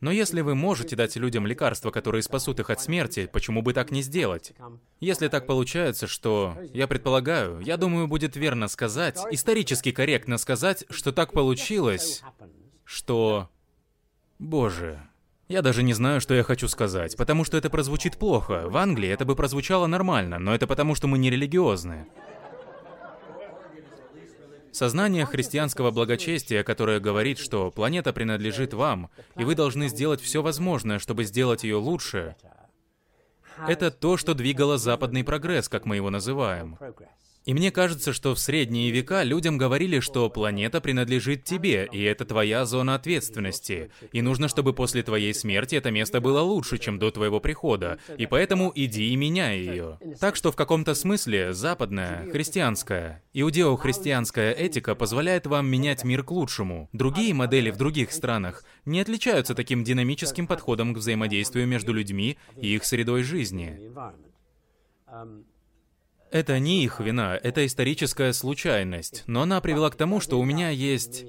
[0.00, 3.90] Но если вы можете дать людям лекарства, которые спасут их от смерти, почему бы так
[3.90, 4.52] не сделать?
[5.00, 6.56] Если так получается, что...
[6.74, 12.22] Я предполагаю, я думаю, будет верно сказать, исторически корректно сказать, что так получилось,
[12.84, 13.48] что...
[14.38, 15.00] Боже,
[15.48, 18.68] я даже не знаю, что я хочу сказать, потому что это прозвучит плохо.
[18.68, 22.06] В Англии это бы прозвучало нормально, но это потому, что мы не религиозны.
[24.76, 30.98] Сознание христианского благочестия, которое говорит, что планета принадлежит вам, и вы должны сделать все возможное,
[30.98, 32.36] чтобы сделать ее лучше,
[33.66, 36.76] это то, что двигало западный прогресс, как мы его называем.
[37.46, 42.24] И мне кажется, что в средние века людям говорили, что планета принадлежит тебе, и это
[42.24, 43.90] твоя зона ответственности.
[44.12, 47.98] И нужно, чтобы после твоей смерти это место было лучше, чем до твоего прихода.
[48.18, 50.00] И поэтому иди и меняй ее.
[50.18, 56.88] Так что в каком-то смысле западная, христианская, иудео-христианская этика позволяет вам менять мир к лучшему.
[56.92, 62.74] Другие модели в других странах не отличаются таким динамическим подходом к взаимодействию между людьми и
[62.74, 63.92] их средой жизни.
[66.36, 70.68] Это не их вина, это историческая случайность, но она привела к тому, что у меня
[70.68, 71.24] есть...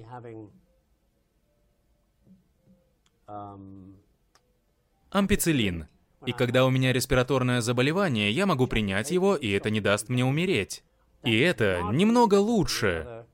[5.10, 5.88] Ампицилин.
[6.26, 10.26] И когда у меня респираторное заболевание, я могу принять его, и это не даст мне
[10.26, 10.84] умереть.
[11.24, 13.26] И это немного лучше,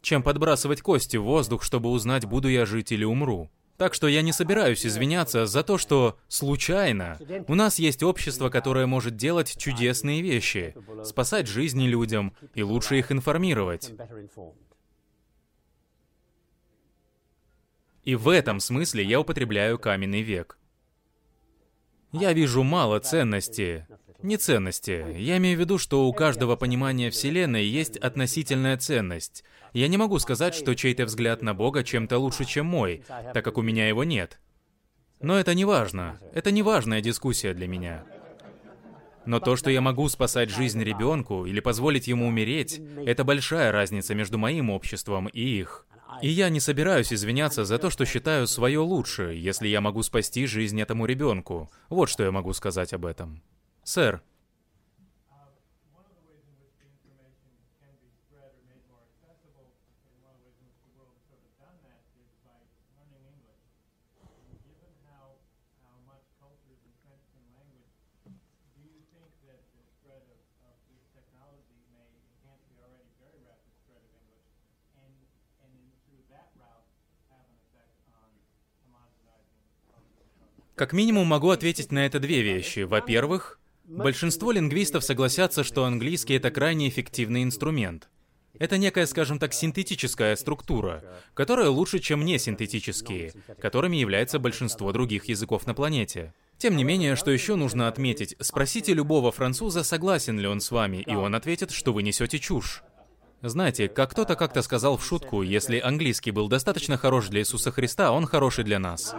[0.00, 3.50] чем подбрасывать кости в воздух, чтобы узнать, буду я жить или умру.
[3.76, 8.86] Так что я не собираюсь извиняться за то, что случайно у нас есть общество, которое
[8.86, 10.74] может делать чудесные вещи,
[11.04, 13.92] спасать жизни людям и лучше их информировать.
[18.04, 20.58] И в этом смысле я употребляю каменный век.
[22.12, 23.86] Я вижу мало ценности
[24.26, 25.06] не ценности.
[25.16, 29.44] Я имею в виду, что у каждого понимания Вселенной есть относительная ценность.
[29.72, 33.58] Я не могу сказать, что чей-то взгляд на Бога чем-то лучше, чем мой, так как
[33.58, 34.38] у меня его нет.
[35.20, 36.20] Но это не важно.
[36.34, 38.04] Это не важная дискуссия для меня.
[39.24, 44.14] Но то, что я могу спасать жизнь ребенку или позволить ему умереть, это большая разница
[44.14, 45.86] между моим обществом и их.
[46.22, 50.46] И я не собираюсь извиняться за то, что считаю свое лучше, если я могу спасти
[50.46, 51.70] жизнь этому ребенку.
[51.88, 53.42] Вот что я могу сказать об этом.
[53.86, 54.20] Сэр,
[80.74, 82.80] Как минимум могу ответить на это две вещи.
[82.80, 88.08] Во-первых, большинство лингвистов согласятся, что английский— это крайне эффективный инструмент.
[88.58, 91.04] Это некая, скажем так, синтетическая структура,
[91.34, 96.32] которая лучше, чем не синтетические, которыми является большинство других языков на планете.
[96.56, 101.04] Тем не менее, что еще нужно отметить, спросите любого француза, согласен ли он с вами,
[101.06, 102.82] и он ответит, что вы несете чушь.
[103.42, 108.10] Знаете, как кто-то как-то сказал в шутку, если английский был достаточно хорош для Иисуса Христа,
[108.10, 109.14] он хороший для нас.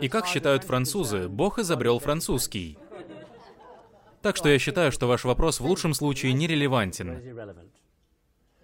[0.00, 2.78] И как считают французы, Бог изобрел французский.
[4.22, 7.20] Так что я считаю, что ваш вопрос в лучшем случае нерелевантен.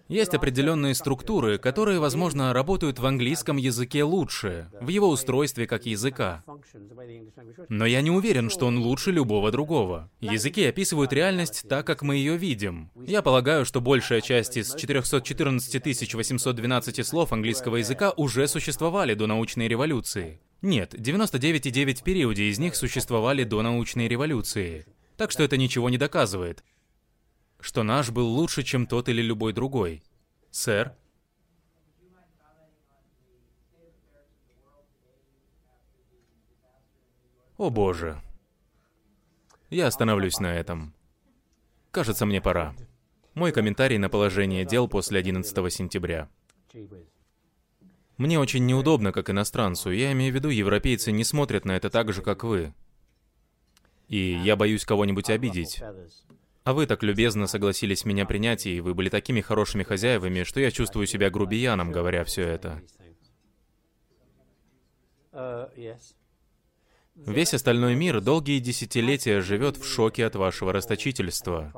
[0.09, 6.43] Есть определенные структуры, которые, возможно, работают в английском языке лучше, в его устройстве как языка.
[7.69, 10.09] Но я не уверен, что он лучше любого другого.
[10.19, 12.89] Языки описывают реальность так, как мы ее видим.
[13.05, 19.67] Я полагаю, что большая часть из 414 812 слов английского языка уже существовали до научной
[19.67, 20.41] революции.
[20.63, 24.87] Нет, 99,9 периоде из них существовали до научной революции.
[25.17, 26.63] Так что это ничего не доказывает.
[27.59, 30.03] Что наш был лучше, чем тот или любой другой.
[30.49, 30.95] Сэр?
[37.57, 38.21] О боже.
[39.69, 40.93] Я остановлюсь на этом.
[41.91, 42.73] Кажется, мне пора.
[43.33, 46.29] Мой комментарий на положение дел после 11 сентября.
[48.17, 49.91] Мне очень неудобно, как иностранцу.
[49.91, 52.73] Я имею в виду, европейцы не смотрят на это так же, как вы.
[54.07, 55.81] И я боюсь кого-нибудь обидеть.
[56.69, 60.69] А вы так любезно согласились меня принять, и вы были такими хорошими хозяевами, что я
[60.69, 62.83] чувствую себя грубияном, говоря все это.
[67.15, 71.73] Весь остальной мир долгие десятилетия живет в шоке от вашего расточительства.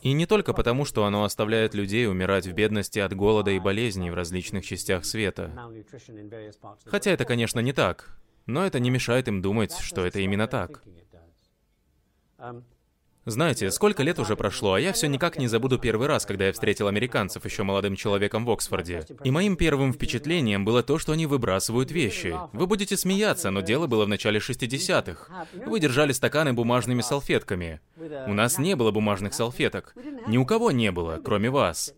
[0.00, 4.10] И не только потому, что оно оставляет людей умирать в бедности от голода и болезней
[4.10, 5.52] в различных частях света.
[6.86, 8.18] Хотя это, конечно, не так,
[8.52, 10.82] но это не мешает им думать, что это именно так.
[13.26, 16.52] Знаете, сколько лет уже прошло, а я все никак не забуду первый раз, когда я
[16.52, 19.04] встретил американцев еще молодым человеком в Оксфорде.
[19.24, 22.34] И моим первым впечатлением было то, что они выбрасывают вещи.
[22.54, 25.46] Вы будете смеяться, но дело было в начале 60-х.
[25.66, 27.80] Вы держали стаканы бумажными салфетками.
[28.26, 29.94] У нас не было бумажных салфеток.
[30.26, 31.94] Ни у кого не было, кроме вас.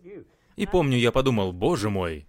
[0.57, 2.27] И помню, я подумал, боже мой,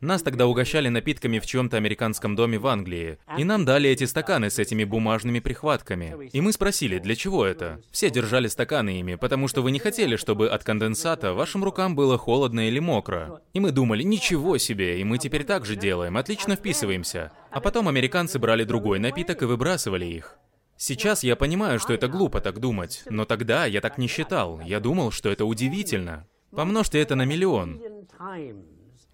[0.00, 4.50] нас тогда угощали напитками в чьем-то американском доме в Англии, и нам дали эти стаканы
[4.50, 6.28] с этими бумажными прихватками.
[6.32, 7.80] И мы спросили, для чего это?
[7.90, 12.18] Все держали стаканы ими, потому что вы не хотели, чтобы от конденсата вашим рукам было
[12.18, 13.40] холодно или мокро.
[13.52, 17.32] И мы думали, ничего себе, и мы теперь так же делаем, отлично вписываемся.
[17.50, 20.38] А потом американцы брали другой напиток и выбрасывали их.
[20.76, 24.60] Сейчас я понимаю, что это глупо так думать, но тогда я так не считал.
[24.60, 26.26] Я думал, что это удивительно.
[26.50, 27.80] Помножьте это на миллион.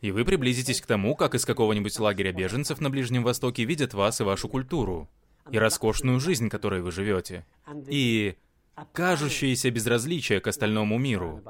[0.01, 4.21] И вы приблизитесь к тому, как из какого-нибудь лагеря беженцев на Ближнем Востоке видят вас
[4.21, 5.09] и вашу культуру,
[5.51, 7.45] и роскошную жизнь, которой вы живете,
[7.87, 8.37] и
[8.93, 11.43] кажущееся безразличие к остальному миру.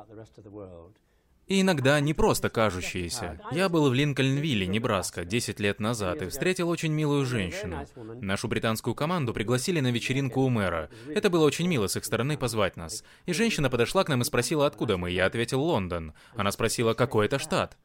[1.47, 3.41] И иногда не просто кажущиеся.
[3.51, 7.85] Я был в Линкольнвилле, Небраска, 10 лет назад, и встретил очень милую женщину.
[8.21, 10.91] Нашу британскую команду пригласили на вечеринку у мэра.
[11.09, 13.03] Это было очень мило с их стороны позвать нас.
[13.27, 15.11] И женщина подошла к нам и спросила, откуда мы.
[15.11, 16.15] Я ответил, Лондон.
[16.37, 17.77] Она спросила, какой это штат.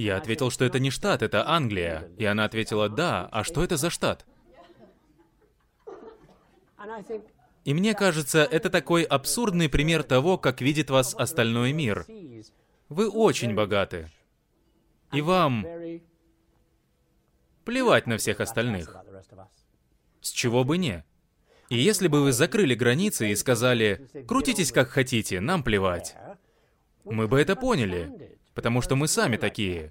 [0.00, 2.10] Я ответил, что это не штат, это Англия.
[2.16, 4.24] И она ответила, да, а что это за штат?
[7.66, 12.06] И мне кажется, это такой абсурдный пример того, как видит вас остальной мир.
[12.88, 14.10] Вы очень богаты.
[15.12, 15.66] И вам
[17.66, 18.96] плевать на всех остальных.
[20.22, 21.04] С чего бы не?
[21.68, 26.16] И если бы вы закрыли границы и сказали, крутитесь как хотите, нам плевать,
[27.04, 29.90] мы бы это поняли потому что мы сами такие.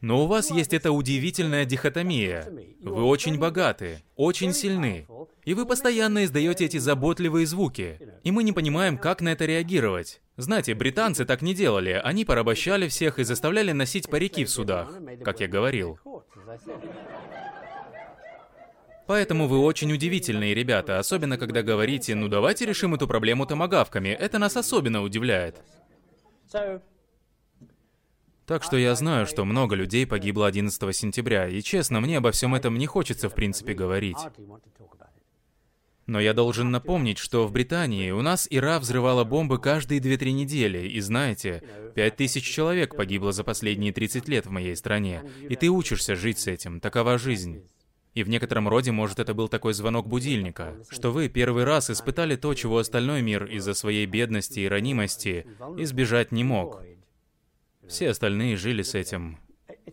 [0.00, 2.48] Но у вас есть эта удивительная дихотомия.
[2.80, 5.06] Вы очень богаты, очень сильны,
[5.44, 7.98] и вы постоянно издаете эти заботливые звуки.
[8.24, 10.22] И мы не понимаем, как на это реагировать.
[10.38, 12.00] Знаете, британцы так не делали.
[12.02, 15.98] Они порабощали всех и заставляли носить парики в судах, как я говорил.
[19.06, 24.08] Поэтому вы очень удивительные ребята, особенно когда говорите, ну давайте решим эту проблему томогавками.
[24.08, 25.56] Это нас особенно удивляет.
[28.50, 32.52] Так что я знаю, что много людей погибло 11 сентября, и честно, мне обо всем
[32.56, 34.18] этом не хочется в принципе говорить.
[36.06, 40.88] Но я должен напомнить, что в Британии у нас Ира взрывала бомбы каждые 2-3 недели,
[40.88, 41.62] и знаете,
[41.94, 46.48] 5000 человек погибло за последние 30 лет в моей стране, и ты учишься жить с
[46.48, 47.62] этим, такова жизнь.
[48.14, 52.34] И в некотором роде, может, это был такой звонок будильника, что вы первый раз испытали
[52.34, 55.46] то, чего остальной мир из-за своей бедности и ранимости
[55.78, 56.82] избежать не мог.
[57.90, 59.40] Все остальные жили с этим.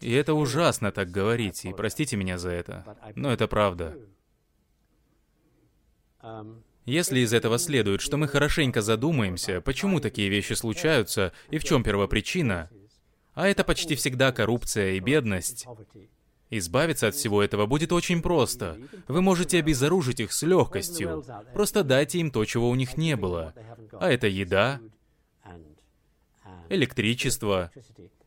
[0.02, 3.98] И это ужасно так говорить, и простите меня за это, но это правда.
[6.86, 11.84] Если из этого следует, что мы хорошенько задумаемся, почему такие вещи случаются и в чем
[11.84, 12.70] первопричина,
[13.34, 15.66] а это почти всегда коррупция и бедность,
[16.52, 18.78] избавиться от всего этого будет очень просто.
[19.08, 21.26] Вы можете обезоружить их с легкостью.
[21.54, 23.56] Просто дайте им то, чего у них не было.
[23.94, 24.80] А это еда,
[26.70, 27.72] электричество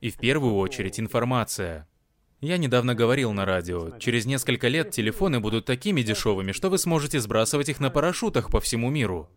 [0.01, 1.89] и в первую очередь информация.
[2.41, 7.21] Я недавно говорил на радио, через несколько лет телефоны будут такими дешевыми, что вы сможете
[7.21, 9.29] сбрасывать их на парашютах по всему миру.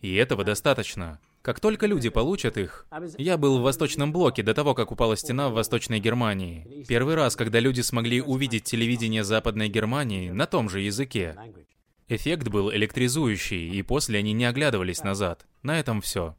[0.00, 1.20] И этого достаточно.
[1.42, 2.86] Как только люди получат их...
[3.18, 6.84] Я был в Восточном блоке до того, как упала стена в Восточной Германии.
[6.86, 11.36] Первый раз, когда люди смогли увидеть телевидение Западной Германии на том же языке.
[12.08, 15.46] Эффект был электризующий, и после они не оглядывались назад.
[15.62, 16.36] На этом все.